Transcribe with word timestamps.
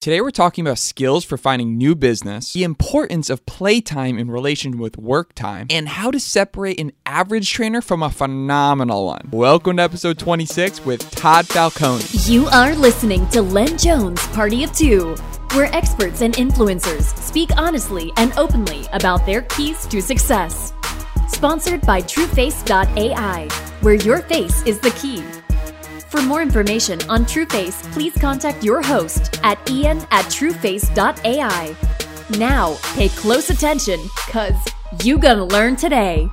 Today, 0.00 0.22
we're 0.22 0.30
talking 0.30 0.66
about 0.66 0.78
skills 0.78 1.26
for 1.26 1.36
finding 1.36 1.76
new 1.76 1.94
business, 1.94 2.54
the 2.54 2.64
importance 2.64 3.28
of 3.28 3.44
playtime 3.44 4.18
in 4.18 4.30
relation 4.30 4.78
with 4.78 4.96
work 4.96 5.34
time, 5.34 5.66
and 5.68 5.86
how 5.86 6.10
to 6.10 6.18
separate 6.18 6.80
an 6.80 6.92
average 7.04 7.50
trainer 7.52 7.82
from 7.82 8.02
a 8.02 8.08
phenomenal 8.08 9.04
one. 9.04 9.28
Welcome 9.30 9.76
to 9.76 9.82
episode 9.82 10.18
26 10.18 10.86
with 10.86 11.10
Todd 11.10 11.46
Falcone. 11.46 12.02
You 12.24 12.46
are 12.46 12.74
listening 12.74 13.28
to 13.28 13.42
Len 13.42 13.76
Jones 13.76 14.26
Party 14.28 14.64
of 14.64 14.72
Two, 14.72 15.16
where 15.52 15.70
experts 15.76 16.22
and 16.22 16.32
influencers 16.32 17.14
speak 17.18 17.50
honestly 17.58 18.10
and 18.16 18.32
openly 18.38 18.86
about 18.94 19.26
their 19.26 19.42
keys 19.42 19.86
to 19.88 20.00
success. 20.00 20.72
Sponsored 21.28 21.82
by 21.82 22.00
TrueFace.ai, 22.00 23.48
where 23.82 23.96
your 23.96 24.20
face 24.22 24.62
is 24.62 24.80
the 24.80 24.92
key. 24.92 25.22
For 26.10 26.20
more 26.20 26.42
information 26.42 26.98
on 27.08 27.24
TrueFace, 27.24 27.92
please 27.92 28.14
contact 28.14 28.64
your 28.64 28.82
host 28.82 29.38
at 29.44 29.70
ian 29.70 29.98
at 30.10 30.24
trueface.ai. 30.24 31.76
Now, 32.36 32.76
pay 32.94 33.08
close 33.10 33.48
attention, 33.50 34.00
cause 34.28 34.56
you 35.04 35.18
gonna 35.18 35.44
learn 35.44 35.76
today. 35.76 36.28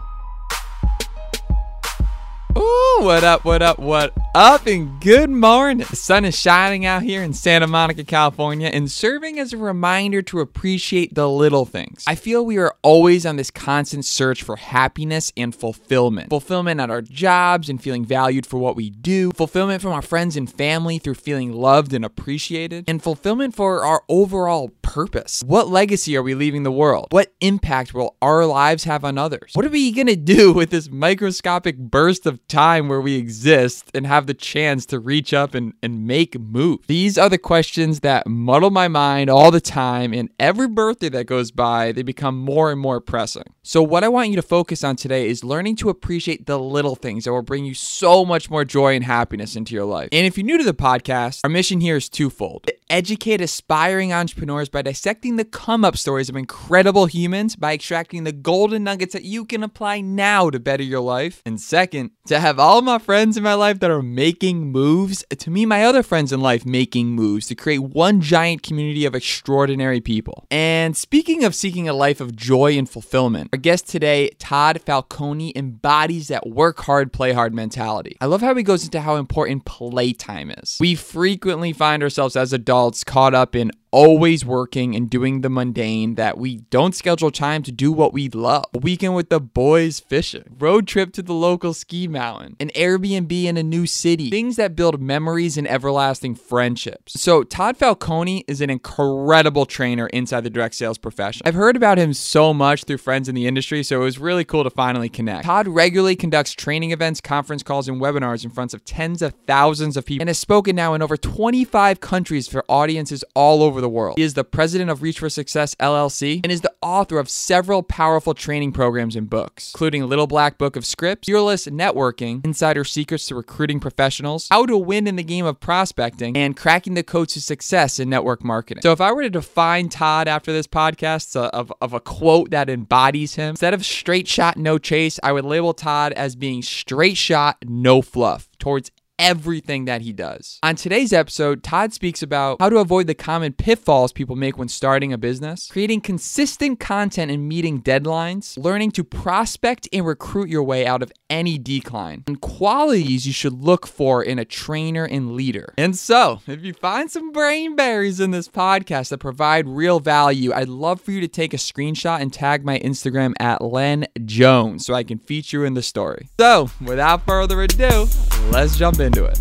Ooh, 2.57 2.99
what 3.01 3.23
up, 3.23 3.45
what 3.45 3.61
up, 3.61 3.77
what 3.77 4.13
up, 4.33 4.65
and 4.65 4.99
good 4.99 5.29
morning. 5.29 5.85
The 5.87 5.95
sun 5.95 6.25
is 6.25 6.35
shining 6.39 6.87
out 6.87 7.03
here 7.03 7.21
in 7.21 7.33
Santa 7.33 7.67
Monica, 7.67 8.03
California, 8.03 8.67
and 8.67 8.89
serving 8.89 9.39
as 9.39 9.53
a 9.53 9.57
reminder 9.57 10.23
to 10.23 10.39
appreciate 10.39 11.13
the 11.13 11.29
little 11.29 11.65
things. 11.65 12.03
I 12.07 12.15
feel 12.15 12.43
we 12.43 12.57
are 12.57 12.75
always 12.81 13.27
on 13.27 13.35
this 13.35 13.51
constant 13.51 14.05
search 14.05 14.41
for 14.41 14.55
happiness 14.55 15.31
and 15.37 15.55
fulfillment. 15.55 16.31
Fulfillment 16.31 16.81
at 16.81 16.89
our 16.89 17.03
jobs 17.03 17.69
and 17.69 17.79
feeling 17.79 18.03
valued 18.03 18.47
for 18.47 18.57
what 18.57 18.75
we 18.75 18.89
do, 18.89 19.31
fulfillment 19.35 19.83
from 19.83 19.91
our 19.91 20.01
friends 20.01 20.35
and 20.35 20.51
family 20.51 20.97
through 20.97 21.15
feeling 21.15 21.53
loved 21.53 21.93
and 21.93 22.03
appreciated, 22.03 22.85
and 22.87 23.03
fulfillment 23.03 23.55
for 23.55 23.83
our 23.83 24.03
overall 24.09 24.69
purpose. 24.81 25.43
What 25.45 25.67
legacy 25.67 26.17
are 26.17 26.23
we 26.23 26.33
leaving 26.33 26.63
the 26.63 26.71
world? 26.71 27.07
What 27.11 27.33
impact 27.39 27.93
will 27.93 28.15
our 28.19 28.45
lives 28.45 28.85
have 28.85 29.03
on 29.03 29.17
others? 29.17 29.51
What 29.53 29.65
are 29.65 29.69
we 29.69 29.91
gonna 29.91 30.15
do 30.15 30.53
with 30.53 30.71
this 30.71 30.89
microscopic 30.89 31.77
burst 31.77 32.25
of 32.25 32.46
time 32.47 32.87
where 32.87 33.01
we 33.01 33.15
exist 33.15 33.91
and 33.93 34.07
have 34.07 34.27
the 34.27 34.33
chance 34.33 34.85
to 34.87 34.99
reach 34.99 35.33
up 35.33 35.53
and, 35.53 35.73
and 35.83 36.05
make 36.07 36.39
moves? 36.39 36.87
These 36.87 37.17
are 37.17 37.29
the 37.29 37.37
questions 37.37 38.01
that 38.01 38.27
muddle 38.27 38.69
my 38.69 38.87
mind 38.87 39.29
all 39.29 39.51
the 39.51 39.61
time, 39.61 40.13
and 40.13 40.29
every 40.39 40.67
birthday 40.67 41.09
that 41.09 41.25
goes 41.25 41.51
by, 41.51 41.91
they 41.91 42.03
become 42.03 42.37
more 42.37 42.71
and 42.71 42.79
more 42.79 42.99
pressing. 42.99 43.43
So, 43.63 43.83
what 43.83 44.03
I 44.03 44.07
want 44.07 44.29
you 44.29 44.35
to 44.37 44.41
focus 44.41 44.83
on 44.83 44.95
today 44.95 45.27
is 45.27 45.43
learning 45.43 45.75
to 45.77 45.89
appreciate 45.89 46.45
the 46.45 46.59
little 46.59 46.95
things 46.95 47.25
that 47.25 47.31
will 47.31 47.41
bring 47.41 47.65
you 47.65 47.73
so 47.73 48.25
much 48.25 48.49
more 48.49 48.65
joy 48.65 48.95
and 48.95 49.03
happiness 49.03 49.55
into 49.55 49.75
your 49.75 49.85
life. 49.85 50.09
And 50.11 50.25
if 50.25 50.37
you're 50.37 50.45
new 50.45 50.57
to 50.57 50.63
the 50.63 50.73
podcast, 50.73 51.41
our 51.43 51.49
mission 51.49 51.81
here 51.81 51.97
is 51.97 52.09
twofold 52.09 52.69
educate 52.89 53.41
aspiring 53.41 54.13
entrepreneurs 54.13 54.69
by 54.69 54.81
dissecting 54.81 55.35
the 55.35 55.45
come 55.45 55.83
up 55.83 55.97
stories 55.97 56.29
of 56.29 56.35
incredible 56.35 57.05
humans 57.05 57.55
by 57.55 57.73
extracting 57.73 58.23
the 58.23 58.31
golden 58.31 58.83
nuggets 58.83 59.13
that 59.13 59.23
you 59.23 59.45
can 59.45 59.63
apply 59.63 60.01
now 60.01 60.49
to 60.49 60.59
better 60.59 60.83
your 60.83 61.01
life. 61.01 61.41
And 61.45 61.59
second, 61.59 62.11
to 62.27 62.39
have 62.39 62.59
all 62.59 62.81
my 62.81 62.99
friends 62.99 63.37
in 63.37 63.43
my 63.43 63.53
life 63.53 63.79
that 63.79 63.91
are 63.91 64.01
making 64.01 64.71
moves, 64.71 65.25
to 65.37 65.49
me, 65.49 65.65
my 65.65 65.83
other 65.83 66.03
friends 66.03 66.31
in 66.31 66.39
life 66.39 66.65
making 66.65 67.09
moves 67.09 67.47
to 67.47 67.55
create 67.55 67.79
one 67.79 68.21
giant 68.21 68.63
community 68.63 69.05
of 69.05 69.15
extraordinary 69.15 70.01
people. 70.01 70.45
And 70.49 70.95
speaking 70.95 71.43
of 71.43 71.55
seeking 71.55 71.89
a 71.89 71.93
life 71.93 72.21
of 72.21 72.35
joy 72.35 72.77
and 72.77 72.89
fulfillment, 72.89 73.49
our 73.53 73.59
guest 73.59 73.87
today, 73.89 74.29
Todd 74.39 74.81
Falcone, 74.81 75.53
embodies 75.55 76.27
that 76.29 76.47
work 76.47 76.79
hard, 76.81 77.11
play 77.11 77.33
hard 77.33 77.53
mentality. 77.53 78.17
I 78.21 78.25
love 78.25 78.41
how 78.41 78.55
he 78.55 78.63
goes 78.63 78.85
into 78.85 79.01
how 79.01 79.15
important 79.15 79.65
playtime 79.65 80.51
is. 80.51 80.77
We 80.79 80.95
frequently 80.95 81.73
find 81.73 82.03
ourselves 82.03 82.35
as 82.35 82.53
adults 82.53 82.76
caught 83.03 83.33
up 83.33 83.55
in 83.55 83.71
always 83.97 84.45
working 84.45 84.95
and 84.95 85.09
doing 85.09 85.41
the 85.41 85.49
mundane 85.49 86.13
that 86.13 86.37
we 86.37 86.57
don't 86.69 86.93
schedule 86.93 87.31
time 87.31 87.63
to 87.63 87.71
do 87.71 87.91
what 87.91 88.13
we 88.13 88.29
love. 88.29 88.65
A 88.75 88.77
weekend 88.77 89.15
with 89.15 89.29
the 89.29 89.39
boys 89.39 89.99
fishing, 89.99 90.55
road 90.59 90.85
trip 90.85 91.11
to 91.13 91.23
the 91.23 91.33
local 91.33 91.73
ski 91.73 92.07
mountain, 92.07 92.55
an 92.59 92.69
Airbnb 92.75 93.45
in 93.45 93.57
a 93.57 93.63
new 93.63 93.87
city, 93.87 94.29
things 94.29 94.55
that 94.57 94.75
build 94.75 95.01
memories 95.01 95.57
and 95.57 95.67
everlasting 95.67 96.35
friendships. 96.35 97.19
So, 97.19 97.41
Todd 97.41 97.75
Falcone 97.75 98.45
is 98.47 98.61
an 98.61 98.69
incredible 98.69 99.65
trainer 99.65 100.05
inside 100.09 100.41
the 100.41 100.51
direct 100.51 100.75
sales 100.75 100.99
profession. 100.99 101.41
I've 101.47 101.55
heard 101.55 101.75
about 101.75 101.97
him 101.97 102.13
so 102.13 102.53
much 102.53 102.83
through 102.83 102.99
friends 102.99 103.27
in 103.27 103.33
the 103.33 103.47
industry, 103.47 103.81
so 103.81 104.01
it 104.01 104.03
was 104.03 104.19
really 104.19 104.45
cool 104.45 104.63
to 104.63 104.69
finally 104.69 105.09
connect. 105.09 105.45
Todd 105.45 105.67
regularly 105.67 106.15
conducts 106.15 106.53
training 106.53 106.91
events, 106.91 107.19
conference 107.19 107.63
calls, 107.63 107.87
and 107.87 107.99
webinars 107.99 108.43
in 108.43 108.51
front 108.51 108.75
of 108.75 108.85
tens 108.85 109.23
of 109.23 109.33
thousands 109.47 109.97
of 109.97 110.05
people 110.05 110.21
and 110.21 110.29
has 110.29 110.37
spoken 110.37 110.75
now 110.75 110.93
in 110.93 111.01
over 111.01 111.17
25 111.17 111.99
countries 111.99 112.47
for 112.47 112.63
audiences 112.69 113.23
all 113.33 113.63
over 113.63 113.81
the 113.81 113.86
world. 113.89 114.17
He 114.17 114.23
is 114.23 114.33
the 114.33 114.43
president 114.43 114.89
of 114.89 114.99
Reach4Success 114.99 115.75
LLC 115.77 116.41
and 116.43 116.51
is 116.51 116.61
the 116.61 116.73
author 116.81 117.19
of 117.19 117.29
several 117.29 117.83
powerful 117.83 118.33
training 118.33 118.71
programs 118.71 119.15
and 119.15 119.29
books, 119.29 119.71
including 119.73 120.07
Little 120.07 120.27
Black 120.27 120.57
Book 120.57 120.75
of 120.75 120.85
Scripts, 120.85 121.25
Fearless 121.25 121.67
Networking, 121.67 122.45
Insider 122.45 122.83
Secrets 122.83 123.27
to 123.27 123.35
Recruiting 123.35 123.79
Professionals, 123.79 124.47
How 124.49 124.65
to 124.65 124.77
Win 124.77 125.07
in 125.07 125.15
the 125.15 125.23
Game 125.23 125.45
of 125.45 125.59
Prospecting, 125.59 126.37
and 126.37 126.55
Cracking 126.55 126.93
the 126.93 127.03
Code 127.03 127.29
to 127.29 127.41
Success 127.41 127.99
in 127.99 128.09
Network 128.09 128.43
Marketing. 128.43 128.81
So 128.81 128.91
if 128.91 129.01
I 129.01 129.11
were 129.11 129.23
to 129.23 129.29
define 129.29 129.89
Todd 129.89 130.27
after 130.27 130.51
this 130.51 130.67
podcast 130.67 131.35
uh, 131.35 131.49
of, 131.53 131.71
of 131.81 131.93
a 131.93 131.99
quote 131.99 132.51
that 132.51 132.69
embodies 132.69 133.35
him, 133.35 133.51
instead 133.51 133.73
of 133.73 133.85
straight 133.85 134.27
shot, 134.27 134.57
no 134.57 134.77
chase, 134.77 135.19
I 135.23 135.31
would 135.31 135.45
label 135.45 135.73
Todd 135.73 136.13
as 136.13 136.35
being 136.35 136.61
straight 136.61 137.17
shot, 137.17 137.57
no 137.65 138.01
fluff 138.01 138.49
towards 138.59 138.91
everything 139.19 139.85
that 139.85 140.01
he 140.01 140.13
does. 140.13 140.59
On 140.63 140.75
today's 140.75 141.11
episode, 141.11 141.63
Todd 141.63 141.93
speaks 141.93 142.21
about 142.21 142.57
how 142.59 142.69
to 142.69 142.77
avoid 142.77 143.07
the 143.07 143.15
common 143.15 143.53
pitfalls 143.53 144.13
people 144.13 144.35
make 144.35 144.57
when 144.57 144.67
starting 144.67 145.11
a 145.11 145.17
business, 145.17 145.67
creating 145.67 146.01
consistent 146.01 146.79
content 146.79 147.31
and 147.31 147.47
meeting 147.47 147.81
deadlines, 147.81 148.57
learning 148.57 148.91
to 148.91 149.03
prospect 149.03 149.87
and 149.91 150.05
recruit 150.05 150.49
your 150.49 150.63
way 150.63 150.85
out 150.85 151.03
of 151.03 151.11
any 151.29 151.57
decline, 151.57 152.23
and 152.27 152.39
qualities 152.39 153.27
you 153.27 153.33
should 153.33 153.53
look 153.53 153.85
for 153.85 154.23
in 154.23 154.39
a 154.39 154.45
trainer 154.45 155.05
and 155.05 155.33
leader. 155.33 155.73
And 155.77 155.95
so, 155.95 156.41
if 156.47 156.63
you 156.63 156.73
find 156.73 157.11
some 157.11 157.31
brain 157.31 157.75
berries 157.75 158.19
in 158.19 158.31
this 158.31 158.47
podcast 158.47 159.09
that 159.09 159.17
provide 159.17 159.67
real 159.67 159.99
value, 159.99 160.53
I'd 160.53 160.69
love 160.69 161.01
for 161.01 161.11
you 161.11 161.21
to 161.21 161.27
take 161.27 161.53
a 161.53 161.57
screenshot 161.57 162.21
and 162.21 162.31
tag 162.31 162.63
my 162.63 162.79
Instagram 162.79 163.33
at 163.39 163.61
Len 163.61 164.07
Jones 164.25 164.85
so 164.85 164.93
I 164.93 165.03
can 165.03 165.17
feature 165.17 165.57
you 165.57 165.63
in 165.63 165.73
the 165.73 165.81
story. 165.81 166.29
So, 166.39 166.69
without 166.81 167.25
further 167.25 167.61
ado, 167.61 168.07
let's 168.51 168.77
jump 168.77 168.99
into 169.07 169.23
it. 169.23 169.39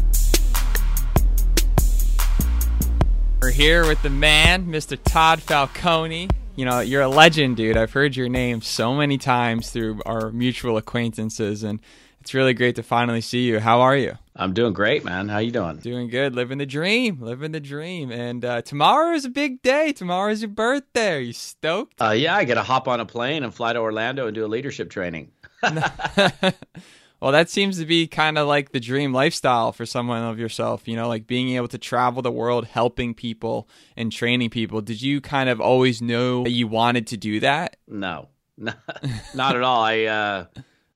We're 3.42 3.50
here 3.50 3.86
with 3.86 4.00
the 4.02 4.10
man, 4.10 4.66
Mr. 4.66 4.98
Todd 5.02 5.42
Falcone. 5.42 6.28
You 6.54 6.64
know, 6.64 6.80
you're 6.80 7.02
a 7.02 7.08
legend, 7.08 7.56
dude. 7.56 7.76
I've 7.76 7.92
heard 7.92 8.16
your 8.16 8.28
name 8.28 8.62
so 8.62 8.94
many 8.94 9.18
times 9.18 9.70
through 9.70 10.00
our 10.06 10.30
mutual 10.30 10.78
acquaintances, 10.78 11.62
and 11.62 11.80
it's 12.20 12.32
really 12.32 12.54
great 12.54 12.76
to 12.76 12.82
finally 12.82 13.20
see 13.20 13.46
you. 13.46 13.60
How 13.60 13.80
are 13.80 13.96
you? 13.96 14.16
I'm 14.36 14.54
doing 14.54 14.72
great, 14.72 15.04
man. 15.04 15.28
How 15.28 15.38
you 15.38 15.50
doing? 15.50 15.78
Doing 15.78 16.08
good. 16.08 16.34
Living 16.34 16.58
the 16.58 16.66
dream. 16.66 17.20
Living 17.20 17.52
the 17.52 17.60
dream. 17.60 18.10
And 18.10 18.44
uh, 18.44 18.62
tomorrow 18.62 19.14
is 19.14 19.24
a 19.24 19.30
big 19.30 19.62
day. 19.62 19.92
Tomorrow 19.92 20.30
is 20.30 20.42
your 20.42 20.48
birthday. 20.50 21.16
Are 21.16 21.20
you 21.20 21.32
stoked? 21.32 22.00
Uh, 22.00 22.10
yeah, 22.10 22.36
I 22.36 22.44
got 22.44 22.54
to 22.54 22.62
hop 22.62 22.88
on 22.88 23.00
a 23.00 23.06
plane 23.06 23.42
and 23.42 23.52
fly 23.54 23.72
to 23.72 23.80
Orlando 23.80 24.26
and 24.26 24.34
do 24.34 24.44
a 24.44 24.48
leadership 24.48 24.90
training. 24.90 25.32
well, 27.20 27.32
that 27.32 27.48
seems 27.48 27.78
to 27.78 27.86
be 27.86 28.06
kind 28.06 28.36
of 28.36 28.46
like 28.46 28.72
the 28.72 28.80
dream 28.80 29.12
lifestyle 29.12 29.72
for 29.72 29.86
someone 29.86 30.22
of 30.22 30.38
yourself, 30.38 30.86
you 30.86 30.96
know, 30.96 31.08
like 31.08 31.26
being 31.26 31.50
able 31.50 31.68
to 31.68 31.78
travel 31.78 32.22
the 32.22 32.30
world, 32.30 32.66
helping 32.66 33.14
people 33.14 33.68
and 33.96 34.12
training 34.12 34.50
people. 34.50 34.82
Did 34.82 35.00
you 35.00 35.20
kind 35.20 35.48
of 35.48 35.60
always 35.60 36.02
know 36.02 36.44
that 36.44 36.50
you 36.50 36.66
wanted 36.66 37.06
to 37.08 37.16
do 37.16 37.40
that? 37.40 37.76
No, 37.88 38.28
not, 38.58 38.78
not 39.34 39.56
at 39.56 39.62
all. 39.62 39.82
I, 39.82 40.04
uh, 40.04 40.44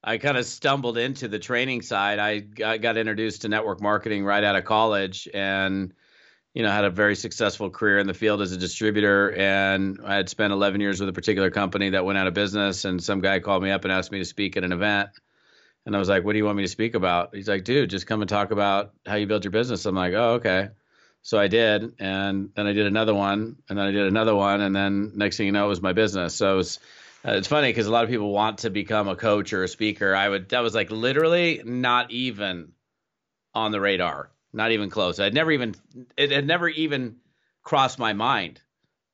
I 0.05 0.19
kind 0.19 0.37
of 0.37 0.45
stumbled 0.45 0.99
into 0.99 1.29
the 1.29 1.39
training 1.39 1.83
side. 1.83 2.19
I 2.19 2.41
got, 2.41 2.81
got 2.81 2.97
introduced 2.97 3.43
to 3.43 3.49
network 3.49 3.81
marketing 3.81 4.25
right 4.25 4.45
out 4.45 4.57
of 4.57 4.65
college 4.65 5.27
and, 5.33 5.93
you 6.53 6.63
know, 6.63 6.71
had 6.71 6.85
a 6.85 6.91
very 6.91 7.17
successful 7.17 7.71
career 7.71 7.99
in 7.99 8.07
the 8.07 8.15
field 8.15 8.43
as 8.43 8.53
a 8.53 8.57
distributor. 8.59 9.33
And 9.33 10.01
I 10.05 10.17
had 10.17 10.29
spent 10.29 10.53
11 10.53 10.81
years 10.81 11.01
with 11.01 11.09
a 11.09 11.13
particular 11.15 11.51
company 11.51 11.91
that 11.91 12.05
went 12.05 12.19
out 12.19 12.27
of 12.27 12.35
business. 12.35 12.85
And 12.85 13.03
some 13.03 13.21
guy 13.21 13.41
called 13.41 13.63
me 13.63 13.71
up 13.71 13.85
and 13.85 13.93
asked 13.93 14.13
me 14.13 14.19
to 14.19 14.25
speak 14.25 14.57
at 14.57 14.65
an 14.65 14.73
event. 14.73 15.11
And 15.87 15.97
I 15.97 15.99
was 15.99 16.09
like, 16.09 16.25
what 16.25 16.33
do 16.33 16.39
you 16.39 16.45
want 16.45 16.57
me 16.57 16.65
to 16.65 16.69
speak 16.69 16.95
about? 16.95 17.35
He's 17.35 17.49
like, 17.49 17.65
dude, 17.65 17.91
just 17.91 18.07
come 18.07 18.21
and 18.21 18.29
talk 18.29 18.51
about 18.51 18.93
how 19.07 19.17
you 19.17 19.27
build 19.27 19.45
your 19.45 19.51
business. 19.51 19.87
I'm 19.87 19.95
like, 19.95 20.13
oh, 20.15 20.35
okay. 20.35 20.69
So 21.23 21.39
I 21.39 21.49
did. 21.49 21.95
And 21.99 22.51
then 22.55 22.67
I 22.67 22.73
did 22.73 22.87
another 22.87 23.15
one. 23.15 23.57
And 23.69 23.79
then 23.79 23.87
I 23.87 23.91
did 23.91 24.07
another 24.07 24.35
one. 24.35 24.61
And 24.61 24.75
then 24.75 25.13
next 25.15 25.37
thing 25.37 25.47
you 25.47 25.53
know, 25.53 25.67
it 25.67 25.69
was 25.69 25.83
my 25.83 25.93
business. 25.93 26.35
So 26.35 26.55
it 26.55 26.57
was, 26.57 26.79
uh, 27.27 27.33
it's 27.33 27.49
funny 27.49 27.69
because 27.69 27.87
a 27.87 27.93
lot 27.93 28.05
of 28.05 28.11
people 28.11 28.31
want 28.31 28.59
to 28.59 28.71
become 28.71 29.09
a 29.09 29.17
coach 29.17 29.53
or 29.53 29.65
a 29.65 29.69
speaker. 29.69 30.15
I 30.15 30.29
would, 30.29 30.51
that 30.51 30.61
was 30.61 30.75
like 30.75 30.91
literally 30.91 31.63
not 31.65 32.11
even 32.11 32.73
on 33.55 33.73
the 33.73 33.81
radar, 33.81 34.31
not 34.53 34.73
even 34.73 34.91
close. 34.91 35.19
I'd 35.19 35.35
never 35.35 35.51
even, 35.51 35.75
it 36.17 36.31
had 36.31 36.47
never 36.47 36.69
even 36.69 37.17
crossed 37.63 37.99
my 37.99 38.13
mind 38.13 38.61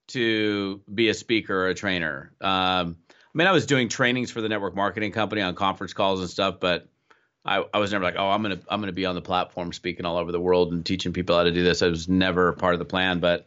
to 0.08 0.80
be 0.92 1.08
a 1.08 1.14
speaker 1.14 1.62
or 1.62 1.68
a 1.68 1.74
trainer. 1.74 2.32
Um, 2.40 2.96
mean, 3.36 3.46
I 3.46 3.52
was 3.52 3.66
doing 3.66 3.88
trainings 3.88 4.30
for 4.30 4.40
the 4.40 4.48
network 4.48 4.74
marketing 4.74 5.12
company 5.12 5.42
on 5.42 5.54
conference 5.54 5.92
calls 5.92 6.20
and 6.20 6.30
stuff, 6.30 6.56
but 6.60 6.88
I, 7.44 7.64
I 7.72 7.78
was 7.78 7.92
never 7.92 8.04
like, 8.04 8.16
oh, 8.18 8.28
I'm 8.28 8.42
gonna 8.42 8.60
I'm 8.68 8.80
gonna 8.80 8.92
be 8.92 9.06
on 9.06 9.14
the 9.14 9.22
platform 9.22 9.72
speaking 9.72 10.04
all 10.04 10.16
over 10.16 10.32
the 10.32 10.40
world 10.40 10.72
and 10.72 10.84
teaching 10.84 11.12
people 11.12 11.36
how 11.36 11.44
to 11.44 11.52
do 11.52 11.62
this. 11.62 11.82
I 11.82 11.88
was 11.88 12.08
never 12.08 12.52
part 12.54 12.74
of 12.74 12.78
the 12.78 12.84
plan, 12.84 13.20
but 13.20 13.46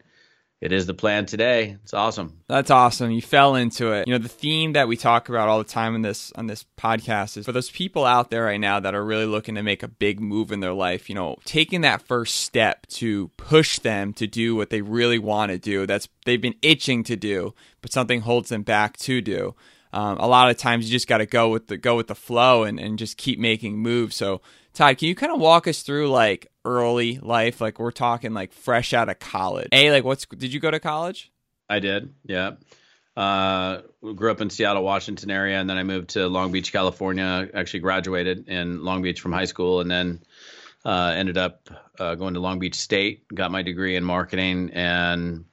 it 0.62 0.74
is 0.74 0.86
the 0.86 0.94
plan 0.94 1.25
today. 1.25 1.77
It's 1.83 1.94
awesome. 1.94 2.41
That's 2.47 2.69
awesome. 2.69 3.12
You 3.12 3.21
fell 3.21 3.56
into 3.56 3.94
it. 3.94 4.07
You 4.07 4.13
know, 4.13 4.19
the 4.19 4.27
theme 4.27 4.74
that 4.74 4.89
we 4.89 4.97
talk 4.97 5.30
about 5.30 5.47
all 5.47 5.57
the 5.57 5.63
time 5.63 5.95
in 5.95 6.01
this 6.01 6.31
on 6.35 6.47
this 6.47 6.65
podcast 6.77 7.38
is 7.38 7.45
for 7.45 7.53
those 7.53 7.69
people 7.69 8.06
out 8.06 8.30
there 8.30 8.44
right 8.44 8.59
now 8.59 8.80
that 8.80 8.94
are 8.94 9.03
really 9.03 9.25
looking 9.25 9.56
to 9.56 9.63
make 9.63 9.83
a 9.83 9.88
big 9.88 10.19
move 10.19 10.51
in 10.51 10.59
their 10.59 10.74
life, 10.74 11.09
you 11.09 11.15
know, 11.15 11.38
taking 11.45 11.81
that 11.81 12.01
first 12.01 12.35
step 12.35 12.88
to 12.88 13.30
push 13.38 13.80
them 13.80 14.13
to 14.13 14.27
do 14.27 14.56
what 14.56 14.69
they 14.69 14.81
really 14.81 15.19
want 15.19 15.51
to 15.51 15.57
do. 15.57 15.85
That's 15.85 16.09
they've 16.25 16.42
been 16.42 16.56
itching 16.62 17.03
to 17.03 17.15
do, 17.15 17.53
but 17.81 17.92
something 17.92 18.21
holds 18.21 18.50
them 18.50 18.63
back 18.63 18.97
to 18.97 19.21
do. 19.21 19.56
Um, 19.91 20.18
a 20.19 20.27
lot 20.27 20.50
of 20.51 20.57
times 20.57 20.86
you 20.86 20.91
just 20.91 21.07
got 21.07 21.18
to 21.18 21.25
go 21.25 21.50
with 21.50 21.68
the 21.68 21.77
go 21.77 21.95
with 21.95 22.07
the 22.07 22.15
flow 22.15 22.63
and, 22.63 22.80
and 22.80 23.00
just 23.00 23.18
keep 23.18 23.39
making 23.39 23.77
moves. 23.77 24.15
So 24.15 24.41
Todd, 24.74 24.97
can 24.97 25.07
you 25.07 25.15
kind 25.15 25.31
of 25.31 25.39
walk 25.39 25.68
us 25.68 25.81
through 25.81 26.09
like 26.09 26.47
early 26.63 27.19
life? 27.19 27.59
Like 27.59 27.80
we're 27.80 27.91
talking 27.91 28.33
like 28.33 28.53
fresh 28.53 28.94
out 28.94 29.09
of 29.09 29.19
college. 29.19 29.69
A, 29.71 29.91
like 29.91 30.03
what's 30.03 30.25
did 30.25 30.53
you 30.53 30.59
go 30.59 30.71
to 30.71 30.80
college? 30.80 31.31
I 31.69 31.80
did. 31.80 32.13
Yeah. 32.24 32.51
Uh, 33.18 33.81
grew 34.15 34.31
up 34.31 34.39
in 34.39 34.50
Seattle, 34.50 34.83
Washington 34.83 35.30
area, 35.30 35.59
and 35.59 35.69
then 35.69 35.77
I 35.77 35.83
moved 35.83 36.12
to 36.12 36.27
Long 36.27 36.53
Beach, 36.53 36.71
California. 36.71 37.50
Actually, 37.53 37.81
graduated 37.81 38.47
in 38.47 38.83
Long 38.83 39.01
Beach 39.01 39.19
from 39.19 39.33
high 39.33 39.45
school, 39.45 39.81
and 39.81 39.92
then 39.92 40.21
uh, 40.85 41.13
ended 41.15 41.38
up 41.38 41.69
uh, 42.00 42.15
going 42.15 42.35
to 42.35 42.39
Long 42.39 42.59
Beach 42.59 42.75
State. 42.75 43.27
Got 43.33 43.51
my 43.51 43.62
degree 43.62 43.97
in 43.97 44.06
marketing, 44.06 44.71
and 44.74 45.44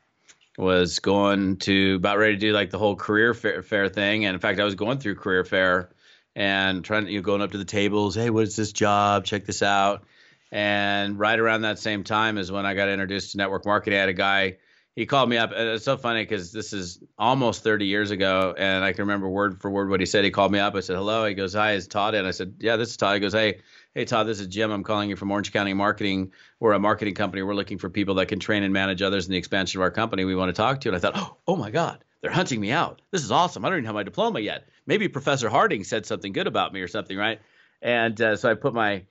was 0.57 1.01
going 1.01 1.59
to 1.59 1.97
about 1.97 2.19
ready 2.19 2.35
to 2.35 2.41
do 2.41 2.53
like 2.53 2.71
the 2.71 2.79
whole 2.79 2.97
career 2.97 3.35
fair, 3.35 3.63
fair 3.63 3.89
thing. 3.89 4.25
And 4.25 4.35
in 4.35 4.41
fact, 4.41 4.61
I 4.61 4.65
was 4.65 4.75
going 4.75 4.99
through 4.99 5.17
career 5.17 5.45
fair 5.45 5.91
and 6.35 6.85
trying 6.85 7.07
to 7.07 7.11
you 7.11 7.19
know, 7.19 7.23
going 7.23 7.43
up 7.43 7.53
to 7.53 7.59
the 7.59 7.65
tables. 7.65 8.15
Hey, 8.15 8.31
what 8.31 8.45
is 8.45 8.57
this 8.57 8.73
job? 8.73 9.25
Check 9.25 9.45
this 9.45 9.63
out. 9.63 10.05
And 10.53 11.19
right 11.19 11.39
around 11.39 11.63
that 11.63 11.79
same 11.79 12.05
time 12.05 12.39
is 12.39 12.53
when 12.53 12.67
I 12.67 12.75
got 12.75 12.89
introduced 12.89 13.33
to 13.33 13.39
network 13.39 13.67
marketing. 13.67 13.99
I 13.99 14.01
had 14.01 14.09
a 14.09 14.15
guy, 14.15 14.57
he 14.97 15.07
called 15.07 15.29
me 15.29 15.37
up. 15.37 15.53
It's 15.53 15.85
so 15.85 15.97
funny 15.97 16.23
because 16.23 16.51
this 16.51 16.73
is 16.73 16.99
almost 17.19 17.63
30 17.63 17.87
years 17.87 18.11
ago. 18.11 18.55
And 18.57 18.83
I 18.83 18.93
can 18.93 19.03
remember 19.03 19.29
word 19.29 19.61
for 19.61 19.71
word 19.71 19.89
what 19.89 20.01
he 20.01 20.07
said. 20.07 20.25
He 20.25 20.31
called 20.31 20.51
me 20.51 20.59
up. 20.59 20.75
I 20.75 20.81
said, 20.81 20.97
hello. 20.97 21.27
He 21.27 21.35
goes, 21.35 21.55
hi, 21.55 21.75
is 21.75 21.87
Todd? 21.87 22.15
And 22.15 22.27
I 22.27 22.33
said, 22.33 22.55
yeah, 22.59 22.77
this 22.77 22.91
is 22.91 22.97
Todd. 22.97 23.15
He 23.15 23.21
goes, 23.21 23.33
hey, 23.33 23.61
hey, 23.95 24.05
Todd, 24.05 24.27
this 24.27 24.41
is 24.41 24.49
Jim. 24.49 24.73
I'm 24.73 24.83
calling 24.83 25.09
you 25.09 25.17
from 25.17 25.31
Orange 25.31 25.53
County 25.53 25.75
Marketing. 25.75 26.33
We're 26.59 26.73
a 26.73 26.79
marketing 26.81 27.15
company. 27.15 27.43
We're 27.43 27.55
looking 27.55 27.79
for 27.79 27.91
people 27.91 28.17
that 28.17 28.27
can 28.27 28.41
train 28.41 28.63
and 28.65 28.73
manage 28.73 29.03
others 29.03 29.27
in 29.27 29.33
the 29.33 29.39
expansion 29.39 29.79
of 29.79 29.83
our 29.83 29.91
company. 29.93 30.25
We 30.25 30.35
want 30.35 30.49
to 30.49 30.55
talk 30.61 30.81
to 30.81 30.89
you. 30.89 30.95
And 30.95 31.05
I 31.05 31.11
thought, 31.11 31.39
oh 31.47 31.57
my 31.57 31.71
God, 31.71 32.03
they're 32.23 32.33
hunting 32.33 32.61
me 32.61 32.73
out. 32.73 33.03
This 33.13 33.23
is 33.23 33.31
awesome. 33.31 33.65
I 33.65 33.69
don't 33.69 33.79
even 33.79 33.87
have 33.87 33.95
my 33.95 34.03
diploma 34.03 34.41
yet 34.41 34.67
maybe 34.87 35.09
Professor 35.09 35.49
Harding 35.49 35.85
said 35.85 36.07
something 36.07 36.33
good 36.33 36.47
about 36.47 36.73
me 36.73 36.81
or 36.81 36.89
something, 36.89 37.17
right? 37.17 37.41
And 37.83 38.21
uh, 38.21 38.37
so 38.37 38.51
I 38.51 38.55
put 38.55 38.73
my 38.73 39.05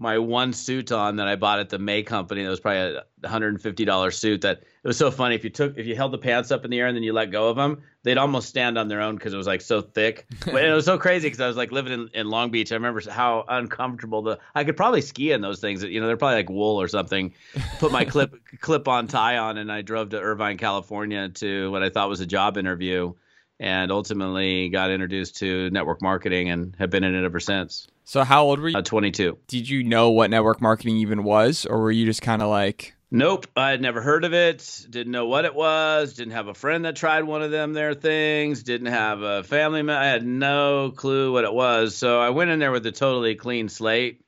my 0.00 0.16
one 0.16 0.52
suit 0.52 0.92
on 0.92 1.16
that 1.16 1.26
I 1.26 1.34
bought 1.34 1.58
at 1.58 1.70
the 1.70 1.78
May 1.78 2.04
company. 2.04 2.44
That 2.44 2.50
was 2.50 2.60
probably 2.60 2.96
a 2.96 3.04
$150 3.26 4.14
suit. 4.14 4.42
That 4.42 4.58
it 4.58 4.86
was 4.86 4.96
so 4.96 5.10
funny. 5.10 5.34
If 5.34 5.42
you 5.42 5.50
took 5.50 5.76
if 5.76 5.86
you 5.86 5.96
held 5.96 6.12
the 6.12 6.18
pants 6.18 6.52
up 6.52 6.64
in 6.64 6.70
the 6.70 6.78
air 6.78 6.86
and 6.86 6.96
then 6.96 7.02
you 7.02 7.12
let 7.12 7.32
go 7.32 7.48
of 7.48 7.56
them, 7.56 7.82
they'd 8.04 8.16
almost 8.16 8.48
stand 8.48 8.78
on 8.78 8.86
their 8.86 9.00
own 9.00 9.16
because 9.16 9.34
it 9.34 9.36
was 9.36 9.48
like 9.48 9.60
so 9.60 9.82
thick. 9.82 10.26
but 10.46 10.64
it 10.64 10.72
was 10.72 10.84
so 10.84 10.98
crazy 10.98 11.26
because 11.26 11.40
I 11.40 11.48
was 11.48 11.56
like 11.56 11.72
living 11.72 11.92
in, 11.92 12.08
in 12.14 12.30
Long 12.30 12.50
Beach. 12.52 12.70
I 12.70 12.76
remember 12.76 13.02
how 13.10 13.44
uncomfortable 13.48 14.22
the 14.22 14.38
I 14.54 14.62
could 14.62 14.76
probably 14.76 15.02
ski 15.02 15.32
in 15.32 15.40
those 15.40 15.60
things. 15.60 15.82
You 15.82 16.00
know, 16.00 16.06
they're 16.06 16.16
probably 16.16 16.36
like 16.36 16.50
wool 16.50 16.80
or 16.80 16.86
something. 16.86 17.34
Put 17.80 17.90
my 17.90 18.04
clip 18.04 18.36
clip 18.60 18.86
on 18.86 19.08
tie 19.08 19.38
on 19.38 19.58
and 19.58 19.70
I 19.70 19.82
drove 19.82 20.10
to 20.10 20.20
Irvine, 20.20 20.58
California 20.58 21.28
to 21.28 21.72
what 21.72 21.82
I 21.82 21.90
thought 21.90 22.08
was 22.08 22.20
a 22.20 22.26
job 22.26 22.56
interview 22.56 23.14
and 23.60 23.90
ultimately 23.90 24.68
got 24.68 24.92
introduced 24.92 25.38
to 25.38 25.68
network 25.70 26.00
marketing 26.00 26.50
and 26.50 26.76
have 26.78 26.90
been 26.90 27.02
in 27.02 27.16
it 27.16 27.24
ever 27.24 27.40
since. 27.40 27.88
So 28.08 28.24
how 28.24 28.44
old 28.44 28.58
were 28.58 28.70
you? 28.70 28.78
Uh, 28.78 28.80
22. 28.80 29.36
Did 29.48 29.68
you 29.68 29.84
know 29.84 30.08
what 30.08 30.30
network 30.30 30.62
marketing 30.62 30.96
even 30.96 31.24
was 31.24 31.66
or 31.66 31.78
were 31.78 31.90
you 31.90 32.06
just 32.06 32.22
kind 32.22 32.40
of 32.40 32.48
like 32.48 32.94
Nope, 33.10 33.46
I 33.54 33.68
had 33.68 33.82
never 33.82 34.00
heard 34.00 34.24
of 34.24 34.32
it. 34.32 34.86
Didn't 34.88 35.12
know 35.12 35.26
what 35.26 35.44
it 35.44 35.54
was. 35.54 36.14
Didn't 36.14 36.32
have 36.32 36.48
a 36.48 36.54
friend 36.54 36.86
that 36.86 36.96
tried 36.96 37.24
one 37.24 37.42
of 37.42 37.50
them 37.50 37.74
their 37.74 37.92
things. 37.92 38.62
Didn't 38.62 38.92
have 38.92 39.20
a 39.20 39.42
family 39.42 39.82
member. 39.82 40.00
I 40.00 40.06
had 40.06 40.26
no 40.26 40.90
clue 40.90 41.32
what 41.34 41.44
it 41.44 41.52
was. 41.52 41.96
So 41.96 42.18
I 42.18 42.30
went 42.30 42.50
in 42.50 42.58
there 42.58 42.72
with 42.72 42.86
a 42.86 42.92
totally 42.92 43.34
clean 43.34 43.68
slate, 43.68 44.22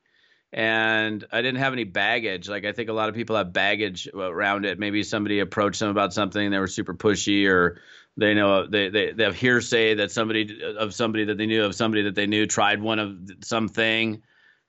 and 0.52 1.26
I 1.32 1.42
didn't 1.42 1.60
have 1.60 1.72
any 1.74 1.84
baggage. 1.84 2.48
Like 2.48 2.64
I 2.64 2.72
think 2.72 2.88
a 2.88 2.94
lot 2.94 3.08
of 3.08 3.14
people 3.14 3.36
have 3.36 3.52
baggage 3.52 4.08
around 4.14 4.64
it. 4.66 4.78
Maybe 4.78 5.02
somebody 5.02 5.40
approached 5.40 5.80
them 5.80 5.90
about 5.90 6.12
something, 6.12 6.50
they 6.50 6.58
were 6.58 6.66
super 6.66 6.94
pushy, 6.94 7.48
or 7.48 7.80
they 8.20 8.34
know 8.34 8.66
they, 8.66 8.90
they 8.90 9.12
they 9.12 9.24
have 9.24 9.34
hearsay 9.34 9.94
that 9.94 10.12
somebody 10.12 10.60
of 10.78 10.94
somebody 10.94 11.24
that 11.24 11.38
they 11.38 11.46
knew 11.46 11.64
of 11.64 11.74
somebody 11.74 12.02
that 12.02 12.14
they 12.14 12.26
knew 12.26 12.46
tried 12.46 12.80
one 12.82 12.98
of 12.98 13.16
something 13.42 14.22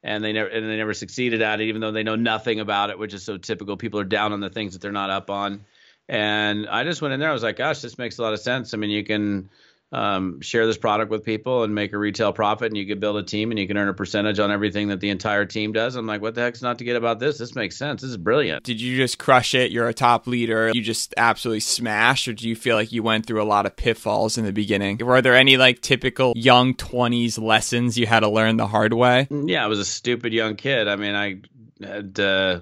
and 0.03 0.23
they 0.23 0.31
never 0.31 0.49
and 0.49 0.65
they 0.67 0.77
never 0.77 0.93
succeeded 0.93 1.41
at 1.41 1.59
it 1.59 1.65
even 1.65 1.81
though 1.81 1.91
they 1.91 2.01
know 2.01 2.15
nothing 2.15 2.61
about 2.61 2.89
it 2.89 2.97
which 2.97 3.13
is 3.13 3.23
so 3.23 3.37
typical. 3.37 3.75
People 3.75 3.99
are 3.99 4.05
down 4.05 4.31
on 4.31 4.39
the 4.39 4.49
things 4.49 4.73
that 4.73 4.81
they're 4.81 4.91
not 4.91 5.09
up 5.09 5.29
on. 5.29 5.65
And 6.07 6.67
i 6.69 6.83
just 6.83 7.01
went 7.01 7.13
in 7.13 7.19
there 7.19 7.29
i 7.29 7.33
was 7.33 7.43
like 7.43 7.57
gosh 7.57 7.81
this 7.81 7.97
makes 7.97 8.17
a 8.17 8.21
lot 8.21 8.33
of 8.33 8.39
sense. 8.39 8.73
I 8.73 8.77
mean 8.77 8.89
you 8.89 9.03
can 9.03 9.49
um, 9.91 10.39
share 10.39 10.65
this 10.65 10.77
product 10.77 11.11
with 11.11 11.25
people 11.25 11.63
and 11.63 11.75
make 11.75 11.91
a 11.91 11.97
retail 11.97 12.31
profit 12.31 12.67
and 12.67 12.77
you 12.77 12.85
can 12.85 12.99
build 12.99 13.17
a 13.17 13.23
team 13.23 13.51
and 13.51 13.59
you 13.59 13.67
can 13.67 13.75
earn 13.75 13.89
a 13.89 13.93
percentage 13.93 14.39
on 14.39 14.49
everything 14.49 14.87
that 14.87 15.01
the 15.01 15.09
entire 15.09 15.45
team 15.45 15.73
does. 15.73 15.95
I'm 15.95 16.07
like 16.07 16.21
what 16.21 16.33
the 16.35 16.41
heck's 16.41 16.61
not 16.61 16.77
to 16.77 16.85
get 16.85 16.95
about 16.95 17.19
this? 17.19 17.37
This 17.37 17.55
makes 17.55 17.75
sense. 17.75 18.01
This 18.01 18.11
is 18.11 18.17
brilliant. 18.17 18.63
Did 18.63 18.79
you 18.79 18.95
just 18.95 19.19
crush 19.19 19.53
it? 19.53 19.71
You're 19.71 19.89
a 19.89 19.93
top 19.93 20.27
leader. 20.27 20.71
You 20.73 20.81
just 20.81 21.13
absolutely 21.17 21.59
smashed 21.59 22.29
or 22.29 22.33
do 22.33 22.47
you 22.47 22.55
feel 22.55 22.77
like 22.77 22.93
you 22.93 23.03
went 23.03 23.25
through 23.25 23.41
a 23.41 23.43
lot 23.43 23.65
of 23.65 23.75
pitfalls 23.75 24.37
in 24.37 24.45
the 24.45 24.53
beginning? 24.53 24.97
Were 24.99 25.21
there 25.21 25.35
any 25.35 25.57
like 25.57 25.81
typical 25.81 26.31
young 26.37 26.73
20s 26.73 27.41
lessons 27.41 27.97
you 27.97 28.05
had 28.05 28.21
to 28.21 28.29
learn 28.29 28.55
the 28.55 28.67
hard 28.67 28.93
way? 28.93 29.27
Yeah 29.29 29.65
i 29.65 29.67
was 29.67 29.79
a 29.79 29.85
stupid 29.85 30.31
young 30.31 30.55
kid. 30.55 30.87
I 30.87 30.95
mean 30.95 31.15
i 31.15 31.41
had 31.85 32.17
uh, 32.17 32.61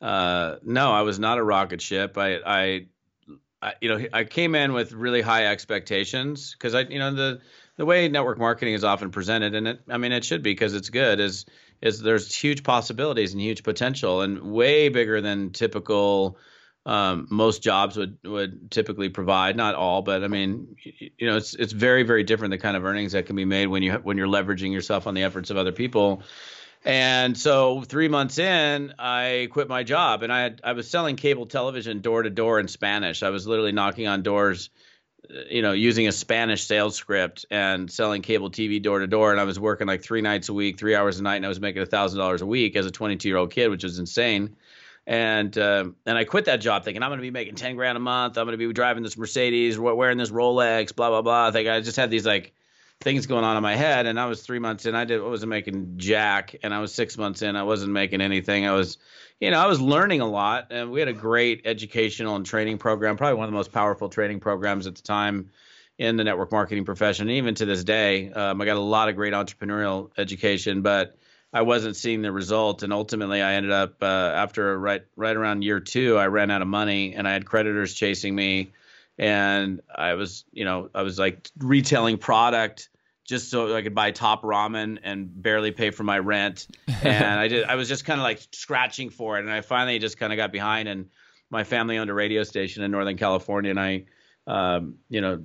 uh, 0.00 0.56
no 0.64 0.90
i 0.90 1.02
was 1.02 1.20
not 1.20 1.38
a 1.38 1.44
rocket 1.44 1.80
ship. 1.80 2.18
I 2.18 2.40
i 2.44 2.86
I, 3.64 3.74
you 3.80 3.88
know, 3.88 4.06
I 4.12 4.24
came 4.24 4.54
in 4.54 4.74
with 4.74 4.92
really 4.92 5.22
high 5.22 5.46
expectations 5.46 6.52
because 6.52 6.74
I, 6.74 6.80
you 6.80 6.98
know, 6.98 7.14
the 7.14 7.40
the 7.76 7.86
way 7.86 8.08
network 8.08 8.38
marketing 8.38 8.74
is 8.74 8.84
often 8.84 9.10
presented, 9.10 9.54
and 9.54 9.66
it, 9.66 9.80
I 9.88 9.96
mean, 9.96 10.12
it 10.12 10.24
should 10.24 10.42
be 10.42 10.52
because 10.52 10.74
it's 10.74 10.90
good. 10.90 11.18
Is 11.18 11.46
is 11.80 12.00
there's 12.00 12.34
huge 12.34 12.62
possibilities 12.62 13.32
and 13.32 13.40
huge 13.40 13.62
potential, 13.62 14.20
and 14.20 14.52
way 14.52 14.90
bigger 14.90 15.20
than 15.20 15.50
typical 15.50 16.38
um, 16.86 17.26
most 17.30 17.62
jobs 17.62 17.96
would 17.96 18.18
would 18.24 18.70
typically 18.70 19.08
provide. 19.08 19.56
Not 19.56 19.74
all, 19.74 20.02
but 20.02 20.22
I 20.22 20.28
mean, 20.28 20.76
you 20.84 21.26
know, 21.26 21.38
it's 21.38 21.54
it's 21.54 21.72
very 21.72 22.02
very 22.02 22.22
different 22.22 22.52
the 22.52 22.58
kind 22.58 22.76
of 22.76 22.84
earnings 22.84 23.12
that 23.12 23.24
can 23.24 23.34
be 23.34 23.46
made 23.46 23.68
when 23.68 23.82
you 23.82 23.94
when 23.94 24.18
you're 24.18 24.28
leveraging 24.28 24.72
yourself 24.72 25.06
on 25.06 25.14
the 25.14 25.22
efforts 25.22 25.50
of 25.50 25.56
other 25.56 25.72
people. 25.72 26.22
And 26.84 27.36
so 27.36 27.80
three 27.80 28.08
months 28.08 28.38
in, 28.38 28.92
I 28.98 29.48
quit 29.50 29.68
my 29.68 29.84
job, 29.84 30.22
and 30.22 30.30
I 30.30 30.42
had 30.42 30.60
I 30.62 30.72
was 30.72 30.88
selling 30.88 31.16
cable 31.16 31.46
television 31.46 32.00
door 32.00 32.22
to 32.22 32.28
door 32.28 32.60
in 32.60 32.68
Spanish. 32.68 33.22
I 33.22 33.30
was 33.30 33.46
literally 33.46 33.72
knocking 33.72 34.06
on 34.06 34.22
doors, 34.22 34.68
you 35.48 35.62
know, 35.62 35.72
using 35.72 36.06
a 36.08 36.12
Spanish 36.12 36.64
sales 36.64 36.94
script 36.94 37.46
and 37.50 37.90
selling 37.90 38.20
cable 38.20 38.50
TV 38.50 38.82
door 38.82 38.98
to 38.98 39.06
door. 39.06 39.32
And 39.32 39.40
I 39.40 39.44
was 39.44 39.58
working 39.58 39.86
like 39.86 40.02
three 40.02 40.20
nights 40.20 40.50
a 40.50 40.52
week, 40.52 40.78
three 40.78 40.94
hours 40.94 41.18
a 41.18 41.22
night, 41.22 41.36
and 41.36 41.46
I 41.46 41.48
was 41.48 41.60
making 41.60 41.80
a 41.80 41.86
thousand 41.86 42.18
dollars 42.18 42.42
a 42.42 42.46
week 42.46 42.76
as 42.76 42.84
a 42.84 42.90
22 42.90 43.28
year 43.28 43.38
old 43.38 43.50
kid, 43.50 43.68
which 43.68 43.84
was 43.84 43.98
insane. 43.98 44.54
And 45.06 45.56
uh, 45.56 45.86
and 46.04 46.18
I 46.18 46.24
quit 46.24 46.46
that 46.46 46.58
job 46.58 46.84
thinking 46.84 47.02
I'm 47.02 47.08
going 47.08 47.18
to 47.18 47.22
be 47.22 47.30
making 47.30 47.54
10 47.54 47.76
grand 47.76 47.96
a 47.96 48.00
month. 48.00 48.36
I'm 48.36 48.46
going 48.46 48.58
to 48.58 48.66
be 48.66 48.72
driving 48.74 49.02
this 49.02 49.16
Mercedes, 49.16 49.78
wearing 49.78 50.18
this 50.18 50.30
Rolex, 50.30 50.94
blah 50.94 51.08
blah 51.08 51.22
blah. 51.22 51.48
I 51.48 51.50
think 51.50 51.66
I 51.66 51.80
just 51.80 51.96
had 51.96 52.10
these 52.10 52.26
like 52.26 52.53
things 53.00 53.26
going 53.26 53.44
on 53.44 53.56
in 53.56 53.62
my 53.62 53.76
head. 53.76 54.06
And 54.06 54.18
I 54.18 54.26
was 54.26 54.42
three 54.42 54.58
months 54.58 54.86
in. 54.86 54.94
I 54.94 55.04
did 55.04 55.20
I 55.20 55.24
wasn't 55.24 55.50
making 55.50 55.94
jack, 55.96 56.56
and 56.62 56.74
I 56.74 56.80
was 56.80 56.94
six 56.94 57.18
months 57.18 57.42
in. 57.42 57.56
I 57.56 57.62
wasn't 57.62 57.92
making 57.92 58.20
anything. 58.20 58.66
I 58.66 58.72
was, 58.72 58.98
you 59.40 59.50
know, 59.50 59.58
I 59.58 59.66
was 59.66 59.80
learning 59.80 60.20
a 60.20 60.28
lot, 60.28 60.68
and 60.70 60.90
we 60.90 61.00
had 61.00 61.08
a 61.08 61.12
great 61.12 61.62
educational 61.64 62.36
and 62.36 62.46
training 62.46 62.78
program, 62.78 63.16
probably 63.16 63.36
one 63.36 63.44
of 63.44 63.52
the 63.52 63.56
most 63.56 63.72
powerful 63.72 64.08
training 64.08 64.40
programs 64.40 64.86
at 64.86 64.94
the 64.94 65.02
time 65.02 65.50
in 65.98 66.16
the 66.16 66.24
network 66.24 66.50
marketing 66.50 66.84
profession. 66.84 67.28
And 67.28 67.36
even 67.36 67.54
to 67.56 67.66
this 67.66 67.84
day, 67.84 68.32
um, 68.32 68.60
I 68.60 68.64
got 68.64 68.76
a 68.76 68.80
lot 68.80 69.08
of 69.08 69.16
great 69.16 69.32
entrepreneurial 69.32 70.10
education, 70.18 70.82
but 70.82 71.16
I 71.52 71.62
wasn't 71.62 71.94
seeing 71.94 72.22
the 72.22 72.32
result. 72.32 72.82
And 72.82 72.92
ultimately, 72.92 73.40
I 73.40 73.54
ended 73.54 73.70
up 73.70 74.02
uh, 74.02 74.06
after 74.06 74.76
right 74.78 75.02
right 75.16 75.36
around 75.36 75.62
year 75.62 75.80
two, 75.80 76.16
I 76.16 76.26
ran 76.26 76.50
out 76.50 76.62
of 76.62 76.68
money, 76.68 77.14
and 77.14 77.28
I 77.28 77.32
had 77.32 77.46
creditors 77.46 77.94
chasing 77.94 78.34
me 78.34 78.72
and 79.18 79.80
I 79.94 80.14
was, 80.14 80.44
you 80.52 80.64
know, 80.64 80.90
I 80.94 81.02
was 81.02 81.18
like 81.18 81.50
retailing 81.58 82.18
product 82.18 82.88
just 83.24 83.50
so 83.50 83.74
I 83.74 83.82
could 83.82 83.94
buy 83.94 84.10
top 84.10 84.42
ramen 84.42 84.98
and 85.02 85.30
barely 85.42 85.70
pay 85.70 85.90
for 85.90 86.04
my 86.04 86.18
rent. 86.18 86.68
And 87.02 87.38
I 87.38 87.48
did, 87.48 87.64
I 87.64 87.74
was 87.74 87.86
just 87.86 88.06
kind 88.06 88.18
of 88.18 88.24
like 88.24 88.40
scratching 88.52 89.10
for 89.10 89.36
it. 89.36 89.40
And 89.40 89.50
I 89.50 89.60
finally 89.60 89.98
just 89.98 90.16
kind 90.16 90.32
of 90.32 90.38
got 90.38 90.52
behind 90.52 90.88
and 90.88 91.10
my 91.50 91.62
family 91.62 91.98
owned 91.98 92.08
a 92.08 92.14
radio 92.14 92.42
station 92.44 92.82
in 92.82 92.90
Northern 92.90 93.18
California. 93.18 93.70
And 93.70 93.78
I, 93.78 94.04
um, 94.46 94.94
you 95.10 95.20
know, 95.20 95.42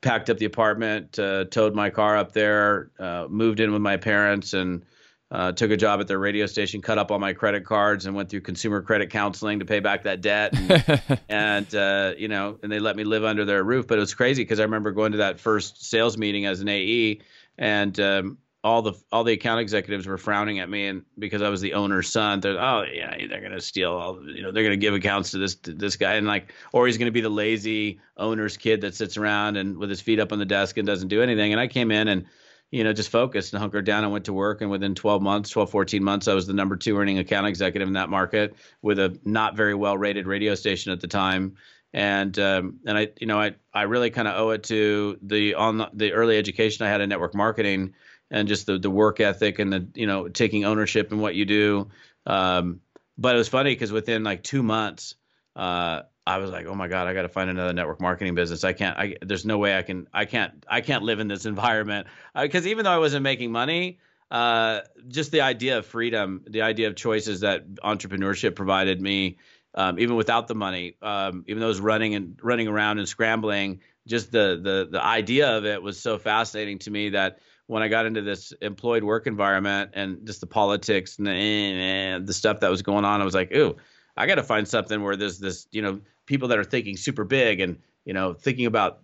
packed 0.00 0.30
up 0.30 0.38
the 0.38 0.46
apartment, 0.46 1.18
uh, 1.18 1.44
towed 1.44 1.74
my 1.74 1.90
car 1.90 2.16
up 2.16 2.32
there, 2.32 2.92
uh, 2.98 3.26
moved 3.28 3.60
in 3.60 3.72
with 3.72 3.82
my 3.82 3.98
parents 3.98 4.54
and, 4.54 4.86
uh, 5.30 5.52
took 5.52 5.70
a 5.70 5.76
job 5.76 6.00
at 6.00 6.08
their 6.08 6.18
radio 6.18 6.46
station, 6.46 6.82
cut 6.82 6.98
up 6.98 7.10
all 7.10 7.18
my 7.18 7.32
credit 7.32 7.64
cards, 7.64 8.06
and 8.06 8.16
went 8.16 8.28
through 8.28 8.40
consumer 8.40 8.82
credit 8.82 9.10
counseling 9.10 9.60
to 9.60 9.64
pay 9.64 9.78
back 9.78 10.02
that 10.02 10.20
debt. 10.20 10.52
And, 10.58 11.20
and 11.28 11.74
uh, 11.74 12.14
you 12.18 12.28
know, 12.28 12.58
and 12.62 12.70
they 12.70 12.80
let 12.80 12.96
me 12.96 13.04
live 13.04 13.24
under 13.24 13.44
their 13.44 13.62
roof. 13.62 13.86
But 13.86 13.98
it 13.98 14.00
was 14.00 14.14
crazy 14.14 14.42
because 14.42 14.58
I 14.58 14.64
remember 14.64 14.90
going 14.90 15.12
to 15.12 15.18
that 15.18 15.38
first 15.38 15.84
sales 15.84 16.18
meeting 16.18 16.46
as 16.46 16.60
an 16.60 16.68
AE, 16.68 17.20
and 17.58 17.98
um, 18.00 18.38
all 18.64 18.82
the 18.82 18.94
all 19.12 19.22
the 19.22 19.32
account 19.32 19.60
executives 19.60 20.04
were 20.04 20.18
frowning 20.18 20.58
at 20.58 20.68
me, 20.68 20.88
and 20.88 21.04
because 21.16 21.42
I 21.42 21.48
was 21.48 21.60
the 21.60 21.74
owner's 21.74 22.10
son, 22.10 22.40
they're 22.40 22.60
oh 22.60 22.84
yeah, 22.92 23.16
they're 23.28 23.40
gonna 23.40 23.60
steal 23.60 23.92
all, 23.92 24.20
you 24.28 24.42
know, 24.42 24.50
they're 24.50 24.64
gonna 24.64 24.76
give 24.76 24.94
accounts 24.94 25.30
to 25.30 25.38
this 25.38 25.54
to 25.56 25.72
this 25.72 25.94
guy, 25.94 26.14
and 26.14 26.26
like, 26.26 26.52
or 26.72 26.88
he's 26.88 26.98
gonna 26.98 27.12
be 27.12 27.20
the 27.20 27.30
lazy 27.30 28.00
owner's 28.16 28.56
kid 28.56 28.80
that 28.80 28.96
sits 28.96 29.16
around 29.16 29.56
and 29.56 29.78
with 29.78 29.90
his 29.90 30.00
feet 30.00 30.18
up 30.18 30.32
on 30.32 30.40
the 30.40 30.44
desk 30.44 30.76
and 30.76 30.86
doesn't 30.86 31.08
do 31.08 31.22
anything. 31.22 31.52
And 31.52 31.60
I 31.60 31.68
came 31.68 31.92
in 31.92 32.08
and 32.08 32.26
you 32.70 32.84
know, 32.84 32.92
just 32.92 33.10
focused 33.10 33.52
and 33.52 33.60
hunkered 33.60 33.84
down 33.84 34.04
and 34.04 34.12
went 34.12 34.26
to 34.26 34.32
work. 34.32 34.60
And 34.60 34.70
within 34.70 34.94
12 34.94 35.22
months, 35.22 35.50
12, 35.50 35.70
14 35.70 36.04
months, 36.04 36.28
I 36.28 36.34
was 36.34 36.46
the 36.46 36.52
number 36.52 36.76
two 36.76 36.96
earning 36.96 37.18
account 37.18 37.46
executive 37.46 37.88
in 37.88 37.94
that 37.94 38.08
market 38.08 38.54
with 38.80 38.98
a 38.98 39.18
not 39.24 39.56
very 39.56 39.74
well 39.74 39.98
rated 39.98 40.26
radio 40.26 40.54
station 40.54 40.92
at 40.92 41.00
the 41.00 41.08
time. 41.08 41.56
And 41.92 42.38
um, 42.38 42.78
and 42.86 42.96
I 42.96 43.08
you 43.18 43.26
know 43.26 43.40
I 43.40 43.56
I 43.74 43.82
really 43.82 44.10
kind 44.10 44.28
of 44.28 44.36
owe 44.36 44.50
it 44.50 44.62
to 44.64 45.18
the 45.22 45.54
on 45.54 45.84
the 45.92 46.12
early 46.12 46.38
education 46.38 46.86
I 46.86 46.88
had 46.88 47.00
in 47.00 47.08
network 47.08 47.34
marketing 47.34 47.94
and 48.30 48.46
just 48.46 48.66
the 48.66 48.78
the 48.78 48.90
work 48.90 49.18
ethic 49.18 49.58
and 49.58 49.72
the 49.72 49.88
you 49.94 50.06
know 50.06 50.28
taking 50.28 50.64
ownership 50.64 51.10
in 51.10 51.18
what 51.18 51.34
you 51.34 51.44
do. 51.44 51.90
Um, 52.26 52.80
but 53.18 53.34
it 53.34 53.38
was 53.38 53.48
funny 53.48 53.74
because 53.74 53.90
within 53.90 54.22
like 54.22 54.44
two 54.44 54.62
months, 54.62 55.16
uh, 55.56 56.02
I 56.30 56.38
was 56.38 56.50
like, 56.50 56.66
oh 56.66 56.74
my 56.74 56.88
god, 56.88 57.06
I 57.06 57.14
got 57.14 57.22
to 57.22 57.28
find 57.28 57.50
another 57.50 57.72
network 57.72 58.00
marketing 58.00 58.34
business. 58.34 58.64
I 58.64 58.72
can't. 58.72 58.96
I 58.96 59.16
there's 59.22 59.44
no 59.44 59.58
way 59.58 59.76
I 59.76 59.82
can. 59.82 60.08
I 60.12 60.24
can't. 60.24 60.64
I 60.68 60.80
can't 60.80 61.02
live 61.02 61.20
in 61.20 61.28
this 61.28 61.46
environment 61.46 62.06
because 62.40 62.66
uh, 62.66 62.68
even 62.68 62.84
though 62.84 62.92
I 62.92 62.98
wasn't 62.98 63.22
making 63.22 63.52
money, 63.52 63.98
uh, 64.30 64.80
just 65.08 65.32
the 65.32 65.40
idea 65.40 65.78
of 65.78 65.86
freedom, 65.86 66.44
the 66.48 66.62
idea 66.62 66.88
of 66.88 66.96
choices 66.96 67.40
that 67.40 67.74
entrepreneurship 67.76 68.54
provided 68.54 69.00
me, 69.00 69.38
um, 69.74 69.98
even 69.98 70.16
without 70.16 70.48
the 70.48 70.54
money, 70.54 70.96
um, 71.02 71.44
even 71.48 71.60
though 71.60 71.66
I 71.66 71.68
was 71.68 71.80
running 71.80 72.14
and 72.14 72.38
running 72.42 72.68
around 72.68 72.98
and 72.98 73.08
scrambling, 73.08 73.80
just 74.06 74.32
the 74.32 74.60
the 74.62 74.88
the 74.90 75.04
idea 75.04 75.56
of 75.56 75.64
it 75.64 75.82
was 75.82 76.00
so 76.00 76.18
fascinating 76.18 76.78
to 76.80 76.90
me 76.90 77.10
that 77.10 77.40
when 77.66 77.84
I 77.84 77.88
got 77.88 78.04
into 78.04 78.20
this 78.20 78.52
employed 78.60 79.04
work 79.04 79.28
environment 79.28 79.92
and 79.94 80.26
just 80.26 80.40
the 80.40 80.46
politics 80.48 81.18
and 81.18 81.26
the, 81.28 81.30
eh, 81.30 82.18
the 82.18 82.32
stuff 82.32 82.58
that 82.60 82.68
was 82.68 82.82
going 82.82 83.04
on, 83.04 83.20
I 83.20 83.24
was 83.24 83.34
like, 83.34 83.54
ooh, 83.54 83.76
I 84.16 84.26
got 84.26 84.34
to 84.34 84.42
find 84.42 84.66
something 84.66 85.02
where 85.04 85.14
there's 85.14 85.38
this, 85.38 85.68
you 85.70 85.80
know, 85.80 86.00
people 86.30 86.48
that 86.48 86.58
are 86.58 86.64
thinking 86.64 86.96
super 86.96 87.24
big 87.24 87.60
and 87.60 87.80
you 88.04 88.14
know 88.14 88.32
thinking 88.32 88.66
about 88.66 89.00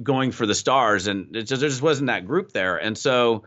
going 0.00 0.30
for 0.30 0.46
the 0.46 0.54
stars, 0.54 1.08
and 1.08 1.34
just, 1.34 1.60
there 1.60 1.68
just 1.68 1.82
wasn't 1.82 2.06
that 2.06 2.26
group 2.26 2.52
there. 2.52 2.76
And 2.76 2.96
so 2.96 3.44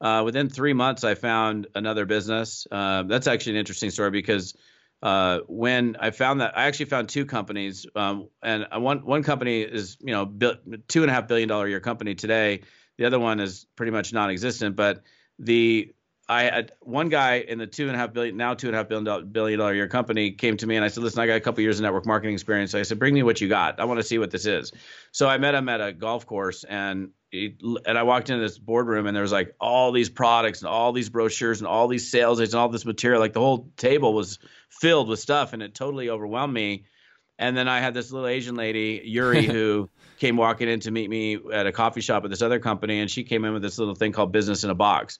uh, 0.00 0.22
within 0.24 0.50
three 0.50 0.74
months, 0.74 1.02
I 1.02 1.14
found 1.14 1.66
another 1.74 2.04
business. 2.04 2.66
Uh, 2.70 3.04
that's 3.04 3.26
actually 3.26 3.54
an 3.54 3.58
interesting 3.60 3.90
story 3.90 4.10
because 4.10 4.54
uh, 5.02 5.38
when 5.48 5.96
I 5.98 6.10
found 6.10 6.42
that 6.42 6.56
I 6.56 6.66
actually 6.66 6.86
found 6.86 7.08
two 7.08 7.24
companies, 7.24 7.86
um, 7.96 8.28
and 8.42 8.66
one 8.70 9.04
one 9.04 9.22
company 9.22 9.62
is 9.62 9.96
you 10.00 10.12
know 10.12 10.26
two 10.88 11.02
and 11.02 11.10
a 11.10 11.14
half 11.14 11.26
billion 11.26 11.48
dollar 11.48 11.66
year 11.66 11.80
company 11.80 12.14
today. 12.14 12.60
The 12.98 13.06
other 13.06 13.18
one 13.18 13.40
is 13.40 13.66
pretty 13.76 13.92
much 13.92 14.12
non-existent. 14.12 14.76
But 14.76 15.02
the 15.38 15.94
I 16.32 16.44
had 16.44 16.72
one 16.80 17.10
guy 17.10 17.36
in 17.36 17.58
the 17.58 17.66
two 17.66 17.86
and 17.86 17.94
a 17.94 17.98
half 17.98 18.12
billion 18.14 18.36
now 18.36 18.54
two 18.54 18.68
and 18.68 18.74
a 18.74 18.78
half 18.78 18.88
billion 18.88 19.04
dollar, 19.04 19.22
billion 19.22 19.58
dollar 19.58 19.74
year 19.74 19.86
company 19.86 20.30
came 20.30 20.56
to 20.56 20.66
me 20.66 20.76
and 20.76 20.84
I 20.84 20.88
said, 20.88 21.02
listen, 21.02 21.20
I 21.20 21.26
got 21.26 21.36
a 21.36 21.40
couple 21.40 21.62
years 21.62 21.78
of 21.78 21.82
network 21.82 22.06
marketing 22.06 22.32
experience. 22.32 22.70
So 22.70 22.78
I 22.78 22.82
said, 22.82 22.98
bring 22.98 23.12
me 23.12 23.22
what 23.22 23.40
you 23.40 23.48
got. 23.48 23.78
I 23.78 23.84
want 23.84 24.00
to 24.00 24.04
see 24.04 24.18
what 24.18 24.30
this 24.30 24.46
is. 24.46 24.72
So 25.12 25.28
I 25.28 25.36
met 25.36 25.54
him 25.54 25.68
at 25.68 25.80
a 25.82 25.92
golf 25.92 26.24
course 26.24 26.64
and 26.64 27.10
he, 27.30 27.56
and 27.86 27.98
I 27.98 28.02
walked 28.02 28.30
into 28.30 28.42
this 28.42 28.58
boardroom 28.58 29.06
and 29.06 29.14
there 29.14 29.22
was 29.22 29.32
like 29.32 29.54
all 29.60 29.92
these 29.92 30.08
products 30.08 30.60
and 30.60 30.68
all 30.68 30.92
these 30.92 31.10
brochures 31.10 31.60
and 31.60 31.68
all 31.68 31.86
these 31.86 32.10
sales 32.10 32.40
aids 32.40 32.54
and 32.54 32.60
all 32.60 32.70
this 32.70 32.86
material. 32.86 33.20
Like 33.20 33.34
the 33.34 33.40
whole 33.40 33.70
table 33.76 34.14
was 34.14 34.38
filled 34.70 35.08
with 35.08 35.20
stuff 35.20 35.52
and 35.52 35.62
it 35.62 35.74
totally 35.74 36.08
overwhelmed 36.08 36.54
me. 36.54 36.86
And 37.38 37.56
then 37.56 37.68
I 37.68 37.80
had 37.80 37.92
this 37.92 38.10
little 38.10 38.28
Asian 38.28 38.54
lady, 38.54 39.02
Yuri, 39.04 39.44
who 39.46 39.90
came 40.18 40.36
walking 40.38 40.68
in 40.68 40.80
to 40.80 40.90
meet 40.90 41.10
me 41.10 41.38
at 41.52 41.66
a 41.66 41.72
coffee 41.72 42.00
shop 42.00 42.24
at 42.24 42.30
this 42.30 42.42
other 42.42 42.60
company, 42.60 43.00
and 43.00 43.10
she 43.10 43.24
came 43.24 43.44
in 43.44 43.52
with 43.52 43.62
this 43.62 43.78
little 43.78 43.96
thing 43.96 44.12
called 44.12 44.30
Business 44.30 44.62
in 44.62 44.70
a 44.70 44.74
Box 44.74 45.18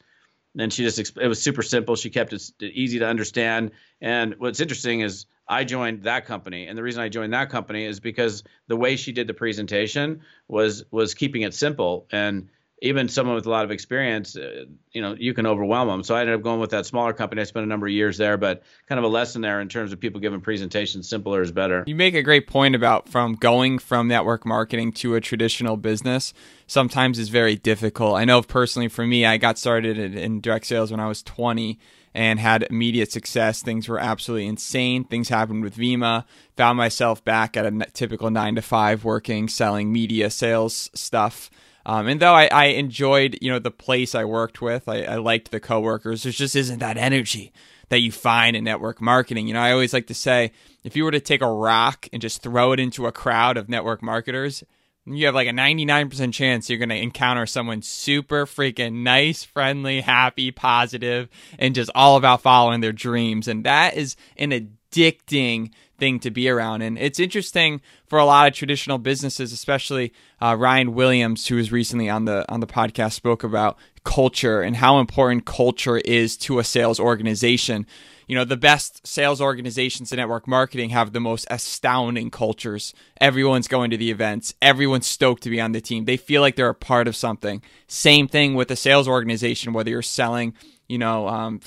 and 0.59 0.73
she 0.73 0.83
just 0.83 0.99
it 0.99 1.29
was 1.29 1.43
super 1.43 1.63
simple. 1.63 1.97
She 1.97 2.11
kept 2.11 2.33
it 2.33 2.51
easy 2.61 2.99
to 2.99 3.07
understand. 3.07 3.71
And 4.01 4.35
what's 4.39 4.61
interesting 4.61 5.01
is 5.01 5.27
i 5.49 5.65
joined 5.65 6.03
that 6.03 6.27
company. 6.27 6.67
And 6.67 6.77
the 6.77 6.83
reason 6.83 7.03
i 7.03 7.09
joined 7.09 7.33
that 7.33 7.51
company 7.51 7.85
is 7.85 8.01
because 8.01 8.45
the 8.69 8.77
way 8.77 8.97
she 8.97 9.13
did 9.13 9.27
the 9.27 9.35
presentation 9.35 10.21
was 10.49 10.85
was 10.91 11.15
keeping 11.15 11.43
it 11.43 11.55
simple. 11.55 12.07
And 12.13 12.49
even 12.83 13.09
someone 13.09 13.37
with 13.37 13.47
a 13.47 13.51
lot 13.51 13.65
of 13.65 13.71
experience, 13.71 14.37
uh, 14.37 14.65
you 14.91 15.01
know, 15.01 15.15
you 15.17 15.33
can 15.35 15.47
overwhelm 15.47 15.87
them. 15.87 16.03
So 16.03 16.17
I 16.17 16.21
ended 16.21 16.35
up 16.35 16.43
going 16.43 16.59
with 16.59 16.71
that 16.71 16.85
smaller 16.85 17.13
company. 17.13 17.41
I 17.41 17.45
spent 17.45 17.65
a 17.65 17.69
number 17.69 17.87
of 17.87 17.93
years 17.93 18.19
there, 18.19 18.37
but 18.37 18.65
kind 18.89 18.99
of 18.99 19.05
a 19.05 19.09
lesson 19.09 19.41
there 19.41 19.61
in 19.61 19.69
terms 19.69 19.93
of 19.93 20.01
people 20.01 20.21
giving 20.21 20.41
presentations. 20.41 21.09
Simpler 21.09 21.43
is 21.43 21.53
better. 21.53 21.85
You 21.87 21.95
make 21.95 22.15
a 22.15 22.25
great 22.25 22.49
point 22.49 22.75
about 22.75 23.09
from 23.09 23.35
going 23.35 23.79
from 23.79 24.09
network 24.09 24.45
marketing 24.45 24.91
to 24.95 25.15
a 25.15 25.21
traditional 25.21 25.77
business. 25.77 26.35
Sometimes 26.67 27.21
is 27.21 27.29
very 27.29 27.55
difficult. 27.55 28.17
I 28.17 28.25
know 28.25 28.43
personally 28.43 28.89
for 28.89 29.07
me, 29.07 29.25
I 29.25 29.37
got 29.37 29.59
started 29.59 29.97
in, 29.97 30.19
in 30.19 30.41
direct 30.41 30.67
sales 30.67 30.91
when 30.91 30.99
I 30.99 31.07
was 31.07 31.23
20 31.23 31.79
and 32.15 32.41
had 32.41 32.65
immediate 32.65 33.13
success. 33.13 33.63
Things 33.63 33.89
were 33.89 34.01
absolutely 34.01 34.49
insane. 34.49 35.05
Things 35.05 35.29
happened 35.29 35.63
with 35.63 35.77
Vemma. 35.77 36.25
Found 36.57 36.79
myself 36.79 37.25
back 37.25 37.57
at 37.57 37.65
a 37.65 37.87
typical 37.93 38.29
nine 38.29 38.57
to 38.57 38.63
five 38.63 39.05
working, 39.05 39.49
selling 39.49 39.93
media 39.93 40.31
sales 40.31 40.91
stuff 40.95 41.49
um, 41.85 42.07
and 42.07 42.21
though 42.21 42.35
I, 42.35 42.47
I, 42.47 42.65
enjoyed, 42.67 43.39
you 43.41 43.51
know, 43.51 43.59
the 43.59 43.71
place 43.71 44.15
I 44.15 44.25
worked 44.25 44.63
with, 44.63 44.89
I, 44.89 45.03
I 45.03 45.17
liked 45.17 45.51
the 45.51 45.61
coworkers. 45.61 46.23
There 46.23 46.33
just 46.33 46.55
isn't 46.55 46.79
that 46.79 46.97
energy 46.97 47.53
that 47.89 48.01
you 48.01 48.13
find 48.13 48.57
in 48.57 48.65
network 48.65 49.01
marketing. 49.01 49.49
You 49.49 49.55
know, 49.55 49.61
I 49.61 49.73
always 49.73 49.93
like 49.93 50.07
to 50.07 50.15
say, 50.15 50.53
if 50.85 50.97
you 50.97 51.05
were 51.05 51.11
to 51.11 51.21
take 51.21 51.43
a 51.43 51.53
rock 51.53 52.09
and 52.13 52.23
just 52.23 52.43
throw 52.43 52.73
it 52.73 52.81
into 52.81 53.07
a 53.07 53.13
crowd 53.13 53.57
of 53.57 53.69
network 53.69 54.03
marketers, 54.03 54.65
you 55.05 55.27
have 55.27 55.35
like 55.35 55.49
a 55.49 55.53
99% 55.53 56.33
chance 56.33 56.71
you're 56.71 56.79
going 56.79 56.89
to 56.89 56.97
encounter 56.97 57.45
someone 57.47 57.83
super 57.83 58.47
freaking 58.47 59.03
nice, 59.03 59.43
friendly, 59.43 60.01
happy, 60.01 60.51
positive, 60.53 61.29
and 61.59 61.75
just 61.75 61.91
all 61.95 62.17
about 62.17 62.43
following 62.43 62.81
their 62.81 62.93
dreams. 62.93 63.49
And 63.49 63.65
that 63.65 63.95
is 63.95 64.17
an 64.37 64.51
addicting 64.51 65.73
thing 66.03 66.19
to 66.19 66.33
be 66.33 66.49
around. 66.49 66.83
And 66.83 66.99
it's 66.99 67.21
interesting 67.21 67.81
for 68.09 68.19
a 68.19 68.25
lot 68.25 68.49
of 68.49 68.55
traditional 68.55 68.99
businesses, 68.99 69.53
especially 69.53 70.13
uh, 70.41 70.57
Ryan 70.59 70.95
Williams, 70.95 71.47
who 71.47 71.55
was 71.55 71.71
recently 71.71 72.11
on 72.11 72.25
the 72.25 72.45
on 72.53 72.59
the 72.59 72.67
podcast, 72.67 73.13
spoke 73.13 73.45
about 73.45 73.79
culture 74.03 74.63
and 74.63 74.75
how 74.75 74.99
important 74.99 75.45
culture 75.45 75.99
is 75.99 76.37
to 76.39 76.59
a 76.59 76.65
sales 76.65 76.99
organization. 76.99 77.87
You 78.27 78.35
know, 78.35 78.45
the 78.45 78.57
best 78.57 79.07
sales 79.07 79.41
organizations 79.41 80.11
in 80.11 80.17
network 80.17 80.49
marketing 80.49 80.91
have 80.91 81.13
the 81.13 81.21
most 81.21 81.47
astounding 81.49 82.33
cultures. 82.33 82.95
Everyone's 83.21 83.69
going 83.69 83.93
to 83.93 83.97
the 83.97 84.11
events. 84.11 84.55
Everyone's 84.61 85.07
stoked 85.07 85.45
to 85.45 85.51
be 85.51 85.61
on 85.61 85.71
the 85.71 85.81
team. 85.81 86.05
They 86.05 86.17
feel 86.17 86.41
like 86.41 86.57
they're 86.57 86.69
a 86.69 86.75
part 86.75 87.07
of 87.07 87.15
something. 87.15 87.63
Same 87.87 88.27
thing 88.27 88.55
with 88.55 88.73
a 88.73 88.77
sales 88.77 89.07
organization, 89.07 89.73
whether 89.73 89.91
you're 89.91 90.03
selling, 90.03 90.55
you 90.89 90.99
know, 90.99 91.29
um, 91.29 91.61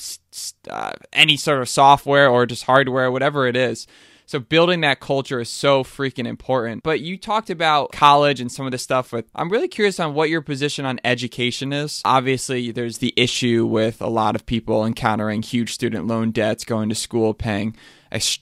uh, 0.70 0.92
any 1.14 1.38
sort 1.38 1.62
of 1.62 1.70
software 1.70 2.28
or 2.30 2.46
just 2.46 2.64
hardware, 2.64 3.10
whatever 3.10 3.48
it 3.48 3.56
is 3.56 3.88
so 4.26 4.40
building 4.40 4.82
that 4.82 5.00
culture 5.00 5.40
is 5.40 5.50
so 5.50 5.84
freaking 5.84 6.28
important. 6.28 6.84
But 6.84 7.02
you 7.02 7.18
talked 7.18 7.50
about 7.50 7.92
college 7.92 8.40
and 8.40 8.52
some 8.52 8.66
of 8.66 8.72
the 8.72 8.78
stuff 8.78 9.12
with 9.12 9.26
I'm 9.36 9.50
really 9.50 9.68
curious 9.68 10.00
on 10.00 10.14
what 10.14 10.30
your 10.30 10.42
position 10.42 10.86
on 10.86 11.00
education 11.04 11.74
is. 11.74 12.02
Obviously, 12.06 12.72
there's 12.72 13.00
the 13.00 13.14
issue 13.16 13.66
with 13.66 14.02
a 14.02 14.08
lot 14.08 14.36
of 14.36 14.46
people 14.46 14.86
encountering 14.86 15.42
huge 15.42 15.74
student 15.74 16.08
loan 16.08 16.32
debts, 16.32 16.64
going 16.64 16.90
to 16.90 16.96
school, 16.96 17.34
paying 17.34 17.76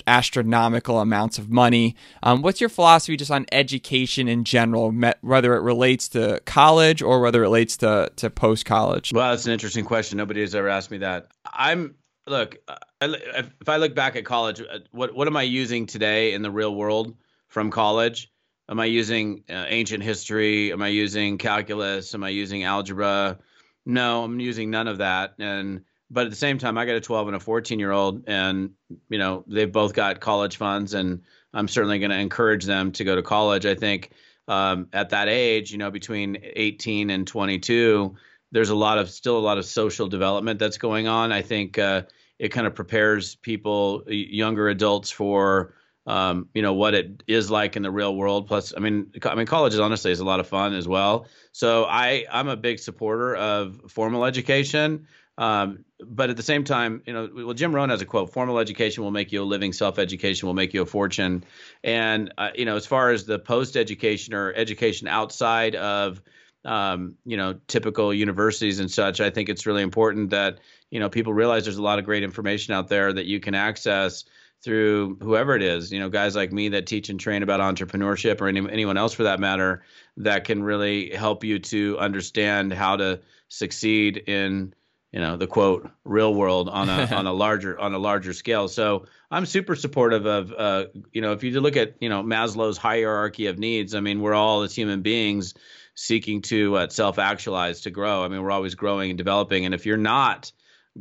astronomical 0.08 1.00
amounts 1.00 1.38
of 1.38 1.50
money. 1.50 1.96
Um, 2.22 2.42
what's 2.42 2.62
your 2.62 2.70
philosophy 2.70 3.18
just 3.18 3.32
on 3.32 3.46
education 3.52 4.28
in 4.28 4.44
general, 4.44 4.92
whether 5.22 5.56
it 5.56 5.62
relates 5.62 6.10
to 6.10 6.42
college 6.46 7.02
or 7.02 7.22
whether 7.22 7.40
it 7.40 7.48
relates 7.48 7.78
to, 7.78 8.12
to 8.18 8.30
post 8.30 8.66
college? 8.66 9.12
Well, 9.14 9.32
that's 9.32 9.46
an 9.46 9.54
interesting 9.54 9.86
question. 9.86 10.18
Nobody 10.18 10.42
has 10.42 10.54
ever 10.54 10.70
asked 10.70 10.92
me 10.92 11.00
that. 11.00 11.28
I'm 11.46 11.96
look, 12.28 12.58
if 13.02 13.70
I 13.70 13.78
look 13.78 13.96
back 13.96 14.16
at 14.16 14.26
college, 14.26 14.62
uh, 14.62 14.80
what 14.92 15.14
what 15.16 15.28
am 15.28 15.38
I 15.38 15.44
using 15.44 15.86
today 15.86 16.34
in 16.34 16.42
the 16.42 16.52
real 16.52 16.74
world 16.74 17.16
from 17.48 17.72
college? 17.72 18.32
Am 18.70 18.80
I 18.80 18.86
using 18.86 19.44
uh, 19.50 19.66
ancient 19.68 20.04
history? 20.04 20.72
Am 20.72 20.82
I 20.82 20.88
using 20.88 21.38
calculus? 21.38 22.14
Am 22.16 22.24
I 22.24 22.30
using 22.30 22.64
algebra? 22.64 23.38
No, 23.86 24.24
I'm 24.24 24.40
using 24.40 24.72
none 24.72 24.88
of 24.88 25.00
that. 25.00 25.34
And 25.40 25.84
but 26.10 26.26
at 26.26 26.30
the 26.30 26.38
same 26.38 26.58
time, 26.58 26.78
I 26.78 26.86
got 26.86 26.96
a 26.96 27.02
12 27.02 27.28
and 27.28 27.36
a 27.36 27.40
14 27.40 27.80
year 27.80 27.92
old, 27.92 28.24
and 28.28 28.72
you 29.10 29.18
know 29.18 29.44
they've 29.48 29.72
both 29.72 29.94
got 29.94 30.20
college 30.20 30.58
funds, 30.58 30.94
and 30.94 31.22
I'm 31.54 31.68
certainly 31.68 32.00
going 32.00 32.12
to 32.12 32.18
encourage 32.18 32.66
them 32.66 32.92
to 32.94 33.04
go 33.04 33.16
to 33.16 33.22
college. 33.22 33.66
I 33.66 33.76
think 33.76 34.12
um, 34.48 34.88
at 34.94 35.10
that 35.10 35.28
age, 35.28 35.72
you 35.72 35.78
know, 35.78 35.92
between 35.92 36.38
18 36.42 37.10
and 37.10 37.28
22 37.28 38.16
there's 38.54 38.70
a 38.70 38.76
lot 38.76 39.00
of 39.00 39.10
still 39.10 39.38
a 39.38 39.40
lot 39.40 39.58
of 39.58 39.66
social 39.66 40.08
development 40.08 40.60
that's 40.60 40.78
going 40.78 41.08
on. 41.08 41.32
I 41.32 41.42
think 41.42 41.78
uh, 41.78 42.04
it 42.40 42.50
kind 42.50 42.68
of 42.68 42.76
prepares 42.76 43.36
people, 43.36 44.04
younger 44.08 44.70
adults, 44.70 45.10
for 45.10 45.74
um, 46.06 46.48
you 46.54 46.62
know 46.62 46.74
what 46.74 46.94
it 46.94 47.24
is 47.28 47.50
like 47.50 47.76
in 47.76 47.82
the 47.82 47.92
real 47.92 48.16
world. 48.16 48.48
Plus, 48.48 48.74
I 48.78 48.80
mean, 48.80 49.12
I 49.24 49.36
mean, 49.36 49.48
college 49.48 49.74
is 49.74 49.80
honestly 49.80 50.12
is 50.12 50.20
a 50.20 50.26
lot 50.26 50.40
of 50.40 50.48
fun 50.48 50.74
as 50.74 50.88
well. 50.88 51.28
So 51.52 51.86
I 51.86 52.26
I'm 52.32 52.48
a 52.48 52.56
big 52.56 52.80
supporter 52.80 53.36
of 53.36 53.92
formal 53.92 54.24
education. 54.24 55.08
Um, 55.36 55.84
but 56.00 56.30
at 56.30 56.38
the 56.38 56.44
same 56.44 56.64
time, 56.64 57.02
you 57.08 57.14
know, 57.14 57.28
well, 57.34 57.54
Jim 57.56 57.74
Rohn 57.74 57.90
has 57.90 58.04
a 58.04 58.06
quote: 58.06 58.32
"Formal 58.32 58.60
education 58.60 59.04
will 59.04 59.12
make 59.12 59.32
you 59.32 59.42
a 59.42 59.46
living; 59.46 59.74
self-education 59.74 60.46
will 60.46 60.54
make 60.54 60.76
you 60.76 60.84
a 60.84 60.86
fortune." 60.86 61.44
And 61.84 62.32
uh, 62.38 62.50
you 62.54 62.66
know, 62.66 62.76
as 62.76 62.86
far 62.86 63.10
as 63.10 63.26
the 63.26 63.40
post-education 63.40 64.36
or 64.36 64.54
education 64.54 65.08
outside 65.08 65.74
of 65.74 66.22
um, 66.66 67.16
you 67.26 67.38
know, 67.38 67.60
typical 67.68 68.14
universities 68.14 68.80
and 68.80 68.90
such. 68.90 69.22
I 69.22 69.30
think 69.30 69.50
it's 69.50 69.66
really 69.66 69.82
important 69.82 70.30
that 70.32 70.60
you 70.90 71.00
know 71.00 71.10
people 71.10 71.34
realize 71.34 71.64
there's 71.66 71.78
a 71.78 71.84
lot 71.84 72.00
of 72.00 72.06
great 72.06 72.24
information 72.24 72.74
out 72.74 72.88
there 72.88 73.12
that 73.12 73.26
you 73.26 73.40
can 73.40 73.56
access 73.56 74.26
through 74.64 75.18
whoever 75.22 75.56
it 75.56 75.62
is, 75.62 75.92
you 75.92 76.00
know, 76.00 76.10
guys 76.10 76.36
like 76.36 76.54
me 76.54 76.70
that 76.70 76.88
teach 76.88 77.10
and 77.10 77.20
train 77.20 77.44
about 77.44 77.60
entrepreneurship 77.60 78.40
or 78.40 78.48
any, 78.48 78.60
anyone 78.72 78.96
else 78.96 79.14
for 79.14 79.24
that 79.24 79.40
matter 79.40 79.84
that 80.16 80.46
can 80.46 80.64
really 80.64 81.14
help 81.14 81.44
you 81.44 81.60
to 81.60 81.98
understand 82.00 82.72
how 82.72 82.96
to 82.96 83.20
succeed 83.50 84.16
in, 84.16 84.74
you 85.12 85.20
know, 85.20 85.36
the 85.36 85.48
quote 85.48 85.90
real 86.06 86.34
world 86.34 86.70
on 86.70 86.88
a 86.88 87.06
on 87.14 87.28
a 87.28 87.34
larger 87.34 87.78
on 87.78 87.94
a 87.94 87.98
larger 87.98 88.32
scale. 88.32 88.70
So 88.70 89.06
I'm 89.30 89.46
super 89.46 89.76
supportive 89.76 90.26
of, 90.26 90.54
uh, 90.54 90.86
you 91.12 91.22
know, 91.22 91.34
if 91.34 91.44
you 91.44 91.60
look 91.60 91.76
at, 91.76 91.96
you 92.00 92.08
know, 92.08 92.24
Maslow's 92.24 92.78
hierarchy 92.78 93.48
of 93.48 93.60
needs, 93.60 93.94
I 93.94 94.00
mean, 94.00 94.22
we're 94.22 94.34
all 94.34 94.62
as 94.62 94.74
human 94.74 95.02
beings 95.02 95.56
seeking 95.96 96.42
to 96.44 96.76
uh, 96.76 96.90
self 96.90 97.20
actualize, 97.20 97.82
to 97.82 97.92
grow. 97.92 98.24
I 98.24 98.28
mean, 98.28 98.42
we're 98.42 98.52
always 98.52 98.76
growing 98.76 99.12
and 99.12 99.18
developing. 99.18 99.66
And 99.66 99.74
if 99.74 99.86
you're 99.86 99.98
not, 99.98 100.52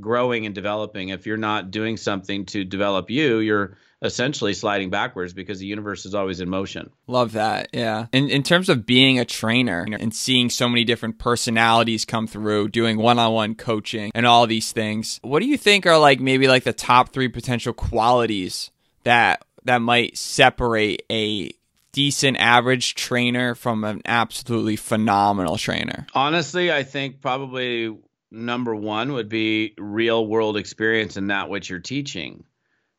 growing 0.01 0.47
and 0.47 0.55
developing. 0.55 1.11
If 1.11 1.27
you're 1.27 1.37
not 1.37 1.71
doing 1.71 1.97
something 1.97 2.47
to 2.47 2.65
develop 2.65 3.11
you, 3.11 3.39
you're 3.39 3.77
essentially 4.01 4.53
sliding 4.53 4.91
backwards 4.91 5.33
because 5.33 5.61
the 5.61 5.67
universe 5.67 6.05
is 6.07 6.15
always 6.15 6.41
in 6.41 6.49
motion. 6.49 6.91
Love 7.07 7.33
that. 7.33 7.69
Yeah. 7.73 8.07
In 8.13 8.29
in 8.31 8.43
terms 8.43 8.69
of 8.69 8.87
being 8.87 9.19
a 9.19 9.25
trainer 9.25 9.87
and 9.99 10.15
seeing 10.15 10.51
so 10.51 10.69
many 10.69 10.85
different 10.85 11.19
personalities 11.19 12.05
come 12.05 12.27
through, 12.27 12.69
doing 12.69 12.99
one-on-one 12.99 13.55
coaching 13.55 14.11
and 14.15 14.27
all 14.27 14.47
these 14.47 14.73
things, 14.73 15.21
what 15.23 15.41
do 15.41 15.47
you 15.47 15.57
think 15.57 15.87
are 15.87 15.99
like 15.99 16.21
maybe 16.21 16.49
like 16.49 16.65
the 16.65 16.73
top 16.73 17.13
3 17.13 17.29
potential 17.29 17.73
qualities 17.73 18.71
that 19.05 19.45
that 19.65 19.79
might 19.79 20.19
separate 20.19 21.03
a 21.11 21.53
decent 21.93 22.37
average 22.39 22.95
trainer 22.95 23.55
from 23.55 23.85
an 23.85 24.03
absolutely 24.05 24.77
phenomenal 24.77 25.57
trainer? 25.57 26.07
Honestly, 26.15 26.73
I 26.73 26.83
think 26.83 27.21
probably 27.21 27.97
number 28.31 28.75
one 28.75 29.13
would 29.13 29.29
be 29.29 29.75
real 29.79 30.27
world 30.27 30.57
experience 30.57 31.17
in 31.17 31.29
that 31.29 31.49
which 31.49 31.71
you're 31.71 31.81
teaching. 31.81 32.45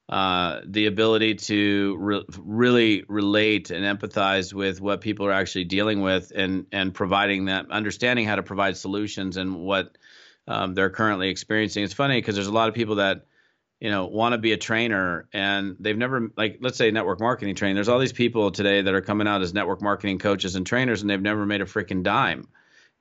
Uh, 0.09 0.59
the 0.65 0.85
ability 0.85 1.35
to 1.35 1.95
re- 1.97 2.25
really 2.38 3.03
relate 3.07 3.71
and 3.71 3.85
empathize 3.85 4.53
with 4.53 4.81
what 4.81 5.01
people 5.01 5.25
are 5.25 5.31
actually 5.31 5.63
dealing 5.63 6.01
with 6.01 6.31
and 6.35 6.65
and 6.73 6.93
providing 6.93 7.45
that 7.45 7.71
understanding 7.71 8.25
how 8.25 8.35
to 8.35 8.43
provide 8.43 8.75
solutions 8.75 9.38
and 9.38 9.55
what 9.55 9.97
um, 10.47 10.73
they're 10.73 10.89
currently 10.89 11.29
experiencing. 11.29 11.83
It's 11.85 11.93
funny 11.93 12.17
because 12.17 12.35
there's 12.35 12.47
a 12.47 12.51
lot 12.53 12.67
of 12.67 12.75
people 12.75 12.95
that 12.95 13.25
you 13.84 13.92
know 13.92 14.06
want 14.06 14.32
to 14.32 14.38
be 14.38 14.54
a 14.54 14.58
trainer 14.58 15.28
and 15.34 15.75
they've 15.78 15.98
never 15.98 16.30
like 16.38 16.60
let's 16.62 16.78
say 16.78 16.90
network 16.90 17.20
marketing 17.20 17.54
training. 17.54 17.75
There's 17.75 17.90
all 17.90 18.00
these 18.00 18.13
people 18.13 18.50
today 18.50 18.82
that 18.82 18.94
are 18.94 19.02
coming 19.02 19.28
out 19.28 19.42
as 19.42 19.54
network 19.54 19.82
marketing 19.82 20.20
coaches 20.20 20.56
and 20.56 20.66
trainers 20.66 21.02
and 21.02 21.10
they've 21.10 21.22
never 21.22 21.46
made 21.46 21.60
a 21.60 21.66
freaking 21.66 22.02
dime. 22.02 22.48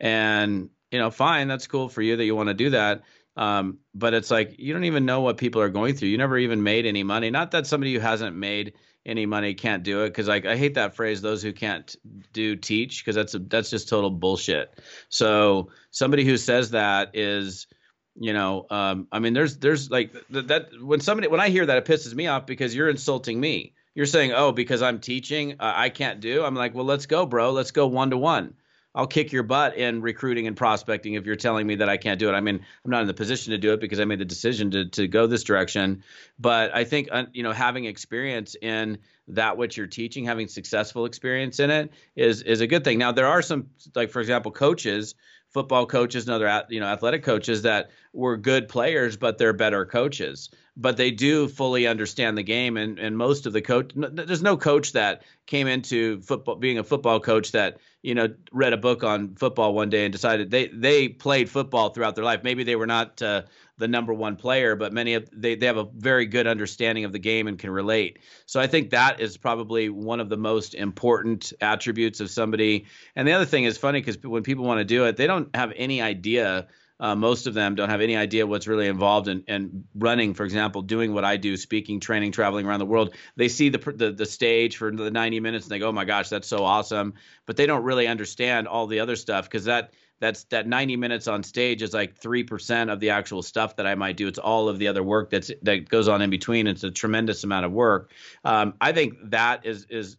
And 0.01 0.71
you 0.91 0.99
know, 0.99 1.13
fine, 1.13 1.47
that's 1.47 1.69
cool 1.69 1.89
for 1.89 2.03
you 2.03 2.17
that 2.17 2.25
you 2.25 2.35
want 2.35 2.49
to 2.49 2.55
do 2.55 2.71
that. 2.71 3.03
Um, 3.37 3.79
but 3.95 4.13
it's 4.13 4.29
like 4.29 4.59
you 4.59 4.73
don't 4.73 4.83
even 4.83 5.07
know 5.07 5.21
what 5.21 5.37
people 5.37 5.63
are 5.63 5.69
going 5.69 5.95
through. 5.95 6.09
You 6.09 6.19
never 6.19 6.37
even 6.37 6.65
made 6.65 6.85
any 6.85 7.05
money. 7.05 7.31
Not 7.31 7.53
that 7.53 7.69
somebody 7.69 7.95
who 7.95 8.01
hasn't 8.01 8.35
made 8.35 8.73
any 9.07 9.25
money 9.25 9.55
can't 9.55 9.85
do 9.85 10.03
it, 10.03 10.09
because 10.09 10.27
like 10.27 10.47
I 10.47 10.57
hate 10.57 10.75
that 10.75 10.97
phrase. 10.97 11.23
Those 11.23 11.45
who 11.45 11.53
can't 11.53 11.95
do 12.33 12.57
teach, 12.57 13.05
because 13.05 13.15
that's 13.15 13.35
a, 13.35 13.39
that's 13.39 13.71
just 13.71 13.89
total 13.89 14.11
bullshit. 14.11 14.81
So 15.11 15.71
somebody 15.93 16.25
who 16.25 16.37
says 16.37 16.73
that 16.73 17.15
is, 17.15 17.69
you 18.17 18.33
know, 18.33 18.67
um, 18.71 19.09
I 19.11 19.19
mean, 19.19 19.33
there's 19.33 19.57
there's 19.57 19.91
like 19.91 20.13
that, 20.31 20.49
that 20.49 20.69
when 20.83 21.01
somebody 21.01 21.29
when 21.29 21.41
I 21.41 21.49
hear 21.49 21.65
that 21.67 21.79
it 21.79 21.85
pisses 21.85 22.15
me 22.15 22.27
off 22.27 22.47
because 22.47 22.75
you're 22.75 22.89
insulting 22.89 23.41
me. 23.41 23.75
You're 23.95 24.07
saying, 24.07 24.33
oh, 24.33 24.53
because 24.53 24.81
I'm 24.81 25.01
teaching, 25.01 25.53
uh, 25.61 25.73
I 25.77 25.91
can't 25.91 26.21
do. 26.21 26.43
I'm 26.43 26.55
like, 26.55 26.75
well, 26.75 26.87
let's 26.87 27.05
go, 27.05 27.27
bro. 27.27 27.53
Let's 27.53 27.73
go 27.73 27.87
one 27.87 28.09
to 28.11 28.17
one. 28.17 28.55
I'll 28.95 29.07
kick 29.07 29.33
your 29.33 29.43
butt 29.43 29.77
in 29.77 30.03
recruiting 30.03 30.47
and 30.47 30.57
prospecting 30.57 31.15
if 31.15 31.25
you're 31.25 31.37
telling 31.37 31.67
me 31.67 31.77
that 31.77 31.89
I 31.89 31.97
can't 31.97 32.19
do 32.19 32.29
it. 32.29 32.33
I 32.33 32.41
mean, 32.41 32.61
I'm 32.85 32.91
not 32.91 33.01
in 33.03 33.07
the 33.07 33.15
position 33.15 33.53
to 33.53 33.59
do 33.59 33.73
it 33.73 33.81
because 33.81 34.01
I 34.01 34.05
made 34.05 34.19
the 34.19 34.25
decision 34.25 34.71
to 34.73 34.89
to 34.91 35.09
go 35.09 35.27
this 35.27 35.45
direction. 35.45 36.05
But 36.39 36.75
I 36.75 36.85
think 36.85 37.09
uh, 37.11 37.25
you 37.33 37.43
know 37.43 37.53
having 37.53 37.87
experience 37.87 38.55
in 38.61 38.99
that 39.29 39.57
which 39.57 39.77
you're 39.77 39.87
teaching, 39.87 40.25
having 40.25 40.49
successful 40.49 41.07
experience 41.07 41.59
in 41.59 41.71
it 41.71 41.93
is 42.17 42.43
is 42.43 42.61
a 42.61 42.67
good 42.67 42.85
thing. 42.85 42.99
Now 42.99 43.13
there 43.13 43.29
are 43.29 43.41
some 43.41 43.71
like 43.95 44.11
for 44.11 44.21
example 44.21 44.53
coaches 44.53 45.15
football 45.53 45.87
coaches 45.87 46.27
and 46.27 46.35
other 46.35 46.65
you 46.69 46.81
know 46.81 46.87
athletic 46.87 47.23
coaches 47.23 47.63
that 47.63 47.91
were 48.13 48.37
good 48.37 48.69
players 48.69 49.17
but 49.17 49.39
they're 49.39 49.53
better 49.53 49.85
coaches. 49.85 50.51
But 50.75 50.97
they 50.97 51.11
do 51.11 51.49
fully 51.49 51.87
understand 51.87 52.39
the 52.39 52.43
game 52.43 52.77
and 52.77 52.99
and 52.99 53.17
most 53.17 53.47
of 53.47 53.53
the 53.53 53.61
coach 53.61 53.93
there's 53.95 54.43
no 54.43 54.57
coach 54.57 54.93
that 54.93 55.23
came 55.47 55.67
into 55.67 56.21
football 56.23 56.57
being 56.57 56.79
a 56.79 56.85
football 56.85 57.21
coach 57.21 57.53
that 57.53 57.79
you 58.03 58.15
know 58.15 58.29
read 58.53 58.73
a 58.73 58.79
book 58.79 59.05
on 59.05 59.35
football 59.35 59.75
one 59.75 59.91
day 59.91 60.05
and 60.05 60.13
decided 60.13 60.51
they 60.51 60.69
they 60.69 61.09
played 61.09 61.51
football 61.51 61.91
throughout 61.91 62.15
their 62.15 62.25
life. 62.25 62.43
Maybe 62.43 62.65
they 62.65 62.77
were 62.77 62.87
not 62.87 63.21
uh, 63.21 63.43
the 63.83 63.89
number 63.89 64.15
one 64.15 64.37
player, 64.37 64.77
but 64.77 64.93
many 64.93 65.15
of 65.15 65.29
they 65.33 65.57
they 65.57 65.67
have 65.67 65.77
a 65.77 65.89
very 65.97 66.25
good 66.25 66.47
understanding 66.47 67.05
of 67.05 67.13
the 67.13 67.19
game 67.19 67.49
and 67.49 67.59
can 67.59 67.69
relate. 67.69 68.21
So 68.47 68.61
I 68.61 68.69
think 68.69 68.91
that 68.91 69.21
is 69.21 69.37
probably 69.37 69.89
one 69.89 70.21
of 70.21 70.29
the 70.29 70.37
most 70.37 70.75
important 70.75 71.53
attributes 71.61 72.21
of 72.21 72.31
somebody. 72.31 72.87
And 73.17 73.27
the 73.27 73.33
other 73.33 73.45
thing 73.45 73.65
is 73.65 73.77
funny 73.77 74.01
because 74.01 74.23
when 74.23 74.45
people 74.45 74.65
want 74.65 74.79
to 74.79 74.85
do 74.85 75.05
it, 75.07 75.17
they 75.17 75.27
don't 75.27 75.55
have 75.57 75.73
any 75.75 76.01
idea. 76.01 76.69
Uh, 77.01 77.17
most 77.17 77.49
of 77.49 77.55
them 77.55 77.75
don't 77.75 77.89
have 77.89 78.01
any 78.01 78.15
idea 78.15 78.47
what's 78.47 78.69
really 78.69 78.87
involved 78.87 79.27
in, 79.27 79.43
in 79.49 79.83
running, 79.97 80.33
for 80.33 80.45
example, 80.45 80.83
doing 80.83 81.13
what 81.13 81.25
I 81.25 81.37
do, 81.37 81.57
speaking, 81.57 81.99
training, 81.99 82.31
traveling 82.31 82.65
around 82.65 82.79
the 82.79 82.87
world. 82.87 83.17
They 83.35 83.49
see 83.49 83.69
the, 83.69 83.79
the 83.79 84.13
the 84.13 84.27
stage 84.27 84.77
for 84.77 84.93
the 84.93 85.11
90 85.11 85.41
minutes 85.41 85.65
and 85.65 85.73
they 85.73 85.81
go, 85.81 85.89
"Oh 85.89 85.93
my 85.93 86.05
gosh, 86.05 86.29
that's 86.29 86.47
so 86.47 86.65
awesome!" 86.65 87.15
But 87.47 87.57
they 87.57 87.67
don't 87.67 87.83
really 87.83 88.07
understand 88.07 88.69
all 88.69 88.87
the 88.87 89.01
other 89.01 89.17
stuff 89.17 89.51
because 89.51 89.65
that 89.65 89.93
that's 90.23 90.45
that 90.45 90.69
90 90.69 90.95
minutes 90.95 91.27
on 91.27 91.43
stage 91.43 91.83
is 91.83 91.93
like 91.93 92.17
3% 92.17 92.93
of 92.93 93.01
the 93.01 93.11
actual 93.11 93.43
stuff 93.43 93.75
that 93.75 93.89
I 93.89 93.97
might 93.97 94.17
do. 94.17 94.29
It's 94.29 94.39
all 94.39 94.69
of 94.69 94.79
the 94.79 94.87
other 94.87 95.03
work 95.03 95.31
that's 95.31 95.51
that 95.63 95.89
goes 95.89 96.07
on 96.07 96.23
in 96.23 96.31
between. 96.31 96.69
It's 96.69 96.85
a 96.85 96.93
tremendous 96.93 97.43
amount 97.43 97.67
of 97.67 97.73
work. 97.73 98.13
Um, 98.45 98.75
I 98.81 98.93
think 98.93 99.15
that 99.31 99.67
is 99.67 99.85
is 99.91 100.17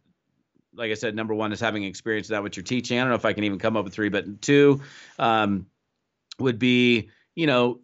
like 0.75 0.91
I 0.91 0.95
said, 0.95 1.15
number 1.15 1.33
one 1.33 1.53
is 1.53 1.61
having 1.61 1.85
experience 1.85 2.27
that 2.27 2.43
what 2.43 2.57
you're 2.57 2.65
teaching. 2.65 2.99
I 2.99 3.01
don't 3.03 3.11
know 3.11 3.15
if 3.15 3.23
I 3.23 3.31
can 3.31 3.45
even 3.45 3.59
come 3.59 3.77
up 3.77 3.85
with 3.85 3.93
three, 3.93 4.09
but 4.09 4.41
two 4.41 4.81
um, 5.19 5.67
would 6.37 6.59
be 6.59 7.09
you 7.35 7.47
know 7.47 7.79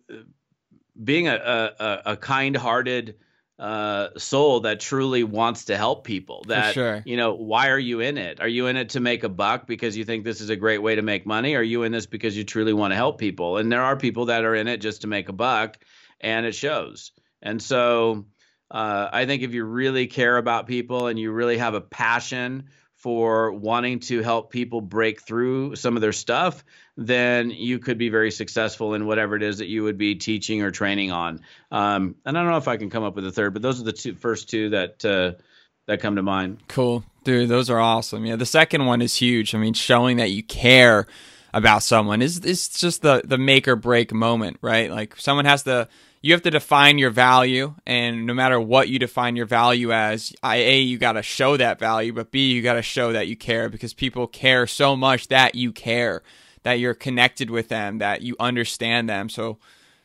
being 1.02 1.30
a 1.30 1.36
a, 1.80 2.02
a 2.06 2.18
kind-hearted 2.18 3.16
uh, 3.60 4.18
soul 4.18 4.62
that 4.62 4.80
truly 4.80 5.24
wants 5.24 5.66
to 5.66 5.76
help 5.76 6.06
people. 6.06 6.46
That 6.48 6.74
sure. 6.74 7.04
you 7.06 7.18
know, 7.18 7.34
why 7.34 7.70
are 7.70 7.80
you 7.80 8.00
in 8.00 8.18
it? 8.18 8.40
Are 8.40 8.48
you 8.48 8.68
in 8.68 8.78
it 8.78 8.90
to 8.90 9.02
make 9.02 9.24
a 9.24 9.30
buck 9.30 9.68
because 9.68 9.98
you 9.98 10.06
think 10.06 10.24
this 10.24 10.40
is 10.40 10.50
a 10.50 10.56
great 10.56 10.82
way 10.82 10.96
to 10.96 11.02
make 11.02 11.26
money? 11.26 11.56
Are 11.56 11.64
you 11.64 11.84
in 11.84 11.92
this 11.92 12.06
because 12.06 12.38
you 12.38 12.46
truly 12.46 12.74
want 12.74 12.92
to 12.92 12.96
help 12.96 13.20
people? 13.20 13.58
And 13.58 13.70
there 13.70 13.84
are 13.84 13.98
people 13.98 14.26
that 14.28 14.46
are 14.46 14.56
in 14.56 14.68
it 14.70 14.78
just 14.78 15.02
to 15.02 15.08
make 15.08 15.28
a 15.28 15.34
buck, 15.34 15.78
and 16.22 16.46
it 16.46 16.56
shows. 16.56 17.12
And 17.42 17.62
so, 17.62 18.28
uh, 18.72 19.10
I 19.12 19.26
think 19.26 19.44
if 19.44 19.54
you 19.54 19.66
really 19.66 20.08
care 20.08 20.38
about 20.38 20.68
people 20.68 21.08
and 21.08 21.20
you 21.20 21.32
really 21.32 21.58
have 21.58 21.74
a 21.74 21.82
passion 21.82 22.70
for 23.00 23.54
wanting 23.54 24.00
to 24.02 24.22
help 24.22 24.52
people 24.52 24.82
break 24.82 25.22
through 25.22 25.76
some 25.78 25.96
of 25.96 26.02
their 26.02 26.12
stuff, 26.12 26.66
then 26.98 27.50
you 27.50 27.80
could 27.80 27.98
be 27.98 28.10
very 28.10 28.30
successful 28.30 28.94
in 28.94 29.06
whatever 29.06 29.38
it 29.38 29.42
is 29.42 29.60
that 29.60 29.68
you 29.68 29.84
would 29.84 29.98
be 29.98 30.16
teaching 30.16 30.62
or 30.62 30.70
training 30.70 31.10
on. 31.10 31.42
Um, 31.72 32.16
and 32.26 32.38
I 32.38 32.42
don't 32.42 32.52
know 32.52 32.58
if 32.58 32.68
I 32.68 32.76
can 32.76 32.90
come 32.90 33.04
up 33.04 33.16
with 33.16 33.26
a 33.26 33.32
third, 33.32 33.54
but 33.54 33.62
those 33.62 33.80
are 33.80 33.86
the 33.86 33.94
two 33.94 34.16
first 34.16 34.50
two 34.50 34.72
that 34.72 35.06
uh, 35.06 35.42
that 35.88 36.02
come 36.02 36.18
to 36.18 36.22
mind. 36.22 36.60
Cool, 36.68 37.06
dude. 37.24 37.48
Those 37.48 37.70
are 37.70 37.80
awesome. 37.80 38.26
Yeah, 38.26 38.36
the 38.36 38.46
second 38.46 38.86
one 38.86 39.02
is 39.02 39.16
huge. 39.16 39.56
I 39.56 39.60
mean, 39.60 39.74
showing 39.74 40.18
that 40.18 40.32
you 40.32 40.44
care 40.44 41.08
about 41.54 41.84
someone 41.84 42.22
is 42.22 42.44
is 42.44 42.68
just 42.68 43.02
the 43.02 43.22
the 43.24 43.38
make 43.38 43.70
or 43.70 43.78
break 43.78 44.14
moment, 44.14 44.58
right? 44.62 44.92
Like 44.92 45.16
someone 45.16 45.46
has 45.46 45.64
to 45.64 45.88
you 46.22 46.34
have 46.34 46.42
to 46.42 46.52
define 46.52 46.98
your 46.98 47.10
value 47.10 47.74
and 47.86 48.26
no 48.26 48.34
matter 48.34 48.60
what 48.60 48.90
you 48.90 49.00
define 49.00 49.36
your 49.36 49.46
value 49.46 49.92
as 49.92 50.34
I, 50.44 50.58
a 50.58 50.80
you 50.80 50.98
got 50.98 51.14
to 51.14 51.24
show 51.24 51.58
that 51.58 51.80
value 51.80 52.14
but 52.14 52.32
b 52.32 52.52
you 52.52 52.62
got 52.62 52.74
to 52.74 52.82
show 52.82 53.14
that 53.14 53.28
you 53.28 53.36
care 53.36 53.70
because 53.70 53.94
people 53.94 54.28
care 54.28 54.68
so 54.68 54.96
much 54.96 55.28
that 55.30 55.56
you 55.56 55.72
care 55.72 56.24
that 56.64 56.74
you're 56.74 56.94
connected 56.94 57.50
with 57.50 57.70
them 57.70 58.00
that 58.00 58.22
you 58.22 58.36
understand 58.40 59.10
them 59.10 59.30
so 59.30 59.58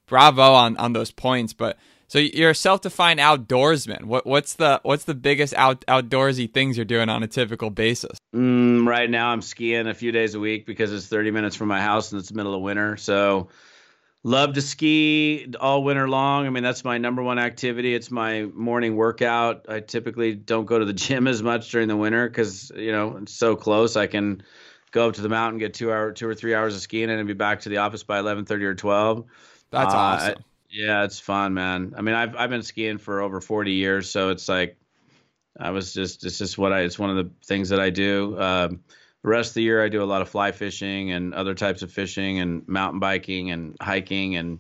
bravo 0.07 0.53
on 0.53 0.77
on 0.77 0.93
those 0.93 1.11
points 1.11 1.53
but 1.53 1.79
so 2.07 2.19
you're 2.19 2.51
a 2.51 2.55
self-defined 2.55 3.19
outdoorsman. 3.19 4.05
What 4.05 4.25
what's 4.25 4.55
the 4.55 4.79
what's 4.85 5.03
the 5.03 5.15
biggest 5.15 5.53
out 5.55 5.85
outdoorsy 5.87 6.53
things 6.53 6.77
you're 6.77 6.85
doing 6.85 7.09
on 7.09 7.25
a 7.25 7.27
typical 7.27 7.71
basis? 7.71 8.19
Mm, 8.33 8.87
right 8.87 9.11
now, 9.11 9.31
I'm 9.31 9.43
skiing 9.43 9.89
a 9.89 9.95
few 9.95 10.13
days 10.13 10.35
a 10.35 10.39
week 10.39 10.65
because 10.65 10.93
it's 10.93 11.07
30 11.07 11.33
minutes 11.33 11.57
from 11.57 11.69
my 11.69 11.81
house 11.81 12.13
and 12.13 12.21
it's 12.21 12.29
the 12.29 12.37
middle 12.37 12.55
of 12.55 12.61
winter. 12.61 12.97
So 12.99 13.49
love 14.25 14.55
to 14.55 14.63
ski 14.63 15.47
all 15.61 15.85
winter 15.85 16.09
long. 16.09 16.47
I 16.47 16.51
mean, 16.51 16.65
that's 16.65 16.83
my 16.83 16.99
number 16.99 17.23
one 17.23 17.39
activity. 17.39 17.95
It's 17.95 18.11
my 18.11 18.43
morning 18.43 18.97
workout. 18.97 19.67
I 19.69 19.81
typically 19.81 20.35
don't 20.35 20.65
go 20.65 20.79
to 20.81 20.85
the 20.85 20.93
gym 21.05 21.29
as 21.29 21.43
much 21.43 21.71
during 21.71 21.87
the 21.87 21.97
winter 21.97 22.29
because 22.29 22.73
you 22.75 22.91
know 22.91 23.19
it's 23.19 23.33
so 23.33 23.55
close. 23.55 23.97
I 23.97 24.09
can 24.09 24.43
go 24.91 25.09
up 25.09 25.15
to 25.15 25.23
the 25.23 25.29
mountain, 25.29 25.61
get 25.61 25.75
two 25.75 25.93
hour, 25.93 26.11
two 26.11 26.27
or 26.27 26.35
three 26.35 26.55
hours 26.55 26.75
of 26.75 26.81
skiing, 26.81 27.11
and 27.11 27.27
be 27.29 27.35
back 27.35 27.61
to 27.61 27.69
the 27.69 27.77
office 27.77 28.03
by 28.03 28.19
eleven 28.19 28.45
thirty 28.45 28.65
or 28.65 28.75
twelve. 28.75 29.25
That's 29.71 29.95
uh, 29.95 29.99
awesome. 29.99 30.35
I, 30.39 30.45
yeah, 30.71 31.05
it's 31.05 31.21
fun, 31.21 31.55
man. 31.55 31.95
I 31.97 32.03
mean, 32.03 32.17
I've 32.17 32.35
I've 32.35 32.51
been 32.51 32.63
skiing 32.63 32.99
for 32.99 33.21
over 33.21 33.41
forty 33.41 33.73
years, 33.73 34.11
so 34.11 34.31
it's 34.31 34.49
like 34.49 34.77
I 35.59 35.71
was 35.71 35.95
just 35.95 36.25
it's 36.25 36.39
just 36.39 36.59
what 36.59 36.73
I 36.73 36.81
it's 36.81 36.99
one 36.99 37.11
of 37.11 37.17
the 37.17 37.31
things 37.45 37.69
that 37.69 37.81
I 37.81 37.91
do. 37.91 38.41
Um, 38.41 38.81
the 39.25 39.31
rest 39.31 39.53
of 39.53 39.55
the 39.55 39.63
year 39.63 39.83
I 39.83 39.89
do 39.89 40.03
a 40.03 40.05
lot 40.05 40.21
of 40.21 40.29
fly 40.29 40.53
fishing 40.53 41.11
and 41.11 41.33
other 41.33 41.55
types 41.55 41.81
of 41.81 41.91
fishing 41.91 42.41
and 42.41 42.69
mountain 42.69 43.01
biking 43.01 43.51
and 43.51 43.75
hiking 43.81 44.37
and 44.37 44.59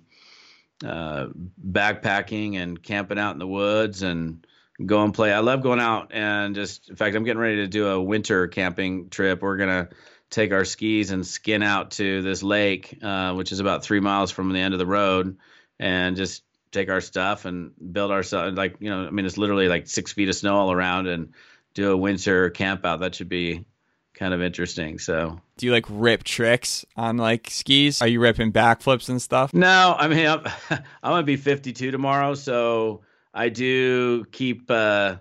uh, 0.82 1.26
backpacking 1.62 2.56
and 2.56 2.82
camping 2.82 3.18
out 3.18 3.34
in 3.34 3.38
the 3.38 3.46
woods 3.46 4.02
and 4.02 4.46
go 4.84 5.04
and 5.04 5.12
play. 5.12 5.34
I 5.34 5.40
love 5.40 5.62
going 5.62 5.80
out 5.80 6.12
and 6.12 6.54
just, 6.54 6.88
in 6.88 6.96
fact, 6.96 7.14
I'm 7.14 7.24
getting 7.24 7.42
ready 7.42 7.56
to 7.56 7.66
do 7.66 7.88
a 7.88 8.02
winter 8.02 8.48
camping 8.48 9.10
trip. 9.10 9.42
We're 9.42 9.58
going 9.58 9.86
to 9.86 9.94
take 10.30 10.50
our 10.50 10.64
skis 10.64 11.10
and 11.10 11.26
skin 11.26 11.62
out 11.62 11.90
to 11.92 12.22
this 12.22 12.42
lake, 12.42 12.98
uh, 13.02 13.34
which 13.34 13.52
is 13.52 13.60
about 13.60 13.84
three 13.84 14.00
miles 14.00 14.30
from 14.30 14.50
the 14.50 14.60
end 14.60 14.72
of 14.72 14.78
the 14.78 14.86
road, 14.86 15.36
and 15.78 16.16
just 16.16 16.42
take 16.72 16.88
our 16.88 17.02
stuff 17.02 17.44
and 17.44 17.72
build 17.92 18.10
ourselves. 18.10 18.56
Like, 18.56 18.76
you 18.80 18.88
know, 18.88 19.06
I 19.06 19.10
mean, 19.10 19.26
it's 19.26 19.36
literally 19.36 19.68
like 19.68 19.88
six 19.88 20.14
feet 20.14 20.30
of 20.30 20.34
snow 20.34 20.56
all 20.56 20.72
around 20.72 21.06
and 21.06 21.34
do 21.74 21.92
a 21.92 21.96
winter 21.96 22.48
camp 22.48 22.86
out. 22.86 23.00
That 23.00 23.14
should 23.14 23.28
be 23.28 23.66
kind 24.14 24.32
of 24.34 24.40
interesting. 24.42 24.98
So, 24.98 25.40
do 25.56 25.66
you 25.66 25.72
like 25.72 25.86
rip 25.88 26.24
tricks 26.24 26.84
on 26.96 27.16
like 27.16 27.48
skis? 27.50 28.00
Are 28.00 28.08
you 28.08 28.20
ripping 28.20 28.52
backflips 28.52 29.08
and 29.08 29.20
stuff? 29.20 29.52
No, 29.52 29.94
I 29.98 30.08
mean, 30.08 30.26
I'm, 30.28 30.44
I'm 30.70 30.82
gonna 31.02 31.22
be 31.24 31.36
52 31.36 31.90
tomorrow, 31.90 32.34
so 32.34 33.02
I 33.32 33.48
do 33.48 34.24
keep. 34.26 34.70
uh 34.70 35.16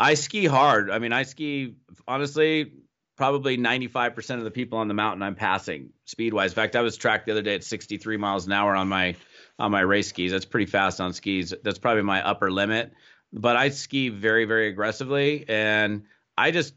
I 0.00 0.14
ski 0.14 0.46
hard. 0.46 0.90
I 0.90 0.98
mean, 0.98 1.12
I 1.12 1.24
ski 1.24 1.74
honestly. 2.06 2.72
Probably 3.16 3.58
95% 3.58 4.36
of 4.38 4.44
the 4.44 4.50
people 4.52 4.78
on 4.78 4.86
the 4.86 4.94
mountain 4.94 5.24
I'm 5.24 5.34
passing 5.34 5.90
speed 6.04 6.32
wise. 6.32 6.52
In 6.52 6.54
fact, 6.54 6.76
I 6.76 6.82
was 6.82 6.96
tracked 6.96 7.26
the 7.26 7.32
other 7.32 7.42
day 7.42 7.56
at 7.56 7.64
63 7.64 8.16
miles 8.16 8.46
an 8.46 8.52
hour 8.52 8.76
on 8.76 8.86
my 8.86 9.16
on 9.58 9.72
my 9.72 9.80
race 9.80 10.10
skis. 10.10 10.30
That's 10.30 10.44
pretty 10.44 10.66
fast 10.70 11.00
on 11.00 11.12
skis. 11.12 11.52
That's 11.64 11.80
probably 11.80 12.04
my 12.04 12.24
upper 12.24 12.48
limit. 12.48 12.92
But 13.32 13.56
I 13.56 13.70
ski 13.70 14.08
very, 14.08 14.44
very 14.44 14.68
aggressively, 14.68 15.44
and 15.48 16.04
I 16.36 16.52
just 16.52 16.74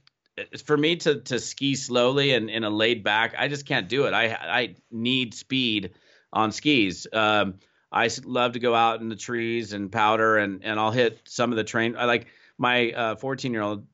for 0.65 0.77
me 0.77 0.97
to 0.97 1.21
to 1.21 1.39
ski 1.39 1.75
slowly 1.75 2.33
and 2.33 2.49
in 2.49 2.63
a 2.63 2.69
laid 2.69 3.03
back, 3.03 3.35
I 3.37 3.47
just 3.47 3.65
can't 3.65 3.89
do 3.89 4.05
it. 4.05 4.13
I 4.13 4.25
I 4.27 4.75
need 4.91 5.33
speed 5.33 5.91
on 6.33 6.51
skis. 6.51 7.07
Um, 7.11 7.55
I 7.91 8.09
love 8.23 8.53
to 8.53 8.59
go 8.59 8.73
out 8.73 9.01
in 9.01 9.09
the 9.09 9.15
trees 9.15 9.73
and 9.73 9.91
powder, 9.91 10.37
and 10.37 10.63
and 10.63 10.79
I'll 10.79 10.91
hit 10.91 11.19
some 11.25 11.51
of 11.51 11.57
the 11.57 11.63
terrain. 11.63 11.95
I 11.97 12.05
like 12.05 12.27
my 12.57 13.15
14 13.19 13.51
uh, 13.51 13.53
year 13.53 13.61
old. 13.61 13.85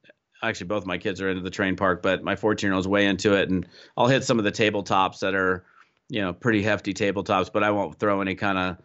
Actually, 0.43 0.67
both 0.67 0.85
my 0.85 0.99
kids 0.99 1.19
are 1.19 1.29
into 1.29 1.41
the 1.41 1.49
terrain 1.49 1.75
park, 1.75 2.03
but 2.03 2.23
my 2.23 2.35
14 2.35 2.67
year 2.67 2.75
old's 2.75 2.87
way 2.87 3.07
into 3.07 3.33
it, 3.33 3.49
and 3.49 3.67
I'll 3.95 4.07
hit 4.07 4.23
some 4.23 4.37
of 4.37 4.45
the 4.45 4.51
tabletops 4.51 5.19
that 5.19 5.33
are, 5.33 5.65
you 6.09 6.21
know, 6.21 6.31
pretty 6.31 6.61
hefty 6.61 6.93
tabletops. 6.93 7.51
But 7.51 7.63
I 7.63 7.71
won't 7.71 7.97
throw 7.99 8.21
any 8.21 8.35
kind 8.35 8.57
of 8.57 8.77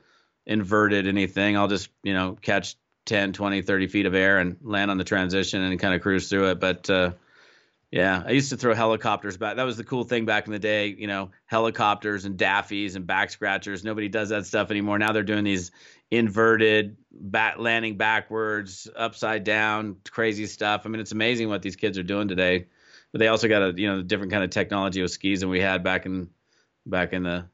inverted 0.47 1.07
anything. 1.07 1.57
I'll 1.57 1.69
just 1.69 1.91
you 2.03 2.15
know 2.15 2.39
catch 2.41 2.77
10, 3.05 3.33
20, 3.33 3.63
30 3.63 3.87
feet 3.89 4.07
of 4.07 4.15
air 4.15 4.39
and 4.39 4.57
land 4.63 4.91
on 4.91 4.99
the 4.99 5.05
transition 5.05 5.61
and 5.63 5.79
kind 5.79 5.95
of 5.95 6.01
cruise 6.01 6.29
through 6.29 6.51
it. 6.51 6.61
But 6.61 6.89
uh, 6.89 7.13
yeah, 7.93 8.23
I 8.27 8.31
used 8.31 8.49
to 8.49 8.57
throw 8.57 8.75
helicopters 8.75 9.37
back. 9.37 9.57
That 9.57 9.65
was 9.65 9.77
the 9.77 9.85
cool 9.85 10.05
thing 10.05 10.25
back 10.25 10.47
in 10.47 10.53
the 10.53 10.59
day, 10.59 10.87
you 10.89 11.07
know, 11.07 11.31
helicopters 11.45 12.25
and 12.25 12.39
daffies 12.39 12.97
and 12.97 13.07
back 13.07 13.29
scratchers. 13.29 13.85
Nobody 13.85 14.09
does 14.09 14.31
that 14.31 14.47
stuff 14.47 14.71
anymore. 14.71 14.99
Now 14.99 15.13
they're 15.13 15.23
doing 15.23 15.45
these 15.45 15.73
inverted, 16.11 16.97
bat 17.13 17.61
landing 17.61 17.99
backwards, 17.99 18.89
upside 18.97 19.45
down, 19.45 19.97
crazy 20.11 20.47
stuff. 20.47 20.83
I 20.87 20.89
mean, 20.89 21.03
it's 21.03 21.13
amazing 21.13 21.51
what 21.51 21.61
these 21.61 21.77
kids 21.77 21.99
are 21.99 22.03
doing 22.03 22.29
today. 22.29 22.69
But 23.13 23.19
they 23.19 23.29
also 23.29 23.47
got 23.47 23.63
a 23.63 23.75
you 23.77 23.89
know 23.89 24.03
different 24.03 24.33
kind 24.33 24.43
of 24.43 24.49
technology 24.49 25.03
with 25.03 25.11
skis 25.11 25.41
than 25.41 25.51
we 25.51 25.61
had 25.61 25.85
back 25.85 26.07
in 26.07 26.31
back 26.87 27.13
in 27.13 27.25
the 27.25 27.45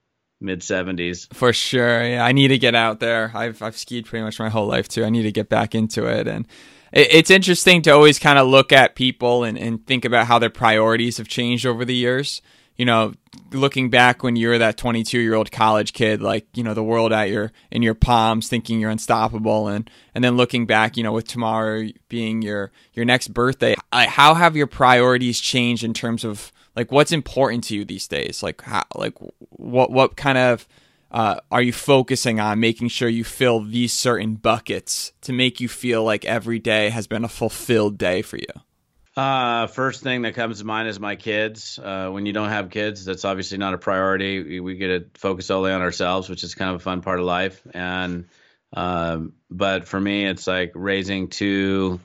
mid 0.40 0.60
70s. 0.60 1.34
For 1.34 1.52
sure. 1.52 2.06
Yeah, 2.06 2.24
I 2.24 2.30
need 2.30 2.48
to 2.48 2.58
get 2.58 2.76
out 2.76 3.00
there. 3.00 3.32
I've 3.34 3.60
I've 3.60 3.76
skied 3.76 4.06
pretty 4.06 4.22
much 4.22 4.38
my 4.38 4.50
whole 4.50 4.68
life 4.68 4.86
too. 4.86 5.04
I 5.04 5.10
need 5.10 5.22
to 5.22 5.32
get 5.32 5.48
back 5.48 5.74
into 5.74 6.06
it 6.06 6.28
and 6.28 6.46
it's 6.92 7.30
interesting 7.30 7.82
to 7.82 7.90
always 7.90 8.18
kind 8.18 8.38
of 8.38 8.46
look 8.48 8.72
at 8.72 8.94
people 8.94 9.44
and, 9.44 9.58
and 9.58 9.86
think 9.86 10.04
about 10.04 10.26
how 10.26 10.38
their 10.38 10.50
priorities 10.50 11.18
have 11.18 11.28
changed 11.28 11.66
over 11.66 11.84
the 11.84 11.94
years. 11.94 12.40
You 12.76 12.84
know, 12.84 13.14
looking 13.52 13.90
back 13.90 14.22
when 14.22 14.36
you 14.36 14.48
were 14.48 14.58
that 14.58 14.76
22 14.76 15.18
year 15.18 15.34
old 15.34 15.50
college 15.50 15.92
kid, 15.92 16.22
like, 16.22 16.46
you 16.54 16.62
know, 16.62 16.74
the 16.74 16.84
world 16.84 17.12
at 17.12 17.28
your, 17.28 17.52
in 17.72 17.82
your 17.82 17.94
palms, 17.94 18.48
thinking 18.48 18.78
you're 18.78 18.90
unstoppable. 18.90 19.66
And, 19.66 19.90
and 20.14 20.22
then 20.22 20.36
looking 20.36 20.64
back, 20.64 20.96
you 20.96 21.02
know, 21.02 21.12
with 21.12 21.26
tomorrow 21.26 21.88
being 22.08 22.40
your, 22.40 22.70
your 22.94 23.04
next 23.04 23.28
birthday, 23.28 23.74
how 23.92 24.34
have 24.34 24.56
your 24.56 24.68
priorities 24.68 25.40
changed 25.40 25.82
in 25.82 25.92
terms 25.92 26.24
of 26.24 26.52
like 26.76 26.92
what's 26.92 27.10
important 27.10 27.64
to 27.64 27.74
you 27.74 27.84
these 27.84 28.06
days? 28.06 28.42
Like, 28.44 28.62
how, 28.62 28.84
like 28.94 29.14
what, 29.38 29.90
what 29.90 30.16
kind 30.16 30.38
of, 30.38 30.68
uh, 31.10 31.40
are 31.50 31.62
you 31.62 31.72
focusing 31.72 32.38
on 32.40 32.60
making 32.60 32.88
sure 32.88 33.08
you 33.08 33.24
fill 33.24 33.60
these 33.60 33.92
certain 33.92 34.34
buckets 34.34 35.12
to 35.22 35.32
make 35.32 35.60
you 35.60 35.68
feel 35.68 36.04
like 36.04 36.24
every 36.24 36.58
day 36.58 36.90
has 36.90 37.06
been 37.06 37.24
a 37.24 37.28
fulfilled 37.28 37.96
day 37.96 38.22
for 38.22 38.36
you? 38.36 38.46
Uh, 39.16 39.66
first 39.66 40.02
thing 40.02 40.22
that 40.22 40.34
comes 40.34 40.60
to 40.60 40.64
mind 40.64 40.88
is 40.88 41.00
my 41.00 41.16
kids. 41.16 41.78
Uh, 41.82 42.08
when 42.08 42.24
you 42.24 42.32
don't 42.32 42.50
have 42.50 42.70
kids, 42.70 43.04
that's 43.04 43.24
obviously 43.24 43.58
not 43.58 43.74
a 43.74 43.78
priority. 43.78 44.42
We, 44.42 44.60
we, 44.60 44.74
get 44.76 45.14
to 45.14 45.20
focus 45.20 45.50
only 45.50 45.72
on 45.72 45.82
ourselves, 45.82 46.28
which 46.28 46.44
is 46.44 46.54
kind 46.54 46.70
of 46.70 46.76
a 46.76 46.78
fun 46.78 47.02
part 47.02 47.18
of 47.18 47.24
life. 47.24 47.60
And 47.74 48.28
um, 48.72 49.32
but 49.50 49.88
for 49.88 49.98
me, 50.00 50.26
it's 50.26 50.46
like 50.46 50.70
raising 50.74 51.28
two 51.30 51.98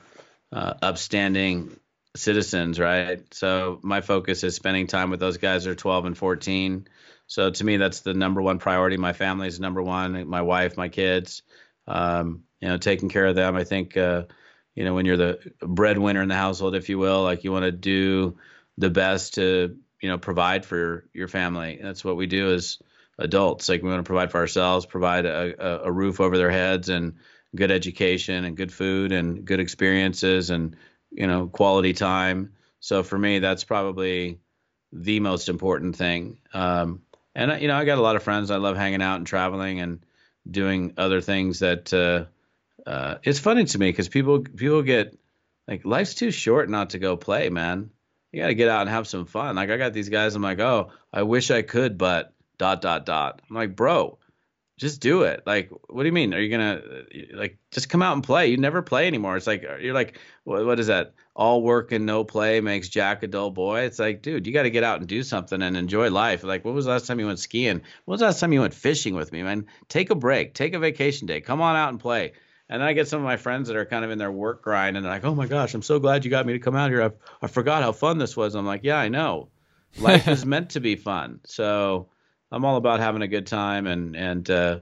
uh, 0.52 0.74
upstanding 0.82 1.78
citizens, 2.16 2.80
right? 2.80 3.22
So 3.32 3.78
my 3.82 4.00
focus 4.00 4.42
is 4.42 4.56
spending 4.56 4.88
time 4.88 5.10
with 5.10 5.20
those 5.20 5.36
guys. 5.36 5.64
They're 5.64 5.74
12 5.74 6.06
and 6.06 6.18
14. 6.18 6.88
So 7.26 7.50
to 7.50 7.64
me, 7.64 7.76
that's 7.76 8.00
the 8.00 8.14
number 8.14 8.42
one 8.42 8.58
priority. 8.58 8.96
My 8.96 9.12
family 9.12 9.48
is 9.48 9.60
number 9.60 9.82
one. 9.82 10.28
My 10.28 10.42
wife, 10.42 10.76
my 10.76 10.88
kids, 10.88 11.42
um, 11.86 12.44
you 12.60 12.68
know, 12.68 12.76
taking 12.76 13.08
care 13.08 13.26
of 13.26 13.34
them. 13.34 13.56
I 13.56 13.64
think, 13.64 13.96
uh, 13.96 14.24
you 14.74 14.84
know, 14.84 14.94
when 14.94 15.06
you're 15.06 15.16
the 15.16 15.52
breadwinner 15.60 16.22
in 16.22 16.28
the 16.28 16.34
household, 16.34 16.74
if 16.74 16.88
you 16.88 16.98
will, 16.98 17.22
like 17.22 17.44
you 17.44 17.52
want 17.52 17.64
to 17.64 17.72
do 17.72 18.36
the 18.78 18.90
best 18.90 19.34
to, 19.34 19.76
you 20.00 20.08
know, 20.08 20.18
provide 20.18 20.64
for 20.64 21.08
your 21.12 21.28
family. 21.28 21.78
That's 21.82 22.04
what 22.04 22.16
we 22.16 22.26
do 22.26 22.52
as 22.52 22.78
adults. 23.18 23.68
Like 23.68 23.82
we 23.82 23.88
want 23.88 24.00
to 24.00 24.08
provide 24.08 24.30
for 24.30 24.38
ourselves, 24.38 24.86
provide 24.86 25.26
a, 25.26 25.84
a, 25.84 25.92
roof 25.92 26.20
over 26.20 26.36
their 26.36 26.50
heads 26.50 26.88
and 26.88 27.14
good 27.54 27.70
education 27.70 28.44
and 28.44 28.56
good 28.56 28.72
food 28.72 29.12
and 29.12 29.44
good 29.44 29.60
experiences 29.60 30.50
and, 30.50 30.76
you 31.10 31.26
know, 31.26 31.46
quality 31.46 31.92
time. 31.92 32.52
So 32.80 33.02
for 33.02 33.16
me, 33.16 33.38
that's 33.38 33.64
probably 33.64 34.40
the 34.92 35.20
most 35.20 35.48
important 35.48 35.96
thing. 35.96 36.38
Um, 36.52 37.02
and 37.34 37.60
you 37.60 37.68
know, 37.68 37.76
I 37.76 37.84
got 37.84 37.98
a 37.98 38.02
lot 38.02 38.16
of 38.16 38.22
friends. 38.22 38.50
I 38.50 38.56
love 38.56 38.76
hanging 38.76 39.02
out 39.02 39.16
and 39.16 39.26
traveling 39.26 39.80
and 39.80 40.04
doing 40.48 40.94
other 40.96 41.20
things 41.20 41.60
that 41.60 41.92
uh, 41.92 42.26
uh, 42.88 43.16
it's 43.22 43.38
funny 43.38 43.64
to 43.64 43.78
me 43.78 43.90
because 43.90 44.08
people 44.08 44.40
people 44.40 44.82
get 44.82 45.18
like 45.66 45.84
life's 45.84 46.14
too 46.14 46.30
short 46.30 46.68
not 46.68 46.90
to 46.90 46.98
go 46.98 47.16
play, 47.16 47.48
man. 47.48 47.90
You 48.32 48.42
got 48.42 48.48
to 48.48 48.54
get 48.54 48.68
out 48.68 48.82
and 48.82 48.90
have 48.90 49.06
some 49.06 49.26
fun. 49.26 49.56
Like 49.56 49.70
I 49.70 49.76
got 49.76 49.92
these 49.92 50.08
guys. 50.08 50.34
I'm 50.34 50.42
like, 50.42 50.58
oh, 50.58 50.90
I 51.12 51.22
wish 51.22 51.50
I 51.50 51.62
could, 51.62 51.96
but 51.96 52.32
dot 52.58 52.82
dot 52.82 53.06
dot. 53.06 53.40
I'm 53.48 53.56
like, 53.56 53.76
bro, 53.76 54.18
just 54.76 55.00
do 55.00 55.22
it. 55.22 55.42
Like, 55.46 55.70
what 55.88 56.02
do 56.02 56.06
you 56.06 56.12
mean? 56.12 56.34
Are 56.34 56.40
you 56.40 56.50
gonna 56.50 56.80
uh, 56.84 57.36
like 57.36 57.58
just 57.70 57.88
come 57.88 58.02
out 58.02 58.14
and 58.14 58.24
play? 58.24 58.48
You 58.48 58.56
never 58.56 58.82
play 58.82 59.06
anymore. 59.06 59.36
It's 59.36 59.46
like 59.46 59.64
uh, 59.64 59.76
you're 59.76 59.94
like, 59.94 60.18
what, 60.42 60.64
what 60.66 60.80
is 60.80 60.88
that? 60.88 61.14
All 61.36 61.62
work 61.62 61.92
and 61.92 62.06
no 62.06 62.24
play 62.24 62.60
makes 62.60 62.88
Jack 62.88 63.22
a 63.22 63.26
dull 63.26 63.50
boy. 63.50 63.82
It's 63.82 63.98
like, 63.98 64.22
dude, 64.22 64.46
you 64.46 64.52
got 64.52 64.64
to 64.64 64.70
get 64.70 64.84
out 64.84 65.00
and 65.00 65.08
do 65.08 65.22
something 65.22 65.62
and 65.62 65.76
enjoy 65.76 66.10
life. 66.10 66.44
Like, 66.44 66.64
what 66.64 66.74
was 66.74 66.84
the 66.84 66.92
last 66.92 67.06
time 67.06 67.18
you 67.18 67.26
went 67.26 67.40
skiing? 67.40 67.82
What 68.04 68.12
was 68.12 68.20
the 68.20 68.26
last 68.26 68.40
time 68.40 68.52
you 68.52 68.60
went 68.60 68.74
fishing 68.74 69.14
with 69.14 69.32
me, 69.32 69.42
man? 69.42 69.66
Take 69.88 70.10
a 70.10 70.14
break, 70.14 70.54
take 70.54 70.74
a 70.74 70.78
vacation 70.78 71.26
day, 71.26 71.40
come 71.40 71.60
on 71.60 71.76
out 71.76 71.90
and 71.90 72.00
play. 72.00 72.32
And 72.68 72.80
then 72.80 72.88
I 72.88 72.92
get 72.94 73.08
some 73.08 73.20
of 73.20 73.24
my 73.24 73.36
friends 73.36 73.68
that 73.68 73.76
are 73.76 73.84
kind 73.84 74.04
of 74.04 74.10
in 74.10 74.18
their 74.18 74.32
work 74.32 74.62
grind 74.62 74.96
and 74.96 75.04
they're 75.04 75.12
like, 75.12 75.24
oh 75.24 75.34
my 75.34 75.46
gosh, 75.46 75.74
I'm 75.74 75.82
so 75.82 75.98
glad 75.98 76.24
you 76.24 76.30
got 76.30 76.46
me 76.46 76.54
to 76.54 76.58
come 76.58 76.76
out 76.76 76.90
here. 76.90 77.02
I, 77.02 77.10
I 77.42 77.46
forgot 77.48 77.82
how 77.82 77.92
fun 77.92 78.18
this 78.18 78.36
was. 78.36 78.54
I'm 78.54 78.66
like, 78.66 78.84
yeah, 78.84 78.96
I 78.96 79.08
know. 79.08 79.48
Life 79.98 80.28
is 80.28 80.46
meant 80.46 80.70
to 80.70 80.80
be 80.80 80.96
fun. 80.96 81.40
So 81.44 82.08
I'm 82.54 82.64
all 82.64 82.76
about 82.76 83.00
having 83.00 83.22
a 83.22 83.28
good 83.28 83.46
time 83.46 83.86
and 83.86 84.16
and 84.16 84.48
uh, 84.50 84.78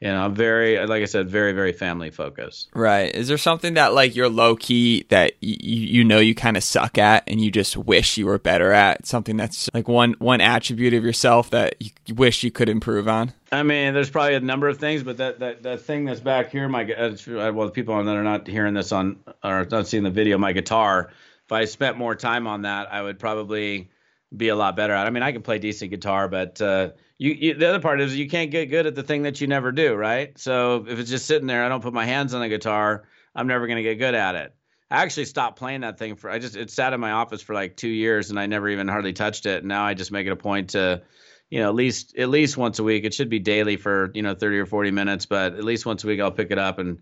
you 0.00 0.08
know, 0.08 0.24
I'm 0.24 0.34
very 0.34 0.78
like 0.86 1.02
I 1.02 1.04
said, 1.04 1.28
very 1.28 1.52
very 1.52 1.72
family 1.72 2.10
focused. 2.10 2.70
Right. 2.74 3.14
Is 3.14 3.28
there 3.28 3.36
something 3.36 3.74
that 3.74 3.92
like 3.92 4.16
you're 4.16 4.30
low 4.30 4.56
key 4.56 5.04
that 5.10 5.32
y- 5.42 5.56
you 5.60 6.04
know 6.04 6.18
you 6.18 6.34
kind 6.34 6.56
of 6.56 6.62
suck 6.62 6.96
at 6.96 7.24
and 7.26 7.38
you 7.38 7.50
just 7.50 7.76
wish 7.76 8.16
you 8.16 8.24
were 8.24 8.38
better 8.38 8.72
at? 8.72 9.06
Something 9.06 9.36
that's 9.36 9.68
like 9.74 9.88
one 9.88 10.14
one 10.18 10.40
attribute 10.40 10.94
of 10.94 11.04
yourself 11.04 11.50
that 11.50 11.74
you 11.80 12.14
wish 12.14 12.42
you 12.42 12.50
could 12.50 12.70
improve 12.70 13.08
on. 13.08 13.34
I 13.52 13.62
mean, 13.62 13.92
there's 13.92 14.10
probably 14.10 14.36
a 14.36 14.40
number 14.40 14.68
of 14.68 14.78
things, 14.78 15.02
but 15.02 15.18
that 15.18 15.40
that, 15.40 15.62
that 15.64 15.82
thing 15.82 16.06
that's 16.06 16.20
back 16.20 16.50
here, 16.50 16.66
my 16.66 16.90
uh, 16.90 17.14
well, 17.26 17.66
the 17.66 17.72
people 17.72 17.94
on 17.94 18.06
that 18.06 18.16
are 18.16 18.24
not 18.24 18.46
hearing 18.46 18.72
this 18.72 18.92
on 18.92 19.18
or 19.44 19.66
not 19.70 19.86
seeing 19.86 20.04
the 20.04 20.10
video, 20.10 20.38
my 20.38 20.52
guitar. 20.52 21.10
If 21.44 21.52
I 21.52 21.66
spent 21.66 21.98
more 21.98 22.14
time 22.14 22.46
on 22.46 22.62
that, 22.62 22.90
I 22.92 23.02
would 23.02 23.18
probably 23.18 23.90
be 24.36 24.48
a 24.48 24.56
lot 24.56 24.76
better 24.76 24.92
at. 24.92 25.06
I 25.06 25.10
mean, 25.10 25.22
I 25.22 25.32
can 25.32 25.42
play 25.42 25.58
decent 25.58 25.90
guitar, 25.90 26.28
but 26.28 26.60
uh, 26.60 26.90
you, 27.18 27.32
you, 27.32 27.54
the 27.54 27.68
other 27.68 27.80
part 27.80 28.00
is 28.00 28.16
you 28.16 28.28
can't 28.28 28.50
get 28.50 28.66
good 28.66 28.86
at 28.86 28.94
the 28.94 29.02
thing 29.02 29.22
that 29.22 29.40
you 29.40 29.46
never 29.46 29.72
do, 29.72 29.94
right? 29.94 30.38
So 30.38 30.84
if 30.88 30.98
it's 30.98 31.10
just 31.10 31.26
sitting 31.26 31.46
there, 31.46 31.64
I 31.64 31.68
don't 31.68 31.82
put 31.82 31.92
my 31.92 32.06
hands 32.06 32.32
on 32.34 32.40
the 32.40 32.48
guitar, 32.48 33.08
I'm 33.34 33.46
never 33.46 33.66
going 33.66 33.76
to 33.76 33.82
get 33.82 33.96
good 33.96 34.14
at 34.14 34.34
it. 34.36 34.54
I 34.90 35.02
actually 35.02 35.26
stopped 35.26 35.58
playing 35.58 35.82
that 35.82 35.98
thing 35.98 36.16
for 36.16 36.30
I 36.30 36.40
just 36.40 36.56
it 36.56 36.68
sat 36.68 36.92
in 36.92 36.98
my 36.98 37.12
office 37.12 37.42
for 37.42 37.54
like 37.54 37.76
2 37.76 37.86
years 37.86 38.30
and 38.30 38.40
I 38.40 38.46
never 38.46 38.68
even 38.68 38.88
hardly 38.88 39.12
touched 39.12 39.46
it. 39.46 39.58
And 39.58 39.68
now 39.68 39.84
I 39.84 39.94
just 39.94 40.10
make 40.10 40.26
it 40.26 40.32
a 40.32 40.36
point 40.36 40.70
to 40.70 41.02
you 41.48 41.60
know, 41.60 41.68
at 41.68 41.74
least 41.74 42.16
at 42.16 42.28
least 42.28 42.56
once 42.56 42.78
a 42.78 42.84
week. 42.84 43.04
It 43.04 43.12
should 43.12 43.28
be 43.28 43.40
daily 43.40 43.76
for, 43.76 44.10
you 44.14 44.22
know, 44.22 44.34
30 44.34 44.58
or 44.58 44.66
40 44.66 44.90
minutes, 44.92 45.26
but 45.26 45.54
at 45.54 45.64
least 45.64 45.84
once 45.84 46.02
a 46.02 46.06
week 46.06 46.20
I'll 46.20 46.30
pick 46.30 46.50
it 46.50 46.58
up 46.58 46.78
and 46.78 47.00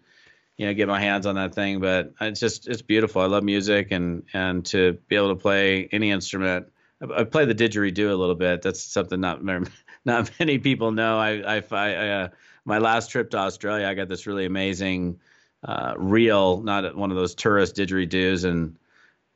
you 0.56 0.66
know, 0.66 0.74
get 0.74 0.88
my 0.88 1.00
hands 1.00 1.24
on 1.24 1.36
that 1.36 1.54
thing, 1.54 1.80
but 1.80 2.12
it's 2.20 2.40
just 2.40 2.66
it's 2.66 2.82
beautiful. 2.82 3.22
I 3.22 3.26
love 3.26 3.44
music 3.44 3.92
and 3.92 4.24
and 4.32 4.64
to 4.66 4.98
be 5.08 5.16
able 5.16 5.28
to 5.28 5.36
play 5.36 5.88
any 5.92 6.10
instrument 6.10 6.66
I, 7.00 7.24
play 7.24 7.44
the 7.44 7.54
didgeridoo 7.54 8.10
a 8.10 8.14
little 8.14 8.34
bit. 8.34 8.62
That's 8.62 8.80
something 8.80 9.20
not 9.20 9.42
not 10.04 10.30
many 10.38 10.58
people 10.58 10.90
know. 10.90 11.18
I 11.18 11.58
I, 11.58 11.62
I 11.70 12.08
uh, 12.08 12.28
my 12.64 12.78
last 12.78 13.10
trip 13.10 13.30
to 13.30 13.38
Australia, 13.38 13.86
I 13.86 13.94
got 13.94 14.08
this 14.08 14.26
really 14.26 14.44
amazing 14.44 15.18
uh, 15.64 15.94
real, 15.96 16.60
not 16.62 16.94
one 16.96 17.10
of 17.10 17.16
those 17.16 17.34
tourist 17.34 17.76
didgeridoos, 17.76 18.44
and 18.44 18.76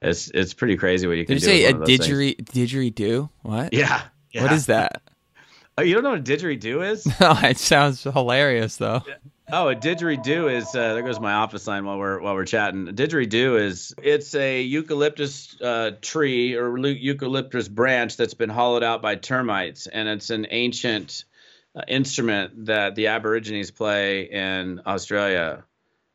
it's 0.00 0.30
it's 0.30 0.54
pretty 0.54 0.76
crazy 0.76 1.06
what 1.06 1.16
you 1.16 1.24
can 1.24 1.36
do. 1.36 1.40
Did 1.40 1.46
you 1.46 1.64
say 1.64 1.70
a 1.70 1.72
one 1.72 1.86
didgeridoo? 1.86 3.30
What? 3.42 3.72
Yeah, 3.72 4.02
yeah. 4.30 4.42
What 4.42 4.52
is 4.52 4.66
that? 4.66 5.02
Oh, 5.78 5.82
you 5.82 5.94
don't 5.94 6.04
know 6.04 6.10
what 6.10 6.18
a 6.18 6.22
didgeridoo 6.22 6.90
is? 6.90 7.06
Oh, 7.20 7.40
it 7.42 7.58
sounds 7.58 8.02
hilarious 8.02 8.76
though. 8.76 9.02
Oh, 9.54 9.68
a 9.68 9.76
didgeridoo 9.76 10.50
is 10.50 10.74
uh, 10.74 10.94
there 10.94 11.02
goes 11.02 11.20
my 11.20 11.34
office 11.34 11.66
line 11.66 11.84
while 11.84 11.98
we're 11.98 12.22
while 12.22 12.32
we're 12.32 12.46
chatting. 12.46 12.88
A 12.88 12.92
didgeridoo 12.92 13.60
is 13.60 13.94
it's 14.02 14.34
a 14.34 14.62
eucalyptus 14.62 15.60
uh, 15.60 15.90
tree 16.00 16.56
or 16.56 16.78
eucalyptus 16.78 17.68
branch 17.68 18.16
that's 18.16 18.32
been 18.32 18.48
hollowed 18.48 18.82
out 18.82 19.02
by 19.02 19.16
termites, 19.16 19.86
and 19.86 20.08
it's 20.08 20.30
an 20.30 20.46
ancient 20.50 21.26
uh, 21.76 21.82
instrument 21.86 22.64
that 22.64 22.94
the 22.94 23.08
Aborigines 23.08 23.70
play 23.70 24.22
in 24.22 24.80
Australia, 24.86 25.64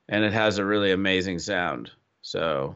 and 0.10 0.26
it 0.26 0.34
has 0.34 0.58
a 0.58 0.66
really 0.66 0.92
amazing 0.92 1.38
sound. 1.38 1.92
So 2.24 2.76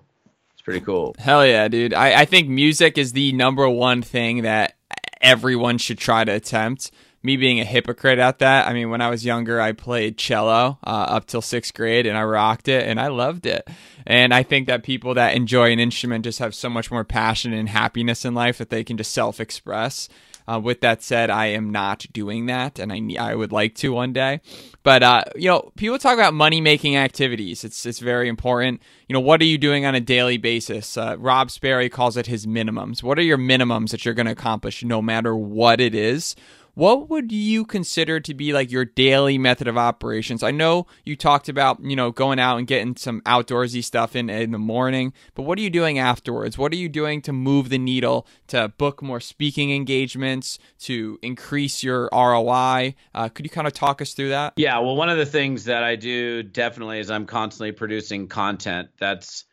it's 0.54 0.62
pretty 0.62 0.82
cool. 0.82 1.16
Hell 1.18 1.44
yeah, 1.44 1.70
dude. 1.70 1.96
I, 1.96 2.22
I 2.22 2.26
think 2.26 2.48
music 2.48 3.00
is 3.00 3.14
the 3.14 3.34
number 3.34 3.68
one 3.68 4.04
thing 4.04 4.44
that 4.44 4.76
everyone 5.22 5.80
should 5.80 5.98
try 5.98 6.24
to 6.24 6.32
attempt. 6.32 6.92
Me 7.24 7.38
being 7.38 7.60
a 7.60 7.66
hypocrite 7.66 8.18
at 8.18 8.40
that. 8.40 8.68
I 8.68 8.74
mean, 8.74 8.90
when 8.90 9.02
I 9.02 9.10
was 9.10 9.24
younger, 9.24 9.62
I 9.62 9.74
played 9.74 10.18
cello 10.18 10.80
uh, 10.84 10.90
up 10.90 11.28
till 11.28 11.42
sixth 11.42 11.74
grade 11.74 12.08
and 12.08 12.18
I 12.18 12.24
rocked 12.24 12.68
it 12.68 12.88
and 12.88 13.00
I 13.00 13.08
loved 13.08 13.46
it. 13.46 13.68
And 14.08 14.34
I 14.34 14.42
think 14.42 14.68
that 14.68 14.84
people 14.84 15.14
that 15.14 15.36
enjoy 15.36 15.72
an 15.72 15.80
instrument 15.80 16.24
just 16.24 16.40
have 16.40 16.56
so 16.56 16.70
much 16.70 16.90
more 16.90 17.04
passion 17.04 17.54
and 17.54 17.70
happiness 17.70 18.26
in 18.26 18.34
life 18.34 18.58
that 18.58 18.72
they 18.72 18.84
can 18.84 18.98
just 18.98 19.12
self 19.12 19.40
express. 19.40 20.10
Uh, 20.48 20.60
with 20.60 20.82
that 20.82 21.04
said, 21.04 21.30
I 21.30 21.48
am 21.48 21.72
not 21.72 22.06
doing 22.12 22.48
that, 22.48 22.80
and 22.80 22.92
I 22.92 23.02
I 23.20 23.36
would 23.36 23.52
like 23.52 23.76
to 23.76 23.94
one 23.94 24.12
day. 24.12 24.42
But 24.84 25.04
uh, 25.04 25.24
you 25.36 25.48
know, 25.48 25.72
people 25.76 26.00
talk 26.00 26.16
about 26.16 26.34
money 26.34 26.62
making 26.62 26.98
activities. 26.98 27.64
It's 27.64 27.86
it's 27.86 28.00
very 28.00 28.28
important. 28.28 28.82
You 29.08 29.14
know, 29.14 29.20
what 29.20 29.42
are 29.42 29.46
you 29.46 29.58
doing 29.58 29.86
on 29.86 29.96
a 29.96 30.02
daily 30.02 30.38
basis? 30.38 30.98
Uh, 30.98 31.16
Rob 31.20 31.52
Sperry 31.52 31.90
calls 31.90 32.18
it 32.18 32.28
his 32.28 32.46
minimums. 32.48 33.04
What 33.04 33.20
are 33.20 33.24
your 33.24 33.38
minimums 33.38 33.92
that 33.92 34.04
you're 34.04 34.14
going 34.14 34.26
to 34.26 34.32
accomplish, 34.32 34.84
no 34.84 35.02
matter 35.02 35.36
what 35.36 35.80
it 35.80 35.94
is? 35.94 36.36
What 36.74 37.10
would 37.10 37.32
you 37.32 37.66
consider 37.66 38.20
to 38.22 38.34
be 38.34 38.54
like 38.54 38.72
your 38.72 38.86
daily 38.86 39.38
method 39.38 39.68
of 39.68 39.78
operations? 39.78 40.42
I 40.42 40.52
know 40.52 40.88
you 41.04 41.16
talked 41.16 41.50
about, 41.50 41.84
you 41.84 41.96
know, 41.96 42.12
going 42.12 42.40
out 42.40 42.58
and 42.58 42.68
getting 42.68 42.96
some 42.96 43.22
outdoorsy 43.22 43.84
stuff 43.84 44.16
in 44.16 44.30
in 44.30 44.52
the 44.52 44.58
morning, 44.58 45.14
but 45.36 45.44
what 45.44 45.60
are 45.60 45.62
you 45.62 45.70
doing 45.70 46.00
afterwards? 46.00 46.58
What 46.58 46.72
are 46.72 46.78
you 46.78 46.90
doing 46.90 47.22
to 47.24 47.34
move 47.34 47.70
the 47.70 47.78
needle 47.78 48.26
to 48.48 48.70
book 48.70 49.02
more 49.02 49.20
speaking 49.20 49.72
engagements, 49.72 50.60
to 50.80 51.20
increase 51.22 51.84
your 51.84 52.10
ROI? 52.14 52.96
Uh, 53.14 53.30
could 53.30 53.46
you 53.46 53.50
kind 53.50 53.68
of 53.68 53.74
talk 53.74 54.02
us 54.02 54.14
through 54.14 54.30
that? 54.30 54.54
Yeah, 54.56 54.80
well, 54.80 54.96
one 54.96 55.10
of 55.10 55.18
the 55.18 55.26
things 55.26 55.66
that 55.66 55.84
I 55.84 55.96
do 55.96 56.42
definitely 56.44 57.00
is 57.00 57.12
I'm 57.12 57.26
constantly 57.26 57.74
producing 57.74 58.28
content. 58.28 58.90
That's 58.98 59.46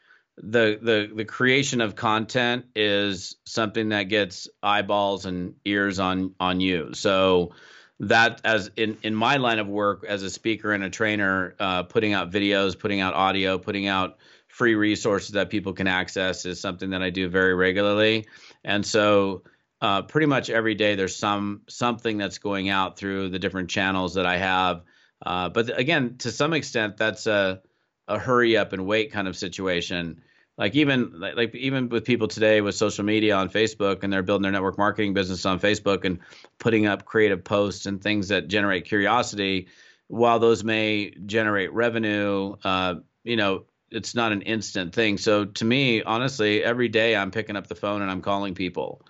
the 0.42 0.78
the 0.80 1.10
the 1.14 1.24
creation 1.24 1.80
of 1.80 1.96
content 1.96 2.66
is 2.76 3.36
something 3.44 3.90
that 3.90 4.04
gets 4.04 4.48
eyeballs 4.62 5.26
and 5.26 5.54
ears 5.64 5.98
on 5.98 6.34
on 6.40 6.60
you. 6.60 6.90
So 6.94 7.52
that 8.00 8.40
as 8.44 8.70
in 8.76 8.98
in 9.02 9.14
my 9.14 9.36
line 9.36 9.58
of 9.58 9.66
work 9.66 10.04
as 10.08 10.22
a 10.22 10.30
speaker 10.30 10.72
and 10.72 10.84
a 10.84 10.90
trainer, 10.90 11.54
uh, 11.58 11.82
putting 11.84 12.12
out 12.12 12.30
videos, 12.30 12.78
putting 12.78 13.00
out 13.00 13.14
audio, 13.14 13.58
putting 13.58 13.86
out 13.86 14.18
free 14.48 14.74
resources 14.74 15.30
that 15.30 15.50
people 15.50 15.72
can 15.72 15.86
access 15.86 16.44
is 16.46 16.60
something 16.60 16.90
that 16.90 17.02
I 17.02 17.10
do 17.10 17.28
very 17.28 17.54
regularly. 17.54 18.26
And 18.64 18.84
so 18.84 19.42
uh, 19.80 20.02
pretty 20.02 20.26
much 20.26 20.50
every 20.50 20.74
day 20.74 20.94
there's 20.94 21.14
some 21.14 21.62
something 21.68 22.18
that's 22.18 22.38
going 22.38 22.68
out 22.68 22.96
through 22.98 23.30
the 23.30 23.38
different 23.38 23.70
channels 23.70 24.14
that 24.14 24.26
I 24.26 24.36
have. 24.38 24.82
Uh, 25.24 25.48
but 25.48 25.76
again, 25.78 26.16
to 26.18 26.30
some 26.30 26.52
extent, 26.52 26.96
that's 26.96 27.26
a 27.26 27.60
a 28.08 28.18
hurry 28.18 28.56
up 28.56 28.72
and 28.72 28.86
wait 28.86 29.12
kind 29.12 29.28
of 29.28 29.36
situation. 29.36 30.22
Like 30.58 30.74
even 30.74 31.12
like, 31.20 31.54
even 31.54 31.88
with 31.88 32.04
people 32.04 32.26
today 32.26 32.60
with 32.60 32.74
social 32.74 33.04
media 33.04 33.36
on 33.36 33.48
Facebook 33.48 34.02
and 34.02 34.12
they're 34.12 34.24
building 34.24 34.42
their 34.42 34.52
network 34.52 34.76
marketing 34.76 35.14
business 35.14 35.46
on 35.46 35.60
Facebook 35.60 36.04
and 36.04 36.18
putting 36.58 36.86
up 36.86 37.04
creative 37.04 37.44
posts 37.44 37.86
and 37.86 38.02
things 38.02 38.28
that 38.28 38.48
generate 38.48 38.84
curiosity, 38.84 39.68
while 40.08 40.40
those 40.40 40.64
may 40.64 41.12
generate 41.26 41.72
revenue, 41.72 42.56
uh, 42.64 42.96
you 43.22 43.36
know, 43.36 43.64
it's 43.90 44.16
not 44.16 44.32
an 44.32 44.42
instant 44.42 44.92
thing. 44.94 45.16
So 45.16 45.44
to 45.44 45.64
me, 45.64 46.02
honestly, 46.02 46.64
every 46.64 46.88
day 46.88 47.14
I'm 47.14 47.30
picking 47.30 47.56
up 47.56 47.68
the 47.68 47.76
phone 47.76 48.02
and 48.02 48.10
I'm 48.10 48.20
calling 48.20 48.54
people. 48.54 49.02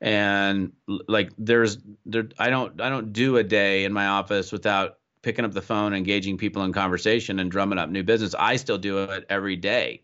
And 0.00 0.72
like 0.86 1.30
there's 1.38 1.78
there 2.06 2.28
I 2.38 2.50
don't 2.50 2.80
I 2.80 2.88
don't 2.88 3.12
do 3.12 3.36
a 3.36 3.44
day 3.44 3.84
in 3.84 3.92
my 3.92 4.06
office 4.06 4.52
without 4.52 4.98
picking 5.22 5.44
up 5.44 5.52
the 5.52 5.62
phone, 5.62 5.94
engaging 5.94 6.38
people 6.38 6.64
in 6.64 6.72
conversation, 6.72 7.38
and 7.38 7.50
drumming 7.50 7.78
up 7.78 7.90
new 7.90 8.02
business. 8.02 8.34
I 8.34 8.56
still 8.56 8.78
do 8.78 9.04
it 9.04 9.24
every 9.28 9.56
day. 9.56 10.02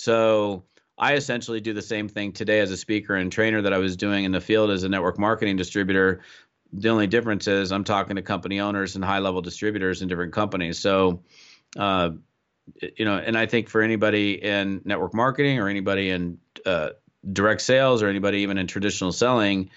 So 0.00 0.64
I 0.98 1.14
essentially 1.14 1.60
do 1.60 1.72
the 1.72 1.82
same 1.82 2.08
thing 2.08 2.32
today 2.32 2.60
as 2.60 2.70
a 2.70 2.76
speaker 2.76 3.14
and 3.14 3.30
trainer 3.30 3.62
that 3.62 3.72
I 3.72 3.78
was 3.78 3.96
doing 3.96 4.24
in 4.24 4.32
the 4.32 4.40
field 4.40 4.70
as 4.70 4.82
a 4.82 4.88
network 4.88 5.18
marketing 5.18 5.56
distributor. 5.56 6.20
The 6.72 6.88
only 6.88 7.06
difference 7.06 7.48
is 7.48 7.72
I'm 7.72 7.84
talking 7.84 8.16
to 8.16 8.22
company 8.22 8.60
owners 8.60 8.96
and 8.96 9.04
high 9.04 9.18
level 9.18 9.42
distributors 9.42 10.02
in 10.02 10.08
different 10.08 10.32
companies. 10.32 10.78
So, 10.78 11.22
uh, 11.76 12.10
you 12.96 13.04
know, 13.04 13.16
and 13.16 13.36
I 13.36 13.46
think 13.46 13.68
for 13.68 13.82
anybody 13.82 14.42
in 14.42 14.82
network 14.84 15.14
marketing 15.14 15.58
or 15.58 15.68
anybody 15.68 16.10
in 16.10 16.38
uh, 16.64 16.90
direct 17.32 17.60
sales 17.62 18.02
or 18.02 18.08
anybody 18.08 18.38
even 18.38 18.58
in 18.58 18.66
traditional 18.66 19.12
selling, 19.12 19.70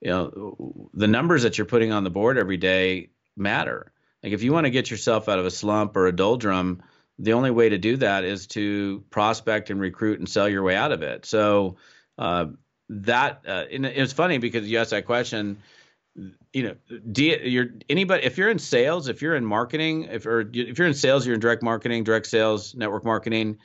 you 0.00 0.10
know, 0.10 0.90
the 0.94 1.08
numbers 1.08 1.42
that 1.42 1.58
you're 1.58 1.66
putting 1.66 1.92
on 1.92 2.04
the 2.04 2.10
board 2.10 2.38
every 2.38 2.56
day 2.56 3.10
matter. 3.36 3.92
Like 4.22 4.32
if 4.32 4.42
you 4.42 4.52
want 4.52 4.64
to 4.64 4.70
get 4.70 4.90
yourself 4.90 5.28
out 5.28 5.38
of 5.38 5.46
a 5.46 5.50
slump 5.50 5.96
or 5.96 6.06
a 6.06 6.12
doldrum, 6.12 6.82
the 7.18 7.32
only 7.32 7.50
way 7.50 7.68
to 7.68 7.78
do 7.78 7.96
that 7.96 8.24
is 8.24 8.46
to 8.48 9.04
prospect 9.10 9.70
and 9.70 9.80
recruit 9.80 10.18
and 10.18 10.28
sell 10.28 10.48
your 10.48 10.62
way 10.62 10.76
out 10.76 10.92
of 10.92 11.02
it. 11.02 11.26
So 11.26 11.76
uh, 12.16 12.46
that 12.88 13.42
uh, 13.46 13.64
it's 13.68 14.12
funny 14.12 14.38
because 14.38 14.68
you 14.68 14.78
asked 14.78 14.90
that 14.90 15.06
question. 15.06 15.58
You 16.52 16.62
know, 16.62 16.74
do 17.12 17.24
you, 17.24 17.38
you're 17.42 17.66
anybody 17.88 18.24
if 18.24 18.38
you're 18.38 18.50
in 18.50 18.58
sales, 18.58 19.08
if 19.08 19.22
you're 19.22 19.36
in 19.36 19.44
marketing, 19.44 20.04
if 20.04 20.26
or 20.26 20.40
if 20.52 20.78
you're 20.78 20.88
in 20.88 20.94
sales, 20.94 21.26
you're 21.26 21.34
in 21.34 21.40
direct 21.40 21.62
marketing, 21.62 22.04
direct 22.04 22.26
sales, 22.26 22.74
network 22.74 23.04
marketing 23.04 23.58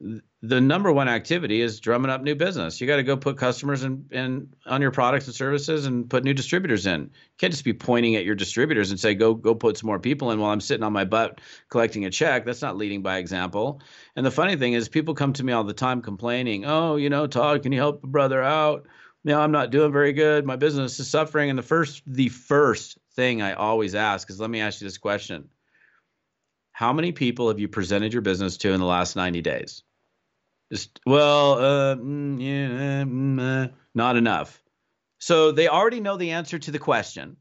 the 0.00 0.60
number 0.60 0.92
one 0.92 1.08
activity 1.08 1.60
is 1.60 1.78
drumming 1.78 2.10
up 2.10 2.20
new 2.22 2.34
business. 2.34 2.80
You 2.80 2.86
got 2.86 2.96
to 2.96 3.02
go 3.04 3.16
put 3.16 3.38
customers 3.38 3.84
in, 3.84 4.06
in 4.10 4.48
on 4.66 4.82
your 4.82 4.90
products 4.90 5.26
and 5.26 5.34
services 5.34 5.86
and 5.86 6.10
put 6.10 6.24
new 6.24 6.34
distributors 6.34 6.86
in. 6.86 7.02
You 7.02 7.10
can't 7.38 7.52
just 7.52 7.64
be 7.64 7.72
pointing 7.72 8.16
at 8.16 8.24
your 8.24 8.34
distributors 8.34 8.90
and 8.90 8.98
say, 8.98 9.14
go 9.14 9.34
go 9.34 9.54
put 9.54 9.78
some 9.78 9.86
more 9.86 10.00
people 10.00 10.32
in 10.32 10.40
while 10.40 10.50
I'm 10.50 10.60
sitting 10.60 10.82
on 10.82 10.92
my 10.92 11.04
butt 11.04 11.40
collecting 11.68 12.04
a 12.04 12.10
check. 12.10 12.44
That's 12.44 12.62
not 12.62 12.76
leading 12.76 13.02
by 13.02 13.18
example. 13.18 13.80
And 14.16 14.26
the 14.26 14.30
funny 14.30 14.56
thing 14.56 14.72
is 14.72 14.88
people 14.88 15.14
come 15.14 15.32
to 15.34 15.44
me 15.44 15.52
all 15.52 15.64
the 15.64 15.72
time 15.72 16.02
complaining, 16.02 16.64
oh, 16.64 16.96
you 16.96 17.08
know, 17.08 17.26
Todd, 17.26 17.62
can 17.62 17.72
you 17.72 17.78
help 17.78 18.02
a 18.02 18.08
brother 18.08 18.42
out? 18.42 18.86
Know, 19.22 19.40
I'm 19.40 19.52
not 19.52 19.70
doing 19.70 19.90
very 19.90 20.12
good. 20.12 20.44
My 20.44 20.56
business 20.56 21.00
is 21.00 21.08
suffering. 21.08 21.48
And 21.48 21.58
the 21.58 21.62
first 21.62 22.02
the 22.06 22.28
first 22.28 22.98
thing 23.14 23.40
I 23.40 23.54
always 23.54 23.94
ask 23.94 24.28
is 24.28 24.38
let 24.38 24.50
me 24.50 24.60
ask 24.60 24.80
you 24.80 24.86
this 24.86 24.98
question. 24.98 25.48
How 26.74 26.92
many 26.92 27.12
people 27.12 27.48
have 27.48 27.60
you 27.60 27.68
presented 27.68 28.12
your 28.12 28.20
business 28.20 28.56
to 28.58 28.72
in 28.72 28.80
the 28.80 28.86
last 28.86 29.14
90 29.14 29.40
days? 29.42 29.84
Just, 30.72 30.98
well, 31.06 31.52
uh, 31.52 31.94
mm, 31.94 32.40
yeah, 32.40 33.04
mm, 33.04 33.38
uh, 33.40 33.68
not 33.94 34.16
enough. 34.16 34.60
So 35.20 35.52
they 35.52 35.68
already 35.68 36.00
know 36.00 36.16
the 36.16 36.32
answer 36.32 36.58
to 36.58 36.72
the 36.72 36.80
question, 36.80 37.36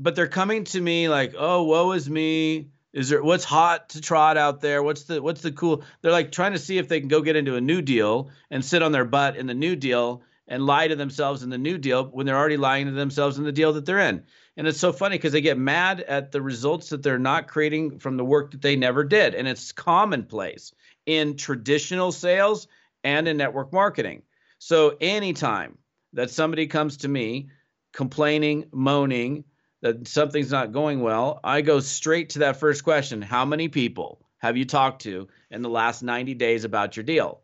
but 0.00 0.16
they're 0.16 0.26
coming 0.26 0.64
to 0.64 0.80
me 0.80 1.08
like, 1.08 1.34
oh, 1.38 1.62
woe 1.62 1.92
is 1.92 2.10
me. 2.10 2.70
Is 2.92 3.10
there 3.10 3.22
what's 3.22 3.44
hot 3.44 3.90
to 3.90 4.00
trot 4.00 4.36
out 4.36 4.60
there? 4.60 4.82
What's 4.82 5.04
the 5.04 5.22
what's 5.22 5.42
the 5.42 5.52
cool? 5.52 5.84
They're 6.02 6.10
like 6.10 6.32
trying 6.32 6.54
to 6.54 6.58
see 6.58 6.78
if 6.78 6.88
they 6.88 6.98
can 6.98 7.08
go 7.08 7.22
get 7.22 7.36
into 7.36 7.54
a 7.54 7.60
new 7.60 7.82
deal 7.82 8.30
and 8.50 8.64
sit 8.64 8.82
on 8.82 8.90
their 8.90 9.04
butt 9.04 9.36
in 9.36 9.46
the 9.46 9.54
new 9.54 9.76
deal 9.76 10.22
and 10.48 10.66
lie 10.66 10.88
to 10.88 10.96
themselves 10.96 11.44
in 11.44 11.50
the 11.50 11.58
new 11.58 11.78
deal 11.78 12.06
when 12.06 12.26
they're 12.26 12.36
already 12.36 12.56
lying 12.56 12.86
to 12.86 12.92
themselves 12.92 13.38
in 13.38 13.44
the 13.44 13.52
deal 13.52 13.74
that 13.74 13.86
they're 13.86 14.00
in. 14.00 14.24
And 14.58 14.66
it's 14.66 14.80
so 14.80 14.92
funny 14.92 15.16
because 15.16 15.30
they 15.30 15.40
get 15.40 15.56
mad 15.56 16.00
at 16.00 16.32
the 16.32 16.42
results 16.42 16.90
that 16.90 17.00
they're 17.00 17.16
not 17.16 17.46
creating 17.46 18.00
from 18.00 18.16
the 18.16 18.24
work 18.24 18.50
that 18.50 18.60
they 18.60 18.74
never 18.74 19.04
did. 19.04 19.36
And 19.36 19.46
it's 19.46 19.70
commonplace 19.70 20.72
in 21.06 21.36
traditional 21.36 22.10
sales 22.10 22.66
and 23.04 23.28
in 23.28 23.36
network 23.36 23.72
marketing. 23.72 24.24
So 24.58 24.96
anytime 25.00 25.78
that 26.14 26.30
somebody 26.30 26.66
comes 26.66 26.98
to 26.98 27.08
me 27.08 27.50
complaining, 27.92 28.64
moaning 28.72 29.44
that 29.80 30.08
something's 30.08 30.50
not 30.50 30.72
going 30.72 31.02
well, 31.02 31.38
I 31.44 31.60
go 31.60 31.78
straight 31.78 32.30
to 32.30 32.40
that 32.40 32.58
first 32.58 32.82
question 32.82 33.22
How 33.22 33.44
many 33.44 33.68
people 33.68 34.26
have 34.38 34.56
you 34.56 34.64
talked 34.64 35.02
to 35.02 35.28
in 35.52 35.62
the 35.62 35.70
last 35.70 36.02
90 36.02 36.34
days 36.34 36.64
about 36.64 36.96
your 36.96 37.04
deal? 37.04 37.42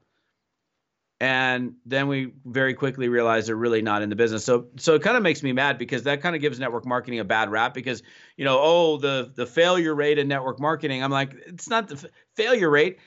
And 1.25 1.77
then 1.87 2.09
we 2.09 2.33
very 2.45 2.75
quickly 2.75 3.09
realize 3.09 3.47
they're 3.47 3.57
really 3.57 3.81
not 3.81 4.03
in 4.03 4.11
the 4.11 4.17
business. 4.17 4.45
So 4.45 4.67
so 4.77 4.95
it 4.95 5.03
kind 5.03 5.17
of 5.17 5.23
makes 5.23 5.43
me 5.43 5.53
mad 5.53 5.79
because 5.79 6.03
that 6.03 6.21
kind 6.21 6.37
of 6.37 6.43
gives 6.43 6.59
network 6.59 6.85
marketing 6.85 7.19
a 7.21 7.25
bad 7.25 7.51
rap 7.51 7.73
because 7.73 8.03
you 8.37 8.45
know 8.45 8.59
oh 8.61 8.99
the 8.99 9.33
the 9.35 9.47
failure 9.47 9.95
rate 9.95 10.19
in 10.19 10.29
network 10.29 10.61
marketing. 10.61 11.03
I'm 11.03 11.11
like 11.11 11.35
it's 11.47 11.69
not 11.71 11.89
the 11.89 11.95
f- 11.95 12.05
failure 12.37 12.69
rate. 12.69 12.99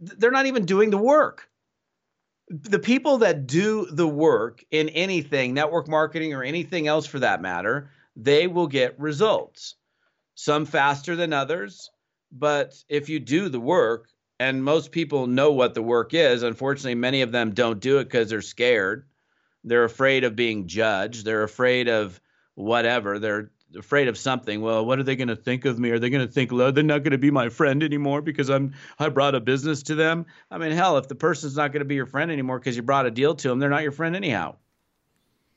They're 0.00 0.32
not 0.32 0.46
even 0.46 0.64
doing 0.66 0.90
the 0.90 0.98
work. 0.98 1.48
the 2.48 2.78
people 2.80 3.18
that 3.18 3.46
do 3.46 3.86
the 3.86 4.08
work 4.08 4.64
in 4.70 4.88
anything, 4.90 5.54
network 5.54 5.88
marketing 5.88 6.34
or 6.34 6.42
anything 6.42 6.88
else 6.88 7.06
for 7.06 7.20
that 7.20 7.40
matter, 7.40 7.90
they 8.16 8.46
will 8.48 8.66
get 8.66 8.98
results. 8.98 9.76
Some 10.34 10.66
faster 10.66 11.16
than 11.16 11.32
others, 11.32 11.90
but 12.32 12.74
if 12.88 13.08
you 13.08 13.20
do 13.20 13.48
the 13.48 13.60
work, 13.60 14.08
and 14.40 14.64
most 14.64 14.90
people 14.90 15.26
know 15.26 15.52
what 15.52 15.74
the 15.74 15.82
work 15.82 16.14
is, 16.14 16.42
unfortunately, 16.42 16.94
many 16.94 17.20
of 17.20 17.30
them 17.30 17.52
don't 17.52 17.78
do 17.78 17.98
it 17.98 18.04
because 18.04 18.30
they're 18.30 18.40
scared. 18.40 19.04
They're 19.64 19.84
afraid 19.84 20.24
of 20.24 20.34
being 20.34 20.66
judged. 20.66 21.26
They're 21.26 21.42
afraid 21.42 21.90
of 21.90 22.18
whatever. 22.54 23.18
They're 23.18 23.50
afraid 23.78 24.08
of 24.08 24.16
something. 24.16 24.62
Well, 24.62 24.86
what 24.86 24.98
are 24.98 25.02
they 25.02 25.14
going 25.14 25.28
to 25.28 25.36
think 25.36 25.66
of 25.66 25.78
me? 25.78 25.90
Are 25.90 25.98
they 25.98 26.08
going 26.08 26.26
to 26.26 26.32
think 26.32 26.50
they're 26.50 26.82
not 26.82 27.02
going 27.02 27.10
to 27.10 27.18
be 27.18 27.30
my 27.30 27.50
friend 27.50 27.82
anymore 27.82 28.22
because 28.22 28.48
I'm 28.48 28.72
I 28.98 29.10
brought 29.10 29.34
a 29.34 29.40
business 29.40 29.82
to 29.84 29.94
them? 29.94 30.24
I 30.50 30.56
mean, 30.56 30.72
hell, 30.72 30.96
if 30.96 31.06
the 31.06 31.14
person's 31.14 31.56
not 31.56 31.70
going 31.70 31.80
to 31.80 31.84
be 31.84 31.96
your 31.96 32.06
friend 32.06 32.30
anymore 32.30 32.58
because 32.58 32.76
you 32.76 32.82
brought 32.82 33.04
a 33.04 33.10
deal 33.10 33.34
to 33.34 33.48
them, 33.48 33.58
they're 33.58 33.68
not 33.68 33.82
your 33.82 33.92
friend 33.92 34.16
anyhow. 34.16 34.56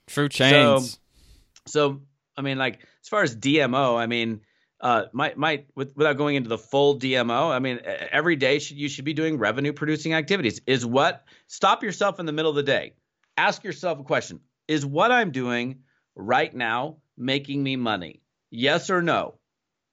True 0.08 0.28
change. 0.28 0.82
So, 0.84 0.98
so 1.67 2.02
I 2.36 2.41
mean, 2.41 2.58
like 2.58 2.82
as 3.02 3.08
far 3.08 3.24
as 3.24 3.34
DMO, 3.34 3.98
I 3.98 4.08
mean, 4.08 4.41
uh, 4.84 5.06
might 5.13 5.38
might 5.38 5.67
with, 5.76 5.96
without 5.96 6.17
going 6.17 6.36
into 6.36 6.50
the 6.50 6.58
full 6.58 7.00
DMO, 7.00 7.50
I 7.50 7.60
mean, 7.60 7.80
every 8.12 8.36
day 8.36 8.60
should, 8.60 8.78
you 8.78 8.89
should 8.89 9.06
be 9.06 9.13
doing 9.13 9.38
revenue 9.38 9.72
producing 9.72 10.13
activities. 10.13 10.60
Is 10.67 10.86
what 10.86 11.24
stop 11.48 11.84
yourself 11.84 12.19
in 12.19 12.26
the 12.26 12.34
middle 12.34 12.52
of 12.52 12.58
the 12.58 12.63
day. 12.63 12.93
Ask 13.38 13.63
yourself 13.63 14.00
a 14.00 14.04
question: 14.04 14.41
Is 14.67 14.86
what 14.86 15.10
I'm 15.10 15.32
doing 15.32 15.80
right 16.15 16.54
now 16.54 16.98
making 17.17 17.63
me 17.63 17.78
money? 17.78 18.22
Yes 18.52 18.89
or 18.89 19.02
no? 19.02 19.36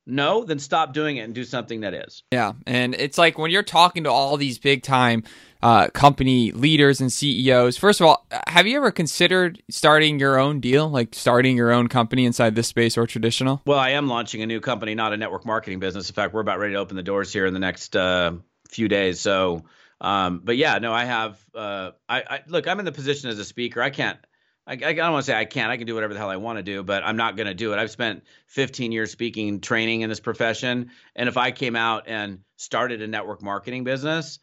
No, 0.07 0.43
then 0.43 0.59
stop 0.59 0.93
doing 0.93 1.19
it 1.19 1.21
and 1.21 1.35
do 1.35 1.45
something 1.45 1.83
that 1.83 1.95
is. 1.95 2.25
Yeah. 2.33 2.55
And 2.67 2.95
it's 2.95 3.17
like 3.17 3.39
when 3.39 3.53
you're 3.53 3.63
talking 3.63 4.05
to 4.05 4.11
all 4.11 4.37
these 4.37 4.59
big 4.59 4.83
time 4.83 5.23
uh, 5.63 5.89
company 5.89 6.53
leaders 6.53 7.01
and 7.01 7.13
CEOs, 7.13 7.77
first 7.77 8.01
of 8.01 8.07
all, 8.07 8.27
have 8.47 8.67
you 8.67 8.77
ever 8.77 8.91
considered 8.91 9.63
starting 9.71 10.19
your 10.19 10.39
own 10.39 10.61
deal, 10.61 10.89
like 10.89 11.15
starting 11.15 11.57
your 11.57 11.71
own 11.71 11.89
company 11.89 12.25
inside 12.25 12.55
this 12.55 12.69
space 12.69 12.97
or 12.97 13.07
traditional? 13.07 13.61
Well, 13.67 13.79
I 13.79 13.91
am 13.91 14.09
launching 14.09 14.43
a 14.43 14.47
new 14.47 14.61
company, 14.61 14.95
not 14.95 15.13
a 15.13 15.17
network 15.17 15.45
marketing 15.45 15.81
business. 15.81 16.09
In 16.09 16.15
fact, 16.15 16.33
we're 16.33 16.41
about 16.41 16.59
ready 16.59 16.75
to 16.75 16.79
open 16.79 16.97
the 16.97 17.03
doors 17.03 17.33
here 17.33 17.47
in 17.47 17.55
the 17.55 17.61
next 17.61 17.95
uh, 17.95 18.33
few 18.69 18.89
days. 18.89 19.21
So, 19.21 19.65
um, 20.01 20.41
but 20.43 20.57
yeah, 20.57 20.79
no, 20.79 20.93
I 20.93 21.05
have. 21.05 21.39
Uh, 21.55 21.91
I, 22.09 22.23
I 22.23 22.41
look. 22.47 22.67
I'm 22.67 22.79
in 22.79 22.85
the 22.85 22.93
position 22.93 23.29
as 23.29 23.39
a 23.39 23.45
speaker. 23.45 23.83
I 23.83 23.91
can't. 23.91 24.19
I, 24.67 24.75
I 24.75 24.93
don't 24.93 25.13
want 25.13 25.25
to 25.25 25.31
say 25.31 25.39
I 25.39 25.45
can't. 25.45 25.71
I 25.71 25.77
can 25.77 25.87
do 25.87 25.95
whatever 25.95 26.15
the 26.15 26.21
hell 26.21 26.31
I 26.31 26.37
want 26.37 26.59
to 26.59 26.63
do, 26.63 26.83
but 26.83 27.03
I'm 27.05 27.17
not 27.17 27.37
going 27.37 27.49
to 27.49 27.55
do 27.55 27.73
it. 27.73 27.79
I've 27.79 27.91
spent 27.91 28.25
15 28.47 28.93
years 28.93 29.11
speaking, 29.11 29.61
training 29.61 30.03
in 30.03 30.09
this 30.09 30.21
profession, 30.21 30.91
and 31.17 31.29
if 31.29 31.37
I 31.37 31.51
came 31.51 31.77
out 31.77 32.05
and 32.07 32.41
started 32.57 33.03
a 33.03 33.07
network 33.07 33.43
marketing 33.43 33.85
business, 33.85 34.39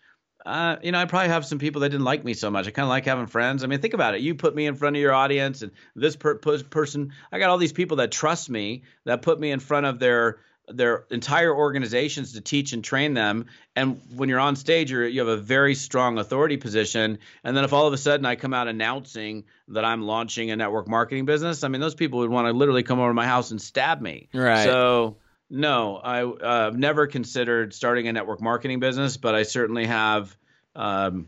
uh, 0.47 0.77
you 0.81 0.93
know, 0.93 0.99
I 0.99 1.05
probably 1.05 1.27
have 1.27 1.45
some 1.45 1.59
people 1.59 1.81
that 1.81 1.89
didn't 1.89 2.05
like 2.05 2.23
me 2.23 2.33
so 2.33 2.49
much. 2.49 2.67
I 2.67 2.71
kind 2.71 2.85
of 2.85 2.89
like 2.89 3.05
having 3.05 3.27
friends. 3.27 3.63
I 3.63 3.67
mean, 3.67 3.81
think 3.81 3.93
about 3.93 4.15
it. 4.15 4.21
You 4.21 4.33
put 4.33 4.55
me 4.55 4.65
in 4.65 4.75
front 4.75 4.95
of 4.95 5.01
your 5.01 5.13
audience, 5.13 5.61
and 5.61 5.73
this 5.93 6.15
per- 6.15 6.35
person, 6.35 7.11
I 7.31 7.39
got 7.39 7.49
all 7.49 7.57
these 7.57 7.73
people 7.73 7.97
that 7.97 8.11
trust 8.11 8.49
me, 8.49 8.83
that 9.03 9.21
put 9.21 9.39
me 9.39 9.51
in 9.51 9.59
front 9.59 9.85
of 9.85 9.99
their 9.99 10.39
their 10.69 11.05
entire 11.11 11.55
organizations 11.55 12.33
to 12.33 12.41
teach 12.41 12.73
and 12.73 12.83
train 12.83 13.13
them. 13.13 13.45
And 13.75 14.01
when 14.13 14.27
you're 14.27 14.39
on 14.39 14.57
stage, 14.57 14.91
you're, 14.91 15.07
you 15.07 15.21
have 15.21 15.29
a 15.29 15.37
very 15.37 15.75
strong 15.75 16.17
authority 16.17 16.57
position. 16.57 17.19
And 17.45 17.55
then 17.55 17.63
if 17.63 17.71
all 17.71 17.87
of 17.87 17.93
a 17.93 17.97
sudden 17.97 18.25
I 18.25 18.35
come 18.35 18.53
out 18.53 18.67
announcing 18.67 19.45
that 19.69 19.85
I'm 19.85 20.01
launching 20.01 20.51
a 20.51 20.57
network 20.57 20.89
marketing 20.89 21.23
business, 21.23 21.63
I 21.63 21.69
mean, 21.69 21.79
those 21.79 21.95
people 21.95 22.19
would 22.19 22.29
want 22.29 22.47
to 22.47 22.51
literally 22.51 22.83
come 22.83 22.99
over 22.99 23.09
to 23.09 23.13
my 23.13 23.25
house 23.25 23.51
and 23.51 23.61
stab 23.61 24.01
me. 24.01 24.27
Right. 24.33 24.65
So 24.65 25.15
no, 25.49 25.99
I've 26.03 26.41
uh, 26.41 26.71
never 26.75 27.07
considered 27.07 27.73
starting 27.73 28.07
a 28.07 28.13
network 28.13 28.41
marketing 28.41 28.79
business, 28.79 29.17
but 29.17 29.35
I 29.35 29.43
certainly 29.43 29.85
have, 29.85 30.35
um, 30.75 31.27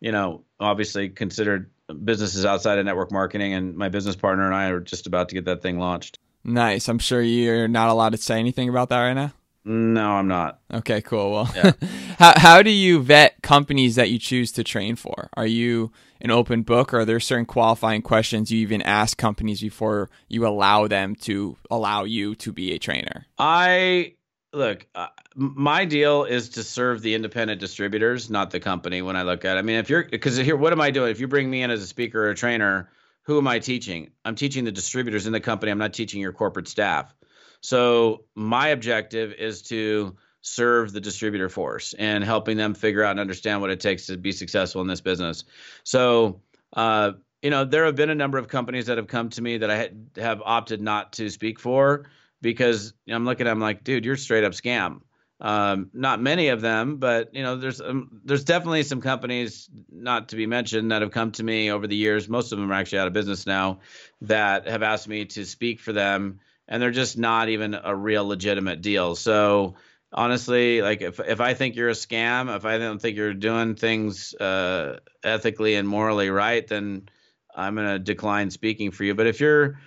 you 0.00 0.12
know, 0.12 0.44
obviously 0.58 1.08
considered 1.08 1.70
businesses 2.04 2.44
outside 2.44 2.78
of 2.78 2.84
network 2.84 3.10
marketing. 3.10 3.54
And 3.54 3.76
my 3.76 3.88
business 3.88 4.16
partner 4.16 4.44
and 4.46 4.54
I 4.54 4.70
are 4.70 4.80
just 4.80 5.06
about 5.06 5.30
to 5.30 5.34
get 5.34 5.46
that 5.46 5.62
thing 5.62 5.78
launched. 5.78 6.18
Nice. 6.44 6.88
I'm 6.88 6.98
sure 6.98 7.20
you're 7.20 7.68
not 7.68 7.88
allowed 7.88 8.12
to 8.12 8.18
say 8.18 8.38
anything 8.38 8.68
about 8.68 8.88
that 8.90 9.00
right 9.00 9.14
now. 9.14 9.32
No, 9.64 10.12
I'm 10.12 10.28
not. 10.28 10.60
Okay, 10.72 11.02
cool. 11.02 11.32
Well, 11.32 11.50
yeah. 11.54 11.72
how 12.18 12.32
how 12.36 12.62
do 12.62 12.70
you 12.70 13.02
vet 13.02 13.42
companies 13.42 13.94
that 13.96 14.08
you 14.08 14.18
choose 14.18 14.52
to 14.52 14.64
train 14.64 14.96
for? 14.96 15.28
Are 15.34 15.46
you 15.46 15.92
an 16.20 16.30
open 16.30 16.62
book, 16.62 16.92
or 16.92 17.00
are 17.00 17.04
there 17.04 17.20
certain 17.20 17.46
qualifying 17.46 18.02
questions 18.02 18.50
you 18.50 18.60
even 18.60 18.82
ask 18.82 19.16
companies 19.16 19.60
before 19.60 20.10
you 20.28 20.46
allow 20.46 20.86
them 20.86 21.14
to 21.14 21.56
allow 21.70 22.04
you 22.04 22.34
to 22.36 22.52
be 22.52 22.72
a 22.72 22.78
trainer? 22.78 23.26
I 23.38 24.14
look. 24.52 24.86
Uh, 24.94 25.08
my 25.34 25.84
deal 25.84 26.24
is 26.24 26.50
to 26.50 26.62
serve 26.62 27.02
the 27.02 27.14
independent 27.14 27.60
distributors, 27.60 28.30
not 28.30 28.50
the 28.50 28.60
company. 28.60 29.02
When 29.02 29.16
I 29.16 29.22
look 29.22 29.44
at, 29.44 29.56
it. 29.56 29.60
I 29.60 29.62
mean, 29.62 29.76
if 29.76 29.88
you're 29.88 30.04
because 30.04 30.36
here, 30.36 30.56
what 30.56 30.72
am 30.72 30.80
I 30.80 30.90
doing? 30.90 31.10
If 31.10 31.20
you 31.20 31.28
bring 31.28 31.50
me 31.50 31.62
in 31.62 31.70
as 31.70 31.82
a 31.82 31.86
speaker 31.86 32.26
or 32.26 32.30
a 32.30 32.34
trainer, 32.34 32.90
who 33.22 33.38
am 33.38 33.46
I 33.46 33.58
teaching? 33.58 34.10
I'm 34.24 34.34
teaching 34.34 34.64
the 34.64 34.72
distributors 34.72 35.26
in 35.26 35.32
the 35.32 35.40
company. 35.40 35.72
I'm 35.72 35.78
not 35.78 35.92
teaching 35.92 36.20
your 36.20 36.32
corporate 36.32 36.68
staff. 36.68 37.14
So 37.60 38.24
my 38.34 38.68
objective 38.68 39.32
is 39.32 39.62
to 39.62 40.16
serve 40.42 40.92
the 40.92 41.00
distributor 41.00 41.48
force 41.48 41.94
and 41.98 42.24
helping 42.24 42.56
them 42.56 42.74
figure 42.74 43.04
out 43.04 43.12
and 43.12 43.20
understand 43.20 43.60
what 43.60 43.70
it 43.70 43.80
takes 43.80 44.06
to 44.06 44.16
be 44.16 44.32
successful 44.32 44.80
in 44.80 44.86
this 44.86 45.00
business. 45.00 45.44
So, 45.84 46.40
uh, 46.72 47.12
you 47.42 47.50
know, 47.50 47.64
there 47.64 47.86
have 47.86 47.96
been 47.96 48.10
a 48.10 48.14
number 48.14 48.38
of 48.38 48.48
companies 48.48 48.86
that 48.86 48.98
have 48.98 49.06
come 49.06 49.30
to 49.30 49.42
me 49.42 49.58
that 49.58 49.70
I 49.70 49.90
have 50.20 50.42
opted 50.44 50.80
not 50.80 51.12
to 51.14 51.28
speak 51.30 51.58
for 51.58 52.06
because 52.42 52.92
I'm 53.08 53.24
looking 53.24 53.46
at 53.46 53.50
them 53.50 53.60
like, 53.60 53.84
dude, 53.84 54.04
you're 54.04 54.16
straight 54.16 54.44
up 54.44 54.52
scam. 54.52 55.00
Um, 55.42 55.88
not 55.94 56.20
many 56.20 56.48
of 56.48 56.60
them, 56.60 56.98
but 56.98 57.34
you 57.34 57.42
know, 57.42 57.56
there's 57.56 57.80
um, 57.80 58.20
there's 58.26 58.44
definitely 58.44 58.82
some 58.82 59.00
companies, 59.00 59.70
not 59.90 60.28
to 60.28 60.36
be 60.36 60.46
mentioned, 60.46 60.92
that 60.92 61.00
have 61.00 61.12
come 61.12 61.32
to 61.32 61.42
me 61.42 61.70
over 61.70 61.86
the 61.86 61.96
years. 61.96 62.28
Most 62.28 62.52
of 62.52 62.58
them 62.58 62.70
are 62.70 62.74
actually 62.74 62.98
out 62.98 63.06
of 63.06 63.14
business 63.14 63.46
now, 63.46 63.80
that 64.20 64.68
have 64.68 64.82
asked 64.82 65.08
me 65.08 65.24
to 65.24 65.46
speak 65.46 65.80
for 65.80 65.94
them, 65.94 66.40
and 66.68 66.82
they're 66.82 66.90
just 66.90 67.16
not 67.16 67.48
even 67.48 67.74
a 67.74 67.96
real 67.96 68.26
legitimate 68.26 68.82
deal. 68.82 69.14
So 69.14 69.76
honestly, 70.12 70.82
like 70.82 71.02
if 71.02 71.20
if 71.20 71.40
I 71.40 71.54
think 71.54 71.76
you're 71.76 71.88
a 71.88 71.92
scam, 71.92 72.54
if 72.54 72.64
I 72.64 72.78
don't 72.78 73.00
think 73.00 73.16
you're 73.16 73.34
doing 73.34 73.74
things 73.74 74.34
uh, 74.34 74.98
ethically 75.22 75.74
and 75.74 75.88
morally 75.88 76.30
right, 76.30 76.66
then 76.66 77.08
I'm 77.54 77.74
gonna 77.74 77.98
decline 77.98 78.50
speaking 78.50 78.90
for 78.90 79.04
you. 79.04 79.14
But 79.14 79.26
if 79.26 79.40
you're 79.40 79.78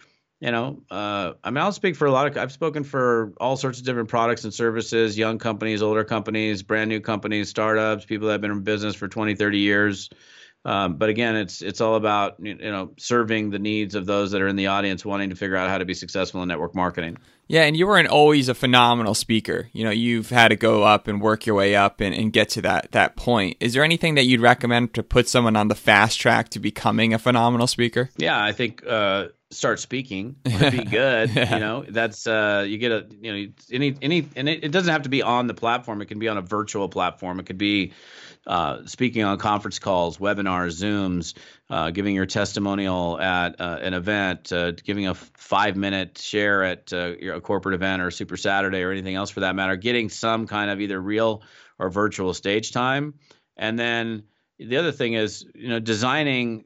you 0.44 0.52
know, 0.52 0.84
uh, 0.92 1.32
I 1.42 1.52
mean, 1.52 1.60
I'll 1.60 1.72
speak 1.72 1.96
for 1.96 2.06
a 2.06 2.12
lot 2.12 2.28
of. 2.28 2.38
I've 2.38 2.52
spoken 2.52 2.84
for 2.84 3.32
all 3.40 3.56
sorts 3.56 3.80
of 3.80 3.86
different 3.86 4.10
products 4.10 4.44
and 4.44 4.54
services, 4.54 5.18
young 5.18 5.38
companies, 5.38 5.82
older 5.82 6.04
companies, 6.04 6.64
brand 6.64 6.90
new 6.90 7.00
companies, 7.00 7.48
startups, 7.48 8.04
people 8.04 8.28
that 8.28 8.34
have 8.34 8.42
been 8.42 8.52
in 8.52 8.62
business 8.62 8.94
for 8.94 9.08
20, 9.08 9.36
30 9.36 9.58
years. 9.58 10.10
Um, 10.66 10.98
but 10.98 11.08
again, 11.08 11.38
it's 11.38 11.62
it's 11.62 11.80
all 11.80 11.96
about 11.96 12.36
you 12.40 12.56
know 12.56 12.92
serving 12.98 13.52
the 13.52 13.60
needs 13.60 13.96
of 13.96 14.06
those 14.06 14.32
that 14.32 14.42
are 14.42 14.50
in 14.50 14.58
the 14.58 14.68
audience, 14.68 15.06
wanting 15.06 15.30
to 15.30 15.36
figure 15.38 15.56
out 15.56 15.70
how 15.70 15.78
to 15.78 15.86
be 15.86 15.94
successful 15.94 16.42
in 16.42 16.50
network 16.50 16.76
marketing. 16.76 17.20
Yeah, 17.54 17.66
and 17.66 17.78
you 17.78 17.86
weren't 17.86 18.08
always 18.08 18.50
a 18.50 18.56
phenomenal 18.56 19.14
speaker. 19.14 19.70
You 19.74 19.84
know, 19.84 19.92
you've 19.92 20.32
had 20.32 20.48
to 20.48 20.56
go 20.56 20.82
up 20.82 21.08
and 21.08 21.22
work 21.22 21.46
your 21.46 21.56
way 21.56 21.76
up 21.76 22.02
and, 22.02 22.16
and 22.16 22.34
get 22.34 22.50
to 22.50 22.64
that 22.64 22.92
that 22.94 23.16
point. 23.16 23.58
Is 23.60 23.74
there 23.74 23.84
anything 23.84 24.16
that 24.16 24.24
you'd 24.24 24.42
recommend 24.42 24.96
to 24.96 25.04
put 25.04 25.28
someone 25.28 25.56
on 25.56 25.68
the 25.68 25.76
fast 25.76 26.20
track 26.20 26.50
to 26.50 26.60
becoming 26.60 27.14
a 27.14 27.20
phenomenal 27.20 27.68
speaker? 27.68 28.10
Yeah, 28.18 28.44
I 28.44 28.54
think 28.54 28.84
uh, 28.88 29.28
start 29.52 29.80
speaking 29.80 30.36
would 30.46 30.72
be 30.72 30.84
good. 30.84 31.30
yeah. 31.30 31.54
You 31.54 31.60
know, 31.60 31.86
that's 31.88 32.26
uh, 32.26 32.66
you 32.68 32.80
get 32.80 32.92
a 32.92 33.06
you 33.22 33.32
know 33.32 33.54
any 33.72 33.96
any 34.02 34.28
and 34.36 34.50
it, 34.50 34.64
it, 34.64 34.72
doesn't 34.72 34.92
have 34.92 35.04
to 35.04 35.10
be 35.10 35.22
on 35.22 35.46
the 35.46 35.54
platform. 35.54 36.02
It 36.02 36.08
can 36.08 36.18
be 36.18 36.30
on 36.30 36.40
a 36.40 36.42
virtual 36.42 36.90
platform. 36.90 37.40
It 37.40 37.46
could 37.46 37.60
be 37.60 37.94
uh, 38.48 38.80
speaking 38.88 39.24
on 39.24 39.38
conference 39.38 39.78
calls, 39.78 40.18
webinars, 40.18 40.82
Zooms, 40.82 41.36
uh, 41.70 41.92
giving 41.92 42.16
your 42.16 42.26
testimonial 42.26 43.20
at 43.20 43.60
uh, 43.60 43.80
an 43.82 43.94
event, 43.94 44.52
uh, 44.52 44.72
giving 44.72 45.08
a 45.08 45.14
five 45.14 45.76
minute 45.76 46.18
share 46.18 46.64
at 46.64 46.92
uh, 46.92 47.14
a 47.34 47.42
corporate 47.42 47.76
event 47.76 48.02
or 48.02 48.12
Super 48.12 48.38
Saturday 48.38 48.82
or 48.82 48.92
anything 48.92 49.16
else 49.16 49.30
for 49.30 49.42
that 49.42 49.56
matter. 49.56 49.76
Getting 49.76 50.10
some 50.10 50.46
kind 50.48 50.70
of 50.70 50.82
either 50.82 51.00
real 51.00 51.42
or 51.80 51.90
virtual 51.90 52.34
stage 52.34 52.72
time, 52.72 53.16
and 53.58 53.80
then 53.80 54.24
the 54.60 54.78
other 54.78 54.92
thing 54.92 55.14
is 55.14 55.46
you 55.56 55.70
know 55.70 55.80
designing 55.80 56.66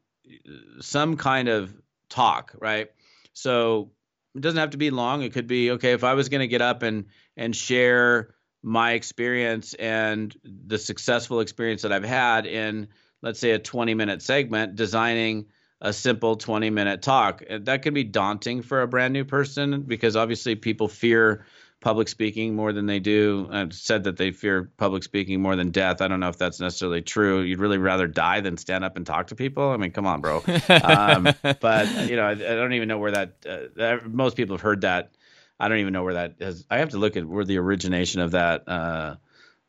some 0.81 1.17
kind 1.17 1.47
of 1.47 1.73
talk, 2.09 2.53
right? 2.59 2.89
So 3.33 3.91
it 4.35 4.41
doesn't 4.41 4.59
have 4.59 4.71
to 4.71 4.77
be 4.77 4.89
long. 4.89 5.21
It 5.21 5.33
could 5.33 5.47
be 5.47 5.71
okay 5.71 5.93
if 5.93 6.03
I 6.03 6.13
was 6.13 6.29
going 6.29 6.41
to 6.41 6.47
get 6.47 6.61
up 6.61 6.83
and 6.83 7.05
and 7.35 7.55
share 7.55 8.33
my 8.63 8.93
experience 8.93 9.73
and 9.75 10.35
the 10.43 10.77
successful 10.77 11.39
experience 11.39 11.83
that 11.83 11.93
I've 11.93 12.03
had 12.03 12.45
in 12.45 12.87
let's 13.21 13.39
say 13.39 13.51
a 13.51 13.59
20 13.59 13.93
minute 13.93 14.21
segment 14.21 14.75
designing 14.75 15.45
a 15.81 15.93
simple 15.93 16.35
20 16.35 16.69
minute 16.69 17.01
talk. 17.01 17.43
That 17.49 17.83
could 17.83 17.93
be 17.93 18.03
daunting 18.03 18.61
for 18.61 18.81
a 18.81 18.87
brand 18.87 19.13
new 19.13 19.25
person 19.25 19.81
because 19.81 20.15
obviously 20.15 20.55
people 20.55 20.87
fear 20.87 21.45
public 21.79 22.07
speaking 22.07 22.55
more 22.55 22.73
than 22.73 22.87
they 22.87 22.99
do. 22.99 23.47
I've 23.51 23.73
said 23.73 24.05
that 24.05 24.17
they 24.17 24.31
fear 24.31 24.71
public 24.77 25.03
speaking 25.03 25.41
more 25.41 25.55
than 25.55 25.69
death. 25.69 26.01
I 26.01 26.07
don't 26.07 26.19
know 26.19 26.29
if 26.29 26.37
that's 26.37 26.59
necessarily 26.59 27.01
true. 27.01 27.41
You'd 27.41 27.59
really 27.59 27.77
rather 27.77 28.07
die 28.07 28.41
than 28.41 28.57
stand 28.57 28.83
up 28.83 28.97
and 28.97 29.05
talk 29.05 29.27
to 29.27 29.35
people. 29.35 29.69
I 29.69 29.77
mean, 29.77 29.91
come 29.91 30.07
on, 30.07 30.21
bro. 30.21 30.43
um, 30.83 31.29
but 31.61 32.09
you 32.09 32.15
know, 32.15 32.25
I, 32.25 32.31
I, 32.31 32.35
don't 32.35 32.73
even 32.73 32.87
know 32.87 32.97
where 32.97 33.11
that. 33.11 33.69
Uh, 33.79 33.97
most 34.07 34.35
people 34.35 34.55
have 34.55 34.61
heard 34.61 34.81
that. 34.81 35.11
I 35.59 35.67
don't 35.67 35.79
even 35.79 35.93
know 35.93 36.03
where 36.03 36.15
that 36.15 36.35
is. 36.39 36.65
I 36.69 36.79
have 36.79 36.89
to 36.89 36.97
look 36.97 37.15
at 37.15 37.25
where 37.25 37.45
the 37.45 37.57
origination 37.57 38.21
of 38.21 38.31
that 38.31 38.67
uh, 38.67 39.15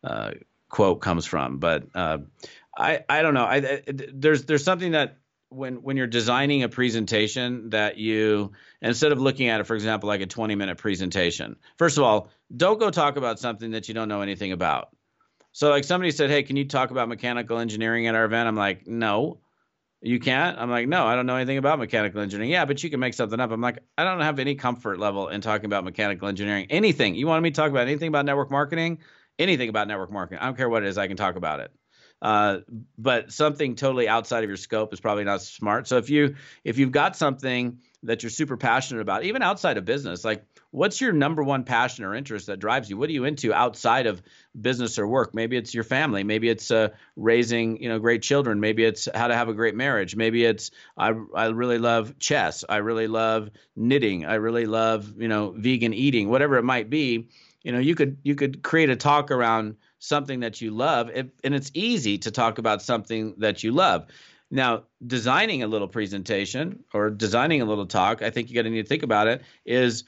uh, 0.02 0.32
quote 0.68 1.00
comes 1.00 1.26
from. 1.26 1.58
But 1.58 1.84
uh, 1.94 2.18
I 2.78 3.04
I 3.08 3.22
don't 3.22 3.34
know. 3.34 3.44
I, 3.44 3.56
I 3.56 3.82
there's 3.86 4.44
there's 4.44 4.64
something 4.64 4.92
that 4.92 5.18
when 5.50 5.82
when 5.82 5.96
you're 5.96 6.06
designing 6.06 6.62
a 6.62 6.68
presentation 6.68 7.70
that 7.70 7.98
you 7.98 8.52
instead 8.80 9.12
of 9.12 9.20
looking 9.20 9.48
at 9.48 9.60
it 9.60 9.64
for 9.64 9.74
example 9.74 10.06
like 10.06 10.20
a 10.20 10.26
20 10.26 10.54
minute 10.54 10.76
presentation 10.76 11.56
first 11.78 11.96
of 11.96 12.04
all 12.04 12.30
don't 12.54 12.78
go 12.78 12.90
talk 12.90 13.16
about 13.16 13.38
something 13.38 13.70
that 13.72 13.88
you 13.88 13.94
don't 13.94 14.08
know 14.08 14.20
anything 14.20 14.52
about. 14.52 14.90
So 15.52 15.70
like 15.70 15.84
somebody 15.84 16.12
said 16.12 16.30
hey 16.30 16.44
can 16.44 16.56
you 16.56 16.66
talk 16.66 16.90
about 16.90 17.08
mechanical 17.08 17.58
engineering 17.58 18.06
at 18.06 18.14
our 18.14 18.24
event? 18.24 18.48
I'm 18.48 18.56
like 18.56 18.86
no. 18.86 19.40
You 20.00 20.20
can't? 20.20 20.56
I'm 20.56 20.70
like 20.70 20.86
no 20.86 21.04
i 21.04 21.16
don't 21.16 21.26
know 21.26 21.34
anything 21.34 21.58
about 21.58 21.80
mechanical 21.80 22.20
engineering. 22.20 22.52
Yeah 22.52 22.64
but 22.64 22.84
you 22.84 22.90
can 22.90 23.00
make 23.00 23.14
something 23.14 23.40
up. 23.40 23.50
I'm 23.50 23.60
like 23.60 23.80
i 23.96 24.04
don't 24.04 24.20
have 24.20 24.38
any 24.38 24.54
comfort 24.54 25.00
level 25.00 25.28
in 25.28 25.40
talking 25.40 25.66
about 25.66 25.82
mechanical 25.82 26.28
engineering. 26.28 26.68
Anything. 26.70 27.16
You 27.16 27.26
want 27.26 27.42
me 27.42 27.50
to 27.50 27.56
talk 27.56 27.70
about 27.70 27.88
anything 27.88 28.08
about 28.08 28.24
network 28.24 28.52
marketing? 28.52 28.98
Anything 29.38 29.68
about 29.68 29.88
network 29.88 30.12
marketing. 30.12 30.40
I 30.40 30.46
don't 30.46 30.56
care 30.56 30.68
what 30.68 30.84
it 30.84 30.88
is 30.88 30.98
i 30.98 31.08
can 31.08 31.16
talk 31.16 31.34
about 31.34 31.58
it 31.58 31.72
uh, 32.20 32.58
but 32.96 33.32
something 33.32 33.76
totally 33.76 34.08
outside 34.08 34.42
of 34.42 34.50
your 34.50 34.56
scope 34.56 34.92
is 34.92 35.00
probably 35.00 35.24
not 35.24 35.42
smart. 35.42 35.86
So 35.86 35.98
if 35.98 36.10
you 36.10 36.34
if 36.64 36.78
you've 36.78 36.92
got 36.92 37.16
something 37.16 37.78
that 38.02 38.22
you're 38.22 38.30
super 38.30 38.56
passionate 38.56 39.00
about, 39.00 39.24
even 39.24 39.42
outside 39.42 39.76
of 39.76 39.84
business, 39.84 40.24
like 40.24 40.44
what's 40.70 41.00
your 41.00 41.12
number 41.12 41.42
one 41.42 41.64
passion 41.64 42.04
or 42.04 42.14
interest 42.14 42.46
that 42.46 42.58
drives 42.58 42.90
you? 42.90 42.96
What 42.96 43.08
are 43.08 43.12
you 43.12 43.24
into 43.24 43.54
outside 43.54 44.06
of 44.06 44.22
business 44.60 44.98
or 44.98 45.06
work? 45.06 45.34
Maybe 45.34 45.56
it's 45.56 45.72
your 45.72 45.84
family. 45.84 46.24
Maybe 46.24 46.48
it's 46.48 46.70
uh, 46.70 46.88
raising 47.16 47.80
you 47.80 47.88
know 47.88 48.00
great 48.00 48.22
children. 48.22 48.58
Maybe 48.58 48.84
it's 48.84 49.08
how 49.14 49.28
to 49.28 49.34
have 49.34 49.48
a 49.48 49.54
great 49.54 49.76
marriage. 49.76 50.16
Maybe 50.16 50.44
it's 50.44 50.72
I 50.96 51.12
I 51.34 51.46
really 51.46 51.78
love 51.78 52.18
chess. 52.18 52.64
I 52.68 52.78
really 52.78 53.06
love 53.06 53.50
knitting. 53.76 54.26
I 54.26 54.34
really 54.34 54.66
love 54.66 55.14
you 55.20 55.28
know 55.28 55.54
vegan 55.56 55.94
eating. 55.94 56.28
Whatever 56.30 56.56
it 56.56 56.64
might 56.64 56.90
be, 56.90 57.28
you 57.62 57.70
know 57.70 57.78
you 57.78 57.94
could 57.94 58.18
you 58.24 58.34
could 58.34 58.62
create 58.62 58.90
a 58.90 58.96
talk 58.96 59.30
around 59.30 59.76
something 59.98 60.40
that 60.40 60.60
you 60.60 60.70
love, 60.70 61.10
and 61.14 61.54
it's 61.54 61.70
easy 61.74 62.18
to 62.18 62.30
talk 62.30 62.58
about 62.58 62.82
something 62.82 63.34
that 63.38 63.62
you 63.62 63.72
love. 63.72 64.06
Now, 64.50 64.84
designing 65.06 65.62
a 65.62 65.66
little 65.66 65.88
presentation 65.88 66.84
or 66.94 67.10
designing 67.10 67.60
a 67.60 67.64
little 67.64 67.86
talk, 67.86 68.22
I 68.22 68.30
think 68.30 68.48
you 68.48 68.54
got 68.54 68.62
to 68.62 68.70
need 68.70 68.82
to 68.82 68.88
think 68.88 69.02
about 69.02 69.28
it 69.28 69.42
is 69.66 70.04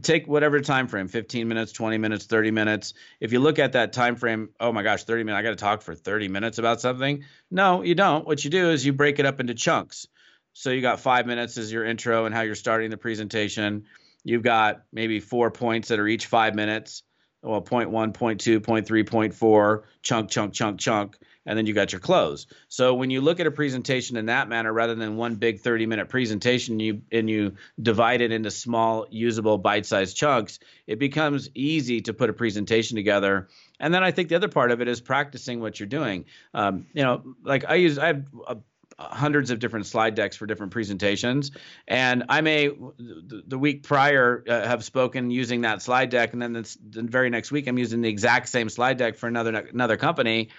take 0.00 0.26
whatever 0.26 0.60
time 0.60 0.86
frame 0.86 1.08
15 1.08 1.48
minutes 1.48 1.72
20 1.72 1.98
minutes 1.98 2.24
30 2.26 2.52
minutes. 2.52 2.94
If 3.20 3.32
you 3.32 3.40
look 3.40 3.58
at 3.58 3.72
that 3.72 3.92
time 3.92 4.16
frame 4.16 4.50
oh 4.60 4.72
my 4.72 4.82
gosh 4.82 5.04
30 5.04 5.24
minutes 5.24 5.40
i 5.40 5.42
got 5.42 5.50
to 5.50 5.56
talk 5.56 5.82
for 5.82 5.94
30 5.94 6.28
minutes 6.28 6.58
about 6.58 6.80
something. 6.80 7.24
No 7.50 7.82
you 7.82 7.94
don't. 7.94 8.26
What 8.26 8.44
you 8.44 8.50
do 8.50 8.70
is 8.70 8.86
you 8.86 8.92
break 8.92 9.18
it 9.18 9.26
up 9.26 9.40
into 9.40 9.54
chunks. 9.54 10.06
So 10.54 10.70
you 10.70 10.82
got 10.82 11.00
five 11.00 11.26
minutes 11.26 11.58
as 11.58 11.72
your 11.72 11.84
intro 11.84 12.26
and 12.26 12.34
how 12.34 12.42
you're 12.42 12.54
starting 12.54 12.90
the 12.90 12.96
presentation. 12.96 13.84
You've 14.24 14.42
got 14.42 14.84
maybe 14.92 15.18
four 15.18 15.50
points 15.50 15.88
that 15.88 15.98
are 15.98 16.06
each 16.06 16.26
five 16.26 16.54
minutes 16.54 17.02
well, 17.42 17.60
point 17.60 17.90
one, 17.90 18.12
point 18.12 18.40
two, 18.40 18.60
point 18.60 18.86
three, 18.86 19.02
point 19.02 19.34
four, 19.34 19.84
chunk, 20.02 20.30
chunk, 20.30 20.54
chunk, 20.54 20.78
chunk, 20.78 21.18
and 21.44 21.58
then 21.58 21.66
you 21.66 21.74
got 21.74 21.92
your 21.92 22.00
close. 22.00 22.46
So 22.68 22.94
when 22.94 23.10
you 23.10 23.20
look 23.20 23.40
at 23.40 23.46
a 23.46 23.50
presentation 23.50 24.16
in 24.16 24.26
that 24.26 24.48
manner, 24.48 24.72
rather 24.72 24.94
than 24.94 25.16
one 25.16 25.34
big 25.34 25.60
30 25.60 25.86
minute 25.86 26.08
presentation, 26.08 26.78
you 26.78 27.02
and 27.10 27.28
you 27.28 27.56
divide 27.80 28.20
it 28.20 28.30
into 28.30 28.50
small, 28.50 29.06
usable, 29.10 29.58
bite-sized 29.58 30.16
chunks, 30.16 30.60
it 30.86 30.98
becomes 30.98 31.50
easy 31.54 32.00
to 32.02 32.12
put 32.12 32.30
a 32.30 32.32
presentation 32.32 32.96
together. 32.96 33.48
And 33.80 33.92
then 33.92 34.04
I 34.04 34.12
think 34.12 34.28
the 34.28 34.36
other 34.36 34.48
part 34.48 34.70
of 34.70 34.80
it 34.80 34.86
is 34.86 35.00
practicing 35.00 35.60
what 35.60 35.80
you're 35.80 35.88
doing. 35.88 36.26
Um, 36.54 36.86
you 36.92 37.02
know, 37.02 37.34
like 37.42 37.64
I 37.68 37.74
use, 37.74 37.98
I 37.98 38.06
have 38.06 38.24
a 38.46 38.56
hundreds 38.98 39.50
of 39.50 39.58
different 39.58 39.86
slide 39.86 40.14
decks 40.14 40.36
for 40.36 40.46
different 40.46 40.72
presentations. 40.72 41.50
And 41.86 42.24
I 42.28 42.40
may 42.40 42.68
the, 42.68 43.58
week 43.58 43.82
prior 43.82 44.44
uh, 44.48 44.66
have 44.66 44.84
spoken 44.84 45.30
using 45.30 45.62
that 45.62 45.82
slide 45.82 46.10
deck, 46.10 46.32
and 46.32 46.42
then 46.42 46.52
the 46.52 46.66
very 47.02 47.30
next 47.30 47.52
week 47.52 47.66
I'm 47.66 47.78
using 47.78 48.00
the 48.02 48.08
exact 48.08 48.48
same 48.48 48.68
slide 48.68 48.96
deck 48.96 49.16
for 49.16 49.26
another 49.26 49.54
another 49.72 49.96
company. 49.96 50.50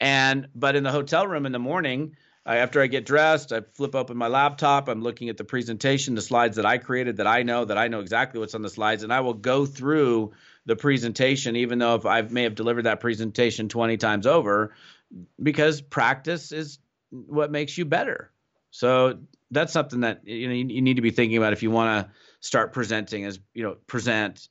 And 0.00 0.48
but 0.54 0.76
in 0.76 0.82
the 0.82 0.92
hotel 0.92 1.26
room 1.26 1.46
in 1.46 1.52
the 1.52 1.58
morning, 1.58 2.16
I, 2.44 2.56
after 2.56 2.82
I 2.82 2.88
get 2.88 3.06
dressed, 3.06 3.52
I 3.52 3.60
flip 3.74 3.94
open 3.94 4.16
my 4.16 4.28
laptop. 4.28 4.88
I'm 4.88 5.02
looking 5.02 5.28
at 5.28 5.36
the 5.36 5.44
presentation, 5.44 6.14
the 6.14 6.22
slides 6.22 6.56
that 6.56 6.66
I 6.66 6.78
created, 6.78 7.18
that 7.18 7.26
I 7.26 7.42
know, 7.42 7.64
that 7.64 7.78
I 7.78 7.88
know 7.88 8.00
exactly 8.00 8.40
what's 8.40 8.54
on 8.54 8.62
the 8.62 8.70
slides, 8.70 9.04
and 9.04 9.12
I 9.12 9.20
will 9.20 9.34
go 9.34 9.64
through 9.64 10.32
the 10.66 10.76
presentation, 10.76 11.56
even 11.56 11.78
though 11.78 11.94
if 11.94 12.06
I 12.06 12.22
may 12.22 12.44
have 12.44 12.54
delivered 12.54 12.82
that 12.82 13.00
presentation 13.00 13.68
20 13.68 13.96
times 13.96 14.26
over, 14.26 14.74
because 15.40 15.80
practice 15.80 16.52
is 16.52 16.78
what 17.12 17.50
makes 17.50 17.76
you 17.78 17.84
better. 17.84 18.32
So 18.70 19.18
that's 19.50 19.72
something 19.72 20.00
that 20.00 20.26
you 20.26 20.48
know 20.48 20.54
you, 20.54 20.80
need 20.80 20.96
to 20.96 21.02
be 21.02 21.10
thinking 21.10 21.36
about 21.36 21.52
if 21.52 21.62
you 21.62 21.70
want 21.70 22.06
to 22.06 22.12
start 22.40 22.72
presenting 22.72 23.24
as 23.24 23.38
you 23.54 23.62
know 23.62 23.76
present 23.86 24.48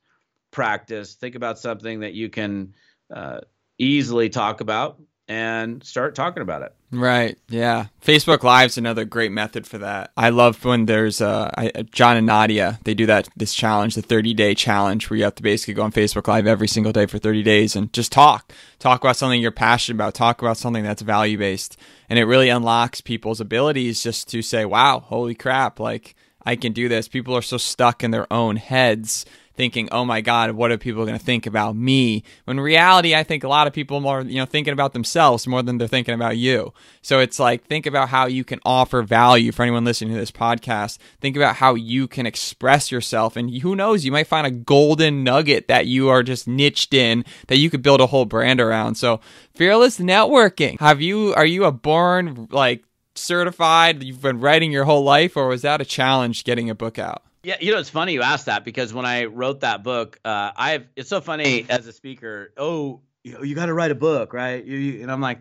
practice 0.51 1.15
think 1.15 1.35
about 1.35 1.57
something 1.57 2.01
that 2.01 2.13
you 2.13 2.29
can 2.29 2.73
uh, 3.13 3.39
easily 3.77 4.29
talk 4.29 4.61
about 4.61 5.01
and 5.31 5.81
start 5.81 6.13
talking 6.13 6.41
about 6.41 6.61
it. 6.61 6.73
Right. 6.91 7.37
Yeah. 7.47 7.85
Facebook 8.05 8.43
Live's 8.43 8.77
another 8.77 9.05
great 9.05 9.31
method 9.31 9.65
for 9.65 9.77
that. 9.77 10.11
I 10.17 10.29
love 10.29 10.65
when 10.65 10.87
there's 10.87 11.21
uh, 11.21 11.49
I, 11.57 11.71
John 11.89 12.17
and 12.17 12.27
Nadia. 12.27 12.79
They 12.83 12.93
do 12.93 13.05
that 13.05 13.29
this 13.37 13.53
challenge, 13.53 13.95
the 13.95 14.01
30 14.01 14.33
day 14.33 14.53
challenge, 14.53 15.09
where 15.09 15.17
you 15.17 15.23
have 15.23 15.35
to 15.35 15.43
basically 15.43 15.75
go 15.75 15.83
on 15.83 15.93
Facebook 15.93 16.27
Live 16.27 16.47
every 16.47 16.67
single 16.67 16.91
day 16.91 17.05
for 17.05 17.17
30 17.17 17.43
days 17.43 17.77
and 17.77 17.93
just 17.93 18.11
talk. 18.11 18.51
Talk 18.77 18.99
about 18.99 19.15
something 19.15 19.41
you're 19.41 19.51
passionate 19.51 19.95
about. 19.95 20.15
Talk 20.15 20.41
about 20.41 20.57
something 20.57 20.83
that's 20.83 21.01
value 21.01 21.37
based, 21.37 21.77
and 22.09 22.19
it 22.19 22.25
really 22.25 22.49
unlocks 22.49 22.99
people's 22.99 23.39
abilities 23.39 24.03
just 24.03 24.27
to 24.31 24.41
say, 24.41 24.65
"Wow, 24.65 24.99
holy 24.99 25.33
crap! 25.33 25.79
Like 25.79 26.13
I 26.45 26.57
can 26.57 26.73
do 26.73 26.89
this." 26.89 27.07
People 27.07 27.37
are 27.37 27.41
so 27.41 27.55
stuck 27.55 28.03
in 28.03 28.11
their 28.11 28.31
own 28.33 28.57
heads 28.57 29.25
thinking, 29.55 29.89
"Oh 29.91 30.05
my 30.05 30.21
God, 30.21 30.51
what 30.51 30.71
are 30.71 30.77
people 30.77 31.05
going 31.05 31.17
to 31.17 31.23
think 31.23 31.45
about 31.45 31.75
me?" 31.75 32.23
When 32.45 32.59
reality, 32.59 33.15
I 33.15 33.23
think 33.23 33.43
a 33.43 33.47
lot 33.47 33.67
of 33.67 33.73
people 33.73 33.97
are 33.97 34.01
more, 34.01 34.21
you 34.21 34.37
know, 34.37 34.45
thinking 34.45 34.73
about 34.73 34.93
themselves 34.93 35.47
more 35.47 35.61
than 35.61 35.77
they're 35.77 35.87
thinking 35.87 36.13
about 36.13 36.37
you. 36.37 36.73
So 37.01 37.19
it's 37.19 37.39
like 37.39 37.65
think 37.65 37.85
about 37.85 38.09
how 38.09 38.27
you 38.27 38.43
can 38.43 38.59
offer 38.65 39.01
value 39.01 39.51
for 39.51 39.63
anyone 39.63 39.85
listening 39.85 40.13
to 40.13 40.19
this 40.19 40.31
podcast. 40.31 40.97
Think 41.19 41.35
about 41.35 41.55
how 41.57 41.75
you 41.75 42.07
can 42.07 42.25
express 42.25 42.91
yourself, 42.91 43.35
and 43.35 43.53
who 43.61 43.75
knows, 43.75 44.05
you 44.05 44.11
might 44.11 44.27
find 44.27 44.47
a 44.47 44.51
golden 44.51 45.23
nugget 45.23 45.67
that 45.67 45.87
you 45.87 46.09
are 46.09 46.23
just 46.23 46.47
niched 46.47 46.93
in 46.93 47.25
that 47.47 47.57
you 47.57 47.69
could 47.69 47.81
build 47.81 48.01
a 48.01 48.07
whole 48.07 48.25
brand 48.25 48.61
around. 48.61 48.95
So 48.95 49.19
fearless 49.53 49.99
networking. 49.99 50.79
Have 50.79 51.01
you? 51.01 51.33
Are 51.35 51.45
you 51.45 51.65
a 51.65 51.71
born 51.71 52.47
like 52.51 52.83
certified? 53.15 54.03
You've 54.03 54.21
been 54.21 54.39
writing 54.39 54.71
your 54.71 54.85
whole 54.85 55.03
life, 55.03 55.35
or 55.35 55.47
was 55.47 55.61
that 55.63 55.81
a 55.81 55.85
challenge 55.85 56.43
getting 56.43 56.69
a 56.69 56.75
book 56.75 56.97
out? 56.99 57.23
Yeah, 57.43 57.57
you 57.59 57.71
know 57.71 57.79
it's 57.79 57.89
funny 57.89 58.13
you 58.13 58.21
asked 58.21 58.45
that 58.45 58.63
because 58.63 58.93
when 58.93 59.05
I 59.05 59.25
wrote 59.25 59.61
that 59.61 59.83
book, 59.83 60.19
uh, 60.23 60.51
I've 60.55 60.87
it's 60.95 61.09
so 61.09 61.21
funny 61.21 61.65
as 61.69 61.87
a 61.87 61.93
speaker. 61.93 62.53
Oh, 62.55 63.01
you, 63.23 63.43
you 63.43 63.55
got 63.55 63.65
to 63.65 63.73
write 63.73 63.91
a 63.91 63.95
book, 63.95 64.33
right? 64.33 64.63
You, 64.63 64.77
you, 64.77 65.01
and 65.01 65.11
I'm 65.11 65.21
like, 65.21 65.39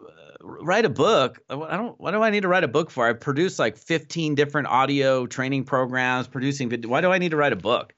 uh, 0.00 0.04
write 0.40 0.84
a 0.84 0.90
book. 0.90 1.40
I 1.50 1.76
don't. 1.76 1.98
What 2.00 2.12
do 2.12 2.22
I 2.22 2.30
need 2.30 2.42
to 2.42 2.48
write 2.48 2.62
a 2.62 2.68
book 2.68 2.90
for? 2.90 3.08
I 3.08 3.12
produce 3.12 3.58
like 3.58 3.76
15 3.76 4.36
different 4.36 4.68
audio 4.68 5.26
training 5.26 5.64
programs, 5.64 6.28
producing 6.28 6.68
video. 6.68 6.88
Why 6.90 7.00
do 7.00 7.10
I 7.10 7.18
need 7.18 7.30
to 7.30 7.36
write 7.36 7.52
a 7.52 7.56
book? 7.56 7.92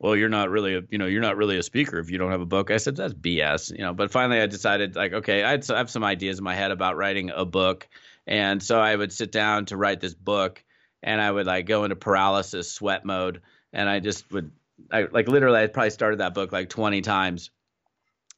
Well, 0.00 0.14
you're 0.14 0.28
not 0.28 0.50
really, 0.50 0.74
a, 0.74 0.82
you 0.90 0.98
know, 0.98 1.06
you're 1.06 1.22
not 1.22 1.38
really 1.38 1.56
a 1.56 1.62
speaker 1.62 1.98
if 1.98 2.10
you 2.10 2.18
don't 2.18 2.30
have 2.30 2.42
a 2.42 2.46
book. 2.46 2.70
I 2.70 2.76
said 2.76 2.96
that's 2.96 3.14
BS, 3.14 3.70
you 3.70 3.82
know. 3.82 3.92
But 3.92 4.10
finally, 4.10 4.40
I 4.40 4.46
decided 4.46 4.94
like, 4.94 5.12
okay, 5.12 5.42
I 5.42 5.58
have 5.68 5.90
some 5.90 6.04
ideas 6.04 6.38
in 6.38 6.44
my 6.44 6.54
head 6.54 6.70
about 6.70 6.96
writing 6.96 7.30
a 7.34 7.44
book, 7.44 7.86
and 8.26 8.62
so 8.62 8.78
I 8.78 8.96
would 8.96 9.12
sit 9.12 9.30
down 9.30 9.66
to 9.66 9.76
write 9.76 10.00
this 10.00 10.14
book 10.14 10.62
and 11.06 11.20
I 11.20 11.30
would 11.30 11.46
like 11.46 11.66
go 11.66 11.84
into 11.84 11.96
paralysis 11.96 12.70
sweat 12.70 13.04
mode 13.04 13.40
and 13.72 13.88
I 13.88 14.00
just 14.00 14.30
would 14.32 14.50
I 14.90 15.06
like 15.10 15.28
literally 15.28 15.60
I 15.60 15.68
probably 15.68 15.90
started 15.90 16.18
that 16.18 16.34
book 16.34 16.52
like 16.52 16.68
20 16.68 17.00
times. 17.00 17.50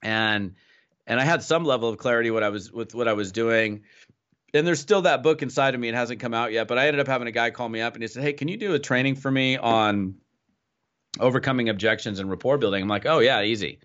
And 0.02 0.54
and 1.06 1.18
I 1.18 1.24
had 1.24 1.42
some 1.42 1.64
level 1.64 1.88
of 1.88 1.96
clarity 1.96 2.30
what 2.30 2.44
I 2.44 2.50
was 2.50 2.70
with 2.70 2.94
what 2.94 3.08
I 3.08 3.14
was 3.14 3.32
doing. 3.32 3.82
And 4.54 4.66
there's 4.66 4.80
still 4.80 5.02
that 5.02 5.22
book 5.22 5.42
inside 5.42 5.74
of 5.74 5.80
me. 5.80 5.88
It 5.88 5.94
hasn't 5.94 6.20
come 6.20 6.34
out 6.34 6.52
yet 6.52 6.68
but 6.68 6.78
I 6.78 6.86
ended 6.86 7.00
up 7.00 7.08
having 7.08 7.26
a 7.26 7.32
guy 7.32 7.50
call 7.50 7.68
me 7.68 7.80
up 7.80 7.94
and 7.94 8.02
he 8.02 8.06
said 8.06 8.22
hey 8.22 8.34
can 8.34 8.46
you 8.46 8.58
do 8.58 8.74
a 8.74 8.78
training 8.78 9.16
for 9.16 9.30
me 9.30 9.56
on 9.56 10.14
overcoming 11.18 11.70
objections 11.70 12.20
and 12.20 12.30
rapport 12.30 12.58
building? 12.58 12.82
I'm 12.82 12.88
like 12.88 13.06
oh 13.06 13.20
yeah 13.20 13.42
easy. 13.42 13.80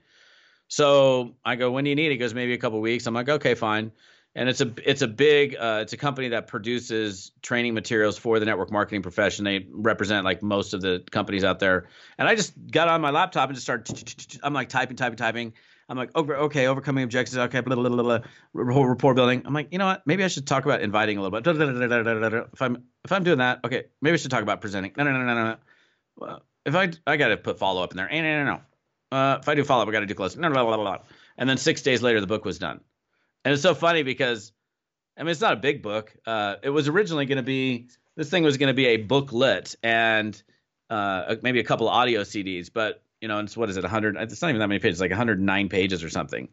So 0.68 1.36
I 1.46 1.56
go 1.56 1.72
when 1.72 1.86
do 1.86 1.90
you 1.90 1.96
need? 1.96 2.08
It 2.08 2.12
he 2.12 2.18
goes 2.18 2.34
maybe 2.34 2.54
a 2.54 2.58
couple 2.58 2.82
weeks. 2.82 3.08
I'm 3.08 3.14
like 3.14 3.30
okay 3.30 3.56
fine 3.56 3.94
and 4.36 4.50
it's 4.50 4.62
a 4.62 4.72
it's 4.84 5.02
a 5.02 5.08
big 5.08 5.56
uh, 5.56 5.80
it's 5.82 5.94
a 5.94 5.98
company 5.98 6.30
that 6.30 6.48
produces 6.48 7.32
training 7.42 7.74
materials 7.74 8.18
for 8.18 8.40
the 8.40 8.46
network 8.46 8.72
marketing 8.72 9.02
profession. 9.02 9.46
They 9.46 9.68
represent 9.72 10.26
like 10.26 10.42
most 10.42 10.74
of 10.74 10.82
the 10.82 11.04
companies 11.12 11.44
out 11.44 11.60
there. 11.60 11.88
And 12.18 12.28
I 12.28 12.36
just 12.36 12.54
got 12.72 12.88
on 12.88 13.02
my 13.02 13.12
laptop 13.12 13.50
and 13.50 13.56
just 13.56 13.66
started. 13.66 14.40
I'm 14.44 14.54
like 14.54 14.70
typing, 14.70 14.98
typing, 14.98 15.18
typing. 15.18 15.54
I'm 15.90 15.98
like, 15.98 16.16
okay, 16.16 16.34
okay, 16.34 16.68
overcoming 16.68 17.04
objections. 17.04 17.38
Okay, 17.38 17.60
blah, 17.60 17.76
blah, 17.76 17.90
blah, 17.90 18.04
blah, 18.04 18.20
rapport 18.54 19.14
building. 19.14 19.44
I'm 19.46 19.54
like, 19.54 19.68
you 19.72 19.78
know 19.78 19.86
what? 19.86 20.02
Maybe 20.08 20.24
I 20.24 20.30
should 20.30 20.48
talk 20.48 20.66
about 20.66 20.82
inviting 20.82 21.18
a 21.18 21.22
little 21.22 21.40
bit. 21.40 21.46
If 22.54 22.62
I'm 22.62 22.84
if 23.04 23.12
I'm 23.12 23.24
doing 23.24 23.40
that, 23.40 23.60
okay, 23.66 23.84
maybe 24.02 24.14
I 24.14 24.18
should 24.18 24.32
talk 24.32 24.44
about 24.44 24.62
presenting. 24.62 24.94
No, 24.98 25.04
no, 25.04 25.12
no, 25.12 25.26
no, 25.26 25.34
no. 25.34 25.56
Well, 26.16 26.44
if 26.66 26.74
I 26.74 26.92
I 27.06 27.18
got 27.18 27.28
to 27.28 27.38
put 27.38 27.60
follow 27.60 27.84
up 27.84 27.92
in 27.92 27.98
there. 27.98 28.10
No, 28.10 28.22
no, 28.22 28.44
no, 28.44 28.52
no. 28.54 28.62
Uh, 29.16 29.38
if 29.40 29.48
I 29.48 29.54
do 29.54 29.64
follow 29.64 29.84
up, 29.84 29.90
I 29.90 29.92
got 29.92 30.00
to 30.00 30.08
do 30.08 30.16
close. 30.16 30.36
No, 30.36 30.50
blah, 30.50 30.64
blah, 30.64 30.76
blah, 30.76 30.98
blah. 30.98 31.06
And 31.38 31.48
then 31.48 31.58
six 31.58 31.84
days 31.84 32.02
later, 32.02 32.20
the 32.20 32.28
book 32.28 32.46
was 32.46 32.58
done. 32.58 32.80
And 33.46 33.54
it's 33.54 33.64
so 33.64 33.76
funny 33.76 34.04
because 34.04 34.52
I 35.18 35.24
mean 35.24 35.32
it's 35.32 35.42
not 35.42 35.54
a 35.54 35.58
big 35.58 35.82
book. 35.82 36.14
Uh, 36.26 36.56
it 36.64 36.70
was 36.70 36.88
originally 36.88 37.26
going 37.26 37.38
to 37.38 37.44
be 37.44 37.88
this 38.16 38.30
thing 38.30 38.44
was 38.44 38.58
going 38.58 38.68
to 38.68 38.74
be 38.74 38.88
a 38.88 38.98
booklet 38.98 39.76
and 39.84 40.42
uh, 40.90 41.36
maybe 41.42 41.60
a 41.60 41.64
couple 41.64 41.90
audio 41.90 42.22
CDs, 42.22 42.70
but 42.72 43.04
you 43.22 43.28
know, 43.28 43.40
it's 43.40 43.56
what 43.56 43.70
is 43.70 43.78
it, 43.78 43.84
100? 43.84 44.18
It's 44.18 44.42
not 44.42 44.50
even 44.50 44.60
that 44.60 44.68
many 44.68 44.80
pages, 44.80 45.00
like 45.00 45.10
109 45.10 45.70
pages 45.70 46.04
or 46.04 46.10
something. 46.10 46.50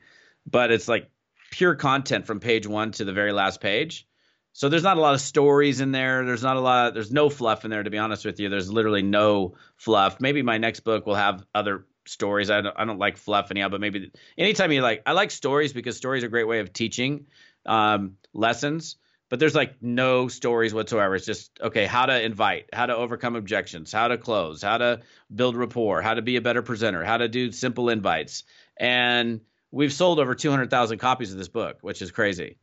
But 0.48 0.70
it's 0.70 0.86
like 0.86 1.10
pure 1.50 1.74
content 1.74 2.26
from 2.26 2.38
page 2.38 2.66
one 2.66 2.92
to 2.92 3.04
the 3.04 3.12
very 3.12 3.32
last 3.32 3.60
page. 3.60 4.06
So 4.52 4.68
there's 4.68 4.84
not 4.84 4.96
a 4.96 5.00
lot 5.00 5.14
of 5.14 5.20
stories 5.20 5.80
in 5.80 5.90
there. 5.90 6.24
There's 6.24 6.44
not 6.44 6.56
a 6.56 6.60
lot. 6.60 6.94
There's 6.94 7.10
no 7.10 7.28
fluff 7.28 7.64
in 7.64 7.70
there, 7.72 7.82
to 7.82 7.90
be 7.90 7.98
honest 7.98 8.24
with 8.24 8.38
you. 8.38 8.48
There's 8.48 8.72
literally 8.72 9.02
no 9.02 9.54
fluff. 9.76 10.20
Maybe 10.20 10.42
my 10.42 10.58
next 10.58 10.80
book 10.80 11.06
will 11.06 11.16
have 11.16 11.44
other 11.54 11.86
stories. 12.06 12.50
I 12.50 12.60
don't, 12.60 12.74
I 12.76 12.84
don't 12.84 12.98
like 12.98 13.16
fluff 13.16 13.50
anyhow, 13.50 13.68
but 13.68 13.80
maybe 13.80 14.10
anytime 14.36 14.72
you 14.72 14.82
like, 14.82 15.02
I 15.06 15.12
like 15.12 15.30
stories 15.30 15.72
because 15.72 15.96
stories 15.96 16.24
are 16.24 16.28
a 16.28 16.30
great 16.30 16.48
way 16.48 16.60
of 16.60 16.72
teaching 16.72 17.26
um, 17.66 18.16
lessons. 18.32 18.96
But 19.28 19.38
there's 19.38 19.54
like 19.54 19.80
no 19.80 20.26
stories 20.26 20.74
whatsoever. 20.74 21.14
It's 21.14 21.24
just 21.24 21.60
okay, 21.60 21.86
how 21.86 22.06
to 22.06 22.20
invite, 22.20 22.66
how 22.72 22.86
to 22.86 22.96
overcome 22.96 23.36
objections, 23.36 23.92
how 23.92 24.08
to 24.08 24.18
close, 24.18 24.60
how 24.60 24.78
to 24.78 25.00
build 25.32 25.56
rapport, 25.56 26.02
how 26.02 26.14
to 26.14 26.22
be 26.22 26.34
a 26.34 26.40
better 26.40 26.62
presenter, 26.62 27.04
how 27.04 27.16
to 27.18 27.28
do 27.28 27.52
simple 27.52 27.90
invites, 27.90 28.42
and 28.76 29.40
we've 29.70 29.92
sold 29.92 30.18
over 30.18 30.34
200,000 30.34 30.98
copies 30.98 31.30
of 31.30 31.38
this 31.38 31.46
book, 31.46 31.78
which 31.80 32.02
is 32.02 32.10
crazy. 32.10 32.56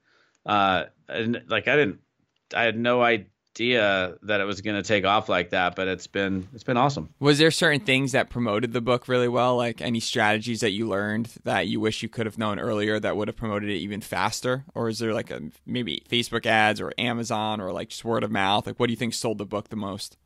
Uh, 0.46 0.86
and 1.08 1.44
like 1.48 1.70
I 1.70 1.76
didn't, 1.78 2.00
I 2.54 2.64
had 2.64 2.78
no 2.78 3.02
idea 3.02 3.28
that 3.58 4.40
it 4.42 4.46
was 4.46 4.62
going 4.62 4.76
to 4.76 4.84
take 4.84 5.06
off 5.06 5.30
like 5.30 5.50
that, 5.52 5.76
but 5.76 5.88
it's 5.88 6.08
been 6.08 6.48
it's 6.54 6.64
been 6.64 6.78
awesome. 6.78 7.10
Was 7.20 7.38
there 7.38 7.52
certain 7.52 7.82
things 7.82 8.12
that 8.14 8.30
promoted 8.30 8.74
the 8.74 8.82
book 8.82 9.08
really 9.08 9.28
well, 9.28 9.58
like 9.58 9.82
any 9.82 10.00
strategies 10.00 10.62
that 10.62 10.72
you 10.72 10.88
learned 10.88 11.30
that 11.44 11.68
you 11.68 11.80
wish 11.80 12.04
you 12.04 12.10
could 12.10 12.26
have 12.26 12.38
known 12.38 12.60
earlier 12.60 13.00
that 13.00 13.16
would 13.16 13.28
have 13.28 13.38
promoted 13.38 13.70
it 13.70 13.78
even 13.78 14.02
faster, 14.02 14.66
or 14.74 14.90
is 14.90 15.00
there 15.00 15.14
like 15.14 15.32
a 15.32 15.42
maybe 15.66 16.04
Facebook 16.10 16.46
ads 16.46 16.80
or 16.80 16.94
Amazon 16.98 17.60
or 17.62 17.72
like 17.72 17.90
just 17.90 18.06
word 18.06 18.24
of 18.24 18.32
mouth? 18.32 18.68
Like, 18.68 18.80
what 18.80 18.88
do 18.88 18.94
you 18.94 18.98
think 18.98 19.14
sold 19.14 19.38
the 19.38 19.46
book 19.46 19.70
the 19.70 19.76
most? 19.76 20.18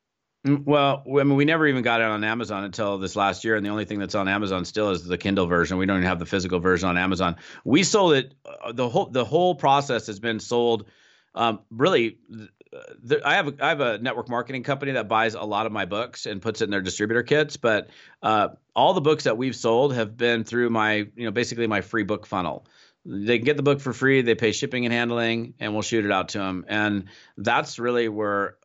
Mm, 0.45 0.65
well, 0.65 1.03
I 1.07 1.23
mean, 1.23 1.35
we 1.35 1.45
never 1.45 1.67
even 1.67 1.83
got 1.83 2.01
it 2.01 2.05
on 2.05 2.23
Amazon 2.23 2.63
until 2.63 2.97
this 2.97 3.15
last 3.15 3.43
year, 3.43 3.55
and 3.55 3.65
the 3.65 3.69
only 3.69 3.85
thing 3.85 3.99
that's 3.99 4.15
on 4.15 4.27
Amazon 4.27 4.65
still 4.65 4.89
is 4.89 5.03
the 5.03 5.17
Kindle 5.17 5.45
version. 5.45 5.77
We 5.77 5.85
don't 5.85 5.97
even 5.97 6.07
have 6.07 6.19
the 6.19 6.25
physical 6.25 6.59
version 6.59 6.89
on 6.89 6.97
Amazon. 6.97 7.35
We 7.63 7.83
sold 7.83 8.13
it. 8.13 8.33
Uh, 8.43 8.71
the 8.71 8.89
whole 8.89 9.05
the 9.05 9.25
whole 9.25 9.55
process 9.55 10.07
has 10.07 10.19
been 10.19 10.39
sold. 10.39 10.85
Um, 11.35 11.59
really, 11.69 12.17
the, 13.03 13.21
I 13.25 13.35
have 13.35 13.47
a, 13.47 13.53
I 13.59 13.69
have 13.69 13.81
a 13.81 13.97
network 13.97 14.29
marketing 14.29 14.63
company 14.63 14.93
that 14.93 15.07
buys 15.07 15.33
a 15.33 15.43
lot 15.43 15.65
of 15.65 15.71
my 15.71 15.85
books 15.85 16.25
and 16.25 16.41
puts 16.41 16.61
it 16.61 16.65
in 16.65 16.69
their 16.71 16.81
distributor 16.81 17.23
kits. 17.23 17.57
But 17.57 17.89
uh, 18.23 18.49
all 18.75 18.93
the 18.93 19.01
books 19.01 19.25
that 19.25 19.37
we've 19.37 19.55
sold 19.55 19.93
have 19.93 20.17
been 20.17 20.43
through 20.43 20.69
my 20.69 20.93
you 21.15 21.25
know 21.25 21.31
basically 21.31 21.67
my 21.67 21.81
free 21.81 22.03
book 22.03 22.25
funnel 22.25 22.65
they 23.03 23.39
can 23.39 23.45
get 23.45 23.57
the 23.57 23.63
book 23.63 23.81
for 23.81 23.93
free 23.93 24.21
they 24.21 24.35
pay 24.35 24.51
shipping 24.51 24.85
and 24.85 24.93
handling 24.93 25.53
and 25.59 25.73
we'll 25.73 25.81
shoot 25.81 26.05
it 26.05 26.11
out 26.11 26.29
to 26.29 26.37
them 26.37 26.65
and 26.67 27.05
that's 27.37 27.79
really 27.79 28.07
where 28.07 28.57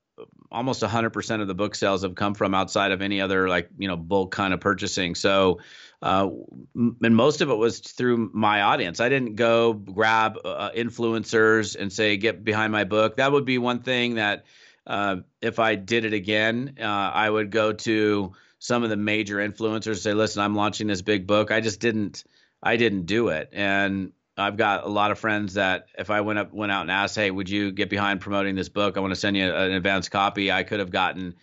almost 0.50 0.82
100% 0.82 1.40
of 1.40 1.48
the 1.48 1.54
book 1.54 1.74
sales 1.74 2.02
have 2.02 2.14
come 2.14 2.34
from 2.34 2.54
outside 2.54 2.92
of 2.92 3.02
any 3.02 3.20
other 3.20 3.48
like 3.48 3.68
you 3.78 3.88
know 3.88 3.96
bulk 3.96 4.32
kind 4.32 4.54
of 4.54 4.60
purchasing. 4.60 5.14
So 5.14 5.60
uh, 6.02 6.28
and 6.74 7.16
most 7.16 7.40
of 7.40 7.50
it 7.50 7.54
was 7.54 7.80
through 7.80 8.30
my 8.32 8.62
audience. 8.62 9.00
I 9.00 9.08
didn't 9.08 9.36
go 9.36 9.72
grab 9.72 10.38
uh, 10.44 10.70
influencers 10.70 11.76
and 11.76 11.92
say 11.92 12.16
get 12.16 12.44
behind 12.44 12.72
my 12.72 12.84
book. 12.84 13.16
That 13.16 13.32
would 13.32 13.44
be 13.44 13.58
one 13.58 13.82
thing 13.82 14.16
that 14.16 14.44
uh, 14.86 15.16
if 15.42 15.58
i 15.58 15.74
did 15.74 16.04
it 16.04 16.12
again 16.12 16.76
uh, 16.80 16.84
i 16.84 17.28
would 17.28 17.50
go 17.50 17.72
to 17.72 18.32
some 18.58 18.84
of 18.84 18.90
the 18.90 18.96
major 18.96 19.36
influencers 19.38 19.86
and 19.88 19.98
say 19.98 20.14
listen 20.14 20.42
i'm 20.42 20.54
launching 20.54 20.86
this 20.86 21.02
big 21.02 21.26
book. 21.26 21.50
I 21.50 21.60
just 21.60 21.80
didn't 21.80 22.24
i 22.62 22.76
didn't 22.76 23.06
do 23.06 23.28
it. 23.28 23.50
And 23.52 24.12
I've 24.36 24.56
got 24.56 24.84
a 24.84 24.88
lot 24.88 25.10
of 25.10 25.18
friends 25.18 25.54
that 25.54 25.86
if 25.98 26.10
I 26.10 26.20
went 26.20 26.38
up 26.38 26.52
went 26.52 26.72
out 26.72 26.82
and 26.82 26.90
asked, 26.90 27.16
"Hey, 27.16 27.30
would 27.30 27.48
you 27.48 27.72
get 27.72 27.88
behind 27.88 28.20
promoting 28.20 28.54
this 28.54 28.68
book? 28.68 28.96
I 28.96 29.00
want 29.00 29.12
to 29.12 29.20
send 29.20 29.36
you 29.36 29.44
an 29.44 29.72
advance 29.72 30.08
copy." 30.08 30.52
I 30.52 30.62
could 30.62 30.80
have 30.80 30.90
gotten, 30.90 31.34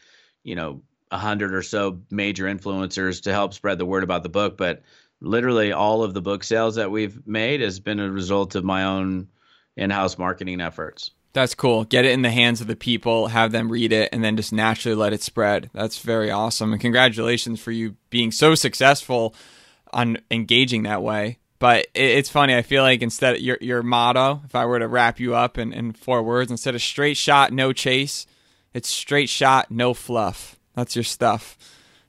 you 0.43 0.55
know, 0.55 0.81
a 1.09 1.17
hundred 1.17 1.53
or 1.53 1.61
so 1.61 2.01
major 2.11 2.45
influencers 2.45 3.23
to 3.23 3.31
help 3.31 3.53
spread 3.53 3.77
the 3.77 3.85
word 3.85 4.03
about 4.03 4.23
the 4.23 4.29
book, 4.29 4.57
but 4.57 4.81
literally 5.21 5.71
all 5.71 6.03
of 6.03 6.13
the 6.13 6.21
book 6.21 6.43
sales 6.43 6.75
that 6.75 6.91
we've 6.91 7.25
made 7.25 7.61
has 7.61 7.79
been 7.79 7.99
a 7.99 8.11
result 8.11 8.55
of 8.55 8.63
my 8.63 8.83
own 8.83 9.27
in-house 9.77 10.17
marketing 10.17 10.59
efforts. 10.59 11.11
That's 11.33 11.55
cool. 11.55 11.83
Get 11.83 12.05
it 12.05 12.11
in 12.11 12.21
the 12.21 12.29
hands 12.29 12.61
of 12.61 12.67
the 12.67 12.75
people, 12.75 13.27
have 13.27 13.51
them 13.51 13.71
read 13.71 13.91
it, 13.91 14.09
and 14.11 14.23
then 14.23 14.37
just 14.37 14.53
naturally 14.53 14.95
let 14.95 15.13
it 15.13 15.23
spread. 15.23 15.71
That's 15.73 15.97
very 15.97 16.29
awesome. 16.29 16.73
And 16.73 16.81
congratulations 16.81 17.59
for 17.59 17.71
you 17.71 17.95
being 18.11 18.31
so 18.31 18.53
successful 18.53 19.33
on 19.91 20.17
engaging 20.29 20.83
that 20.83 21.01
way. 21.01 21.39
But 21.63 21.87
it's 21.93 22.27
funny. 22.27 22.53
I 22.53 22.61
feel 22.61 22.83
like 22.83 23.01
instead 23.01 23.35
of 23.35 23.39
your 23.39 23.57
your 23.61 23.83
motto, 23.83 24.41
if 24.43 24.53
I 24.53 24.65
were 24.65 24.79
to 24.79 24.87
wrap 24.89 25.21
you 25.21 25.33
up 25.33 25.57
in, 25.57 25.71
in 25.71 25.93
four 25.93 26.21
words, 26.21 26.51
instead 26.51 26.75
of 26.75 26.81
straight 26.81 27.15
shot, 27.15 27.53
no 27.53 27.71
chase, 27.71 28.27
it's 28.73 28.89
straight 28.89 29.29
shot, 29.29 29.71
no 29.71 29.93
fluff. 29.93 30.59
That's 30.75 30.93
your 30.93 31.05
stuff. 31.05 31.57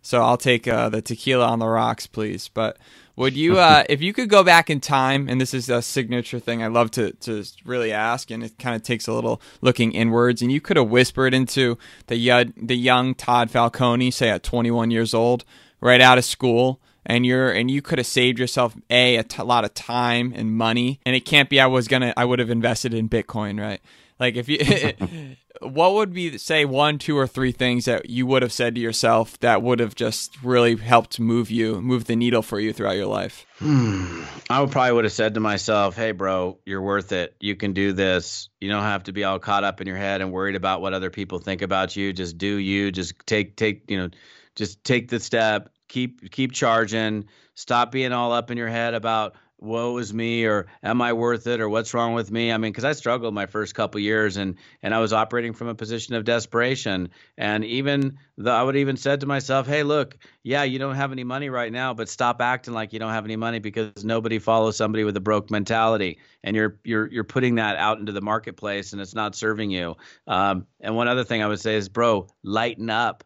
So 0.02 0.24
I'll 0.24 0.38
take 0.38 0.66
uh, 0.66 0.88
the 0.88 1.00
tequila 1.00 1.46
on 1.46 1.60
the 1.60 1.68
rocks, 1.68 2.08
please. 2.08 2.48
But 2.48 2.78
would 3.14 3.36
you, 3.36 3.60
uh, 3.60 3.84
if 3.88 4.02
you 4.02 4.12
could 4.12 4.28
go 4.28 4.42
back 4.42 4.70
in 4.70 4.80
time, 4.80 5.28
and 5.28 5.40
this 5.40 5.54
is 5.54 5.70
a 5.70 5.82
signature 5.82 6.40
thing 6.40 6.60
I 6.60 6.66
love 6.66 6.90
to 6.90 7.12
to 7.12 7.44
really 7.64 7.92
ask, 7.92 8.32
and 8.32 8.42
it 8.42 8.58
kind 8.58 8.74
of 8.74 8.82
takes 8.82 9.06
a 9.06 9.12
little 9.12 9.40
looking 9.60 9.92
inwards, 9.92 10.42
and 10.42 10.50
you 10.50 10.60
could 10.60 10.78
have 10.78 10.88
whispered 10.88 11.32
into 11.32 11.78
the 12.08 12.52
the 12.56 12.76
young 12.76 13.14
Todd 13.14 13.52
Falcone, 13.52 14.10
say 14.10 14.30
at 14.30 14.42
21 14.42 14.90
years 14.90 15.14
old, 15.14 15.44
right 15.80 16.00
out 16.00 16.18
of 16.18 16.24
school, 16.24 16.80
and 17.06 17.24
you're 17.26 17.50
and 17.50 17.70
you 17.70 17.82
could 17.82 17.98
have 17.98 18.06
saved 18.06 18.38
yourself 18.38 18.74
a 18.90 19.16
a 19.16 19.22
t- 19.24 19.42
lot 19.42 19.64
of 19.64 19.74
time 19.74 20.32
and 20.34 20.52
money 20.52 21.00
and 21.04 21.14
it 21.14 21.24
can't 21.24 21.48
be 21.48 21.60
i 21.60 21.66
was 21.66 21.88
gonna 21.88 22.12
i 22.16 22.24
would 22.24 22.38
have 22.38 22.50
invested 22.50 22.94
in 22.94 23.08
bitcoin 23.08 23.60
right? 23.60 23.80
Like 24.20 24.36
if 24.36 24.48
you 24.48 25.36
what 25.60 25.94
would 25.94 26.12
be 26.12 26.38
say 26.38 26.64
one 26.64 26.98
two 26.98 27.18
or 27.18 27.26
three 27.26 27.50
things 27.50 27.86
that 27.86 28.08
you 28.08 28.26
would 28.26 28.42
have 28.42 28.52
said 28.52 28.76
to 28.76 28.80
yourself 28.80 29.38
that 29.40 29.60
would 29.60 29.80
have 29.80 29.94
just 29.96 30.40
really 30.42 30.76
helped 30.76 31.18
move 31.18 31.50
you 31.50 31.80
move 31.80 32.04
the 32.04 32.14
needle 32.14 32.42
for 32.42 32.60
you 32.60 32.72
throughout 32.72 32.96
your 32.96 33.06
life? 33.06 33.44
Hmm. 33.58 34.22
i 34.48 34.60
would 34.60 34.70
probably 34.70 34.92
would 34.92 35.04
have 35.04 35.12
said 35.12 35.34
to 35.34 35.40
myself 35.40 35.96
hey 35.96 36.12
bro 36.12 36.58
you're 36.64 36.82
worth 36.82 37.12
it. 37.12 37.34
You 37.40 37.56
can 37.56 37.72
do 37.72 37.92
this. 37.92 38.48
You 38.60 38.70
don't 38.70 38.82
have 38.82 39.04
to 39.04 39.12
be 39.12 39.24
all 39.24 39.38
caught 39.38 39.64
up 39.64 39.80
in 39.80 39.86
your 39.86 39.96
head 39.96 40.20
and 40.20 40.32
worried 40.32 40.56
about 40.56 40.80
what 40.80 40.94
other 40.94 41.10
people 41.10 41.38
think 41.38 41.62
about 41.62 41.96
you. 41.96 42.12
Just 42.12 42.38
do 42.38 42.56
you. 42.56 42.90
Just 42.92 43.14
take 43.26 43.56
take 43.56 43.90
you 43.90 43.98
know 43.98 44.10
just 44.54 44.84
take 44.84 45.08
the 45.08 45.18
step 45.18 45.70
keep 45.94 46.30
keep 46.32 46.52
charging. 46.52 47.24
Stop 47.54 47.92
being 47.92 48.12
all 48.12 48.32
up 48.32 48.50
in 48.50 48.58
your 48.58 48.68
head 48.68 48.94
about 48.94 49.36
woe 49.60 49.96
is 49.98 50.12
me 50.12 50.44
or 50.44 50.66
am 50.82 51.00
I 51.00 51.12
worth 51.12 51.46
it 51.46 51.60
or 51.60 51.68
what's 51.68 51.94
wrong 51.94 52.12
with 52.12 52.30
me? 52.32 52.52
I 52.52 52.58
mean, 52.58 52.72
because 52.72 52.84
I 52.84 52.92
struggled 52.92 53.32
my 53.32 53.46
first 53.46 53.76
couple 53.76 54.00
years 54.00 54.36
and 54.36 54.56
and 54.82 54.92
I 54.92 54.98
was 54.98 55.12
operating 55.12 55.52
from 55.52 55.68
a 55.68 55.74
position 55.74 56.16
of 56.16 56.24
desperation. 56.24 57.10
And 57.38 57.64
even 57.64 58.18
I 58.44 58.64
would 58.64 58.74
even 58.74 58.96
said 58.96 59.20
to 59.20 59.26
myself, 59.26 59.68
hey, 59.68 59.84
look, 59.84 60.18
yeah, 60.42 60.64
you 60.64 60.80
don't 60.80 60.96
have 60.96 61.12
any 61.12 61.22
money 61.22 61.48
right 61.48 61.72
now, 61.72 61.94
but 61.94 62.08
stop 62.08 62.42
acting 62.42 62.74
like 62.74 62.92
you 62.92 62.98
don't 62.98 63.12
have 63.12 63.24
any 63.24 63.36
money 63.36 63.60
because 63.60 64.04
nobody 64.04 64.40
follows 64.40 64.76
somebody 64.76 65.04
with 65.04 65.16
a 65.16 65.20
broke 65.20 65.48
mentality, 65.48 66.18
and 66.42 66.56
you're 66.56 66.80
you're 66.82 67.06
you're 67.06 67.24
putting 67.24 67.54
that 67.54 67.76
out 67.76 68.00
into 68.00 68.10
the 68.10 68.20
marketplace 68.20 68.92
and 68.92 69.00
it's 69.00 69.14
not 69.14 69.36
serving 69.36 69.70
you. 69.70 69.94
Um, 70.26 70.66
and 70.80 70.96
one 70.96 71.06
other 71.06 71.22
thing 71.22 71.40
I 71.40 71.46
would 71.46 71.60
say 71.60 71.76
is, 71.76 71.88
bro, 71.88 72.26
lighten 72.42 72.90
up 72.90 73.22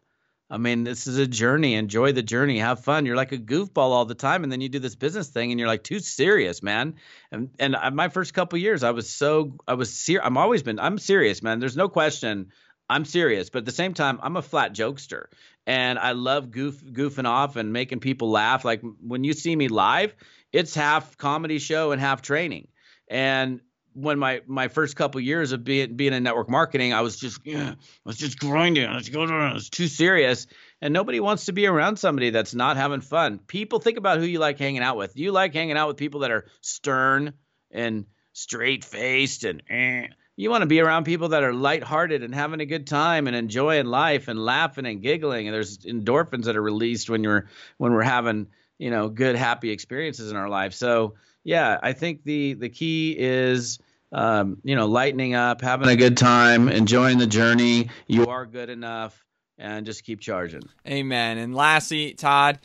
I 0.51 0.57
mean, 0.57 0.83
this 0.83 1.05
is 1.05 1.17
a 1.17 1.27
journey. 1.27 1.75
Enjoy 1.75 2.11
the 2.11 2.23
journey. 2.23 2.57
Have 2.57 2.83
fun. 2.83 3.05
You're 3.05 3.15
like 3.15 3.31
a 3.31 3.37
goofball 3.37 3.77
all 3.77 4.05
the 4.05 4.15
time, 4.15 4.43
and 4.43 4.51
then 4.51 4.61
you 4.61 4.69
do 4.69 4.79
this 4.79 4.95
business 4.95 5.27
thing, 5.27 5.51
and 5.51 5.59
you're 5.59 5.67
like 5.67 5.83
too 5.83 5.99
serious, 5.99 6.63
man. 6.63 6.95
And 7.31 7.51
and 7.59 7.75
my 7.93 8.09
first 8.09 8.33
couple 8.33 8.57
years, 8.57 8.83
I 8.83 8.91
was 8.91 9.09
so 9.09 9.57
I 9.67 9.75
was 9.75 9.93
serious. 9.93 10.25
I'm 10.25 10.37
always 10.37 10.63
been. 10.63 10.79
I'm 10.79 10.97
serious, 10.97 11.43
man. 11.43 11.59
There's 11.59 11.77
no 11.77 11.87
question. 11.87 12.51
I'm 12.89 13.05
serious, 13.05 13.51
but 13.51 13.59
at 13.59 13.65
the 13.65 13.71
same 13.71 13.93
time, 13.93 14.19
I'm 14.23 14.35
a 14.35 14.41
flat 14.41 14.73
jokester, 14.73 15.25
and 15.67 15.99
I 15.99 16.13
love 16.13 16.49
goof 16.49 16.83
goofing 16.83 17.27
off 17.27 17.55
and 17.55 17.71
making 17.71 17.99
people 17.99 18.31
laugh. 18.31 18.65
Like 18.65 18.81
when 19.01 19.23
you 19.23 19.33
see 19.33 19.55
me 19.55 19.67
live, 19.67 20.15
it's 20.51 20.73
half 20.73 21.15
comedy 21.17 21.59
show 21.59 21.91
and 21.91 22.01
half 22.01 22.23
training. 22.23 22.69
And 23.07 23.61
when 23.93 24.19
my 24.19 24.41
my 24.47 24.67
first 24.67 24.95
couple 24.95 25.21
years 25.21 25.51
of 25.51 25.63
being 25.63 25.95
being 25.95 26.13
in 26.13 26.23
network 26.23 26.49
marketing, 26.49 26.93
I 26.93 27.01
was 27.01 27.17
just 27.17 27.39
yeah, 27.45 27.75
I 28.05 28.05
was 28.05 28.17
just 28.17 28.39
grinding. 28.39 28.85
I 28.85 28.95
was 28.95 29.09
was 29.09 29.69
too 29.69 29.87
serious, 29.87 30.47
and 30.81 30.93
nobody 30.93 31.19
wants 31.19 31.45
to 31.45 31.53
be 31.53 31.67
around 31.67 31.97
somebody 31.97 32.29
that's 32.29 32.53
not 32.53 32.77
having 32.77 33.01
fun. 33.01 33.39
People 33.39 33.79
think 33.79 33.97
about 33.97 34.19
who 34.19 34.25
you 34.25 34.39
like 34.39 34.59
hanging 34.59 34.81
out 34.81 34.97
with. 34.97 35.17
You 35.17 35.31
like 35.31 35.53
hanging 35.53 35.77
out 35.77 35.87
with 35.87 35.97
people 35.97 36.21
that 36.21 36.31
are 36.31 36.45
stern 36.61 37.33
and 37.71 38.05
straight 38.33 38.83
faced 38.83 39.43
and 39.43 39.63
eh? 39.69 40.07
You 40.35 40.49
want 40.49 40.61
to 40.61 40.67
be 40.67 40.79
around 40.79 41.03
people 41.03 41.29
that 41.29 41.43
are 41.43 41.53
lighthearted 41.53 42.23
and 42.23 42.33
having 42.33 42.61
a 42.61 42.65
good 42.65 42.87
time 42.87 43.27
and 43.27 43.35
enjoying 43.35 43.87
life 43.87 44.29
and 44.29 44.39
laughing 44.39 44.85
and 44.85 45.01
giggling. 45.01 45.47
And 45.47 45.53
there's 45.53 45.79
endorphins 45.79 46.45
that 46.45 46.55
are 46.55 46.61
released 46.61 47.09
when 47.09 47.23
you're 47.23 47.47
when 47.77 47.91
we're 47.91 48.03
having 48.03 48.47
you 48.77 48.89
know 48.89 49.09
good 49.09 49.35
happy 49.35 49.69
experiences 49.71 50.31
in 50.31 50.37
our 50.37 50.47
life. 50.47 50.73
So 50.73 51.15
yeah, 51.43 51.79
I 51.81 51.93
think 51.93 52.23
the 52.23 52.53
the 52.53 52.69
key 52.69 53.15
is 53.17 53.79
um, 54.11 54.57
you 54.63 54.75
know 54.75 54.87
lightening 54.87 55.35
up, 55.35 55.61
having 55.61 55.87
a 55.87 55.95
good 55.95 56.17
time, 56.17 56.69
enjoying 56.69 57.17
the 57.17 57.27
journey. 57.27 57.89
You 58.07 58.27
are 58.27 58.45
good 58.45 58.69
enough, 58.69 59.23
and 59.57 59.85
just 59.85 60.03
keep 60.03 60.19
charging. 60.19 60.63
Amen. 60.87 61.37
And 61.37 61.55
lastly, 61.55 62.13
Todd, 62.13 62.59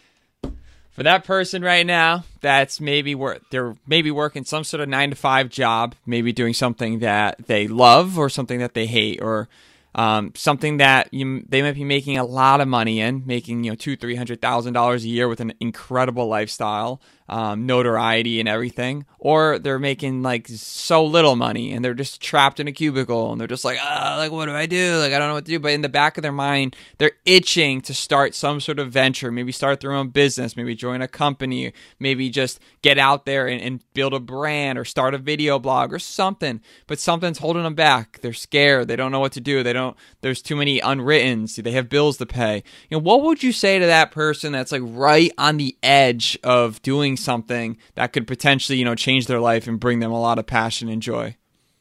for 0.91 1.03
that 1.03 1.25
person 1.25 1.63
right 1.63 1.85
now 1.85 2.25
that's 2.41 2.81
maybe 2.81 3.15
work 3.15 3.43
they're 3.51 3.75
maybe 3.87 4.11
working 4.11 4.45
some 4.45 4.65
sort 4.65 4.81
of 4.81 4.89
nine 4.89 5.11
to 5.11 5.17
five 5.17 5.49
job, 5.49 5.95
maybe 6.07 6.33
doing 6.33 6.55
something 6.55 7.01
that 7.01 7.47
they 7.47 7.67
love 7.69 8.19
or 8.19 8.29
something 8.29 8.59
that 8.59 8.75
they 8.75 8.87
hate 8.87 9.21
or 9.21 9.49
um, 9.97 10.33
something 10.35 10.79
that 10.79 11.13
you, 11.15 11.45
they 11.49 11.63
might 11.63 11.77
be 11.77 11.85
making 11.85 12.19
a 12.19 12.25
lot 12.25 12.61
of 12.61 12.67
money 12.67 13.01
in, 13.01 13.23
making 13.27 13.63
you 13.65 13.71
know 13.71 13.77
two, 13.77 13.97
three 13.97 14.17
hundred 14.17 14.41
thousand 14.41 14.73
dollars 14.73 15.05
a 15.05 15.09
year 15.09 15.29
with 15.29 15.41
an 15.41 15.53
incredible 15.61 16.27
lifestyle. 16.27 17.01
Um, 17.29 17.65
notoriety 17.65 18.39
and 18.39 18.49
everything, 18.49 19.07
or 19.19 19.59
they're 19.59 19.79
making 19.79 20.23
like 20.23 20.47
so 20.49 21.05
little 21.05 21.37
money 21.37 21.73
and 21.73 21.83
they're 21.83 21.95
just 21.95 22.21
trapped 22.21 22.61
in 22.61 22.69
a 22.69 22.73
cubicle 22.73 23.33
and 23.33 23.41
they're 23.41 23.49
just 23.49 23.65
like, 23.65 23.79
ah, 23.81 24.17
like 24.19 24.31
what 24.31 24.47
do 24.47 24.53
I 24.53 24.67
do? 24.67 24.99
Like 24.99 25.13
I 25.13 25.19
don't 25.19 25.29
know 25.29 25.35
what 25.35 25.47
to 25.47 25.53
do. 25.53 25.59
But 25.59 25.73
in 25.73 25.81
the 25.81 25.89
back 25.89 26.19
of 26.19 26.23
their 26.23 26.33
mind, 26.33 26.77
they're 26.99 27.13
itching 27.25 27.81
to 27.83 27.95
start 27.95 28.35
some 28.35 28.61
sort 28.61 28.79
of 28.79 28.93
venture, 28.93 29.33
maybe 29.33 29.53
start 29.53 29.81
their 29.81 29.93
own 29.93 30.09
business, 30.09 30.57
maybe 30.57 30.75
join 30.75 31.01
a 31.01 31.09
company, 31.09 31.73
maybe 31.99 32.29
just 32.29 32.61
get 32.83 32.99
out 32.99 33.25
there 33.25 33.47
and, 33.47 33.61
and 33.63 33.95
build 33.95 34.13
a 34.13 34.21
brand 34.21 34.79
or 34.79 34.85
start 34.85 35.15
a 35.15 35.19
video 35.19 35.59
blog 35.59 35.95
or 35.95 35.99
something. 35.99 36.61
But 36.87 36.99
something's 36.99 37.39
holding 37.39 37.63
them 37.63 37.75
back. 37.75 38.21
They're 38.21 38.35
scared. 38.35 38.89
They 38.89 38.97
don't 38.97 39.13
know 39.13 39.21
what 39.21 39.33
to 39.33 39.41
do. 39.41 39.63
They 39.63 39.73
don't. 39.73 39.97
There's 40.21 40.43
too 40.43 40.57
many 40.57 40.81
unwrittens. 40.81 41.57
They 41.57 41.71
have 41.73 41.89
bills 41.89 42.19
to 42.19 42.27
pay. 42.27 42.63
You 42.91 42.99
know, 42.99 43.03
what 43.03 43.23
would 43.23 43.43
you 43.43 43.53
say 43.53 43.79
to 43.79 43.87
that 43.87 44.11
person 44.11 44.53
that's 44.53 44.73
like 44.73 44.83
right 44.85 45.33
on 45.39 45.57
the 45.57 45.77
edge 45.83 46.39
of 46.45 46.83
doing 46.83 47.14
something 47.17 47.77
that 47.95 48.13
could 48.13 48.27
potentially, 48.27 48.79
you 48.79 48.85
know, 48.85 48.95
change 48.95 49.27
their 49.27 49.41
life 49.41 49.67
and 49.67 49.79
bring 49.81 50.01
them 50.01 50.13
a 50.13 50.21
lot 50.21 50.39
of 50.39 50.47
passion 50.47 50.89
and 50.89 51.03
joy, 51.03 51.37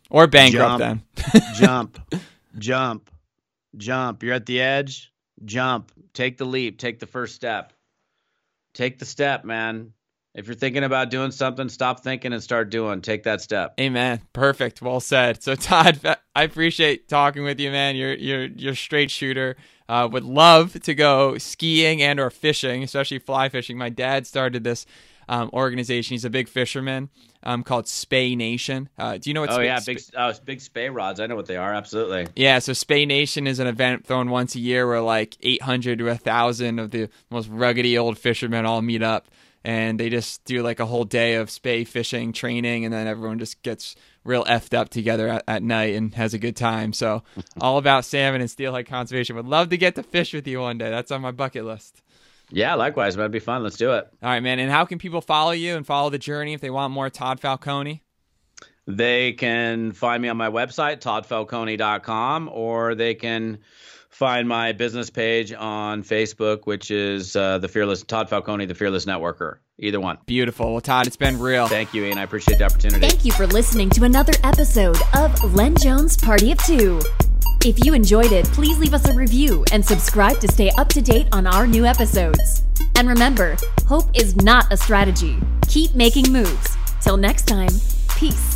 or 0.09 0.27
bankrupt 0.27 0.79
Jump. 0.79 0.79
them? 0.79 1.41
jump, 1.55 2.21
jump, 2.57 3.11
jump. 3.77 4.23
You're 4.23 4.33
at 4.33 4.45
the 4.45 4.61
edge. 4.61 5.11
Jump. 5.45 5.91
Take 6.13 6.37
the 6.37 6.45
leap. 6.45 6.77
Take 6.77 6.99
the 6.99 7.07
first 7.07 7.35
step. 7.35 7.73
Take 8.73 8.99
the 8.99 9.05
step, 9.05 9.43
man. 9.45 9.93
If 10.35 10.47
you're 10.47 10.55
thinking 10.55 10.83
about 10.83 11.11
doing 11.11 11.29
something, 11.29 11.69
stop 11.69 11.99
thinking 12.01 12.33
and 12.33 12.41
start 12.41 12.71
doing. 12.71 13.01
Take 13.01 13.23
that 13.23 13.39
step. 13.41 13.75
Amen. 13.79 14.21
Perfect. 14.33 14.81
Well 14.81 14.99
said. 14.99 15.43
So 15.43 15.53
Todd, 15.55 15.99
I 16.35 16.43
appreciate 16.43 17.07
talking 17.07 17.43
with 17.43 17.59
you, 17.59 17.69
man. 17.69 17.95
You're 17.95 18.15
you're 18.15 18.45
you're 18.45 18.75
straight 18.75 19.11
shooter. 19.11 19.55
Uh, 19.87 20.07
would 20.11 20.23
love 20.23 20.73
to 20.81 20.95
go 20.95 21.37
skiing 21.37 22.01
and 22.01 22.19
or 22.19 22.31
fishing, 22.31 22.81
especially 22.83 23.19
fly 23.19 23.49
fishing. 23.49 23.77
My 23.77 23.89
dad 23.89 24.25
started 24.25 24.63
this 24.63 24.87
um, 25.29 25.49
organization. 25.53 26.13
He's 26.13 26.25
a 26.25 26.29
big 26.29 26.47
fisherman 26.47 27.09
um, 27.43 27.63
called 27.63 27.87
Spey 27.87 28.35
Nation. 28.35 28.89
Uh, 28.97 29.17
do 29.17 29.29
you 29.29 29.33
know 29.33 29.41
what? 29.41 29.51
Oh 29.51 29.55
Spey- 29.55 29.65
yeah, 29.65 29.79
big 29.85 30.01
uh, 30.15 30.33
big 30.45 30.61
spey 30.61 30.89
rods. 30.89 31.19
I 31.19 31.27
know 31.27 31.35
what 31.35 31.45
they 31.45 31.57
are. 31.57 31.73
Absolutely. 31.73 32.27
Yeah, 32.35 32.59
so 32.59 32.73
Spey 32.73 33.05
Nation 33.05 33.47
is 33.47 33.59
an 33.59 33.67
event 33.67 34.05
thrown 34.05 34.29
once 34.29 34.55
a 34.55 34.59
year 34.59 34.87
where 34.87 35.01
like 35.01 35.37
800 35.41 35.99
to 35.99 36.05
1,000 36.05 36.79
of 36.79 36.91
the 36.91 37.09
most 37.29 37.49
ruggedy 37.51 37.99
old 37.99 38.17
fishermen 38.17 38.65
all 38.65 38.81
meet 38.81 39.03
up 39.03 39.27
and 39.63 39.99
they 39.99 40.09
just 40.09 40.43
do 40.45 40.61
like 40.61 40.79
a 40.79 40.85
whole 40.85 41.05
day 41.05 41.35
of 41.35 41.49
spey 41.49 41.83
fishing 41.83 42.33
training 42.33 42.85
and 42.85 42.93
then 42.93 43.07
everyone 43.07 43.39
just 43.39 43.61
gets 43.63 43.95
real 44.23 44.43
effed 44.45 44.77
up 44.77 44.89
together 44.89 45.27
at, 45.27 45.43
at 45.47 45.63
night 45.63 45.95
and 45.95 46.13
has 46.15 46.33
a 46.33 46.37
good 46.37 46.55
time. 46.55 46.93
So 46.93 47.23
all 47.61 47.77
about 47.77 48.05
salmon 48.05 48.41
and 48.41 48.49
steelhead 48.49 48.87
conservation. 48.87 49.35
Would 49.35 49.45
love 49.45 49.69
to 49.69 49.77
get 49.77 49.95
to 49.95 50.03
fish 50.03 50.33
with 50.33 50.47
you 50.47 50.59
one 50.61 50.77
day. 50.77 50.89
That's 50.89 51.11
on 51.11 51.21
my 51.21 51.31
bucket 51.31 51.65
list. 51.65 52.01
Yeah, 52.53 52.75
likewise. 52.75 53.15
That'd 53.15 53.31
be 53.31 53.39
fun. 53.39 53.63
Let's 53.63 53.77
do 53.77 53.93
it. 53.93 54.07
All 54.21 54.29
right, 54.29 54.41
man. 54.41 54.59
And 54.59 54.71
how 54.71 54.85
can 54.85 54.99
people 54.99 55.21
follow 55.21 55.51
you 55.51 55.75
and 55.75 55.85
follow 55.85 56.09
the 56.09 56.19
journey 56.19 56.53
if 56.53 56.61
they 56.61 56.69
want 56.69 56.93
more 56.93 57.09
Todd 57.09 57.39
Falcone? 57.39 58.03
They 58.85 59.33
can 59.33 59.91
find 59.91 60.21
me 60.21 60.29
on 60.29 60.37
my 60.37 60.49
website, 60.49 60.99
toddfalcone.com, 60.99 62.49
or 62.51 62.95
they 62.95 63.15
can 63.15 63.59
find 64.09 64.47
my 64.47 64.71
business 64.73 65.09
page 65.09 65.51
on 65.53 66.03
Facebook, 66.03 66.65
which 66.65 66.91
is 66.91 67.35
uh, 67.35 67.57
the 67.57 67.67
Fearless 67.67 68.03
Todd 68.03 68.29
Falcone, 68.29 68.65
the 68.65 68.75
Fearless 68.75 69.05
Networker. 69.05 69.57
Either 69.79 69.99
one. 69.99 70.17
Beautiful. 70.27 70.73
Well, 70.73 70.81
Todd, 70.81 71.07
it's 71.07 71.15
been 71.15 71.39
real. 71.39 71.67
Thank 71.67 71.93
you, 71.93 72.03
Ian. 72.05 72.19
I 72.19 72.23
appreciate 72.23 72.59
the 72.59 72.65
opportunity. 72.65 73.07
Thank 73.07 73.25
you 73.25 73.31
for 73.31 73.47
listening 73.47 73.89
to 73.91 74.03
another 74.03 74.33
episode 74.43 74.97
of 75.15 75.55
Len 75.55 75.75
Jones 75.77 76.15
Party 76.15 76.51
of 76.51 76.59
Two. 76.59 77.01
If 77.65 77.85
you 77.85 77.93
enjoyed 77.93 78.33
it, 78.33 78.45
please 78.47 78.77
leave 78.77 78.93
us 78.93 79.07
a 79.07 79.13
review 79.13 79.63
and 79.71 79.85
subscribe 79.85 80.41
to 80.41 80.51
stay 80.51 80.69
up 80.77 80.89
to 80.89 81.01
date 81.01 81.27
on 81.31 81.47
our 81.47 81.65
new 81.65 81.85
episodes. 81.85 82.63
And 82.95 83.07
remember, 83.07 83.55
hope 83.87 84.03
is 84.13 84.35
not 84.35 84.69
a 84.69 84.75
strategy. 84.75 85.37
Keep 85.69 85.95
making 85.95 86.29
moves. 86.29 86.75
Till 86.99 87.15
next 87.15 87.43
time, 87.47 87.71
peace. 88.17 88.52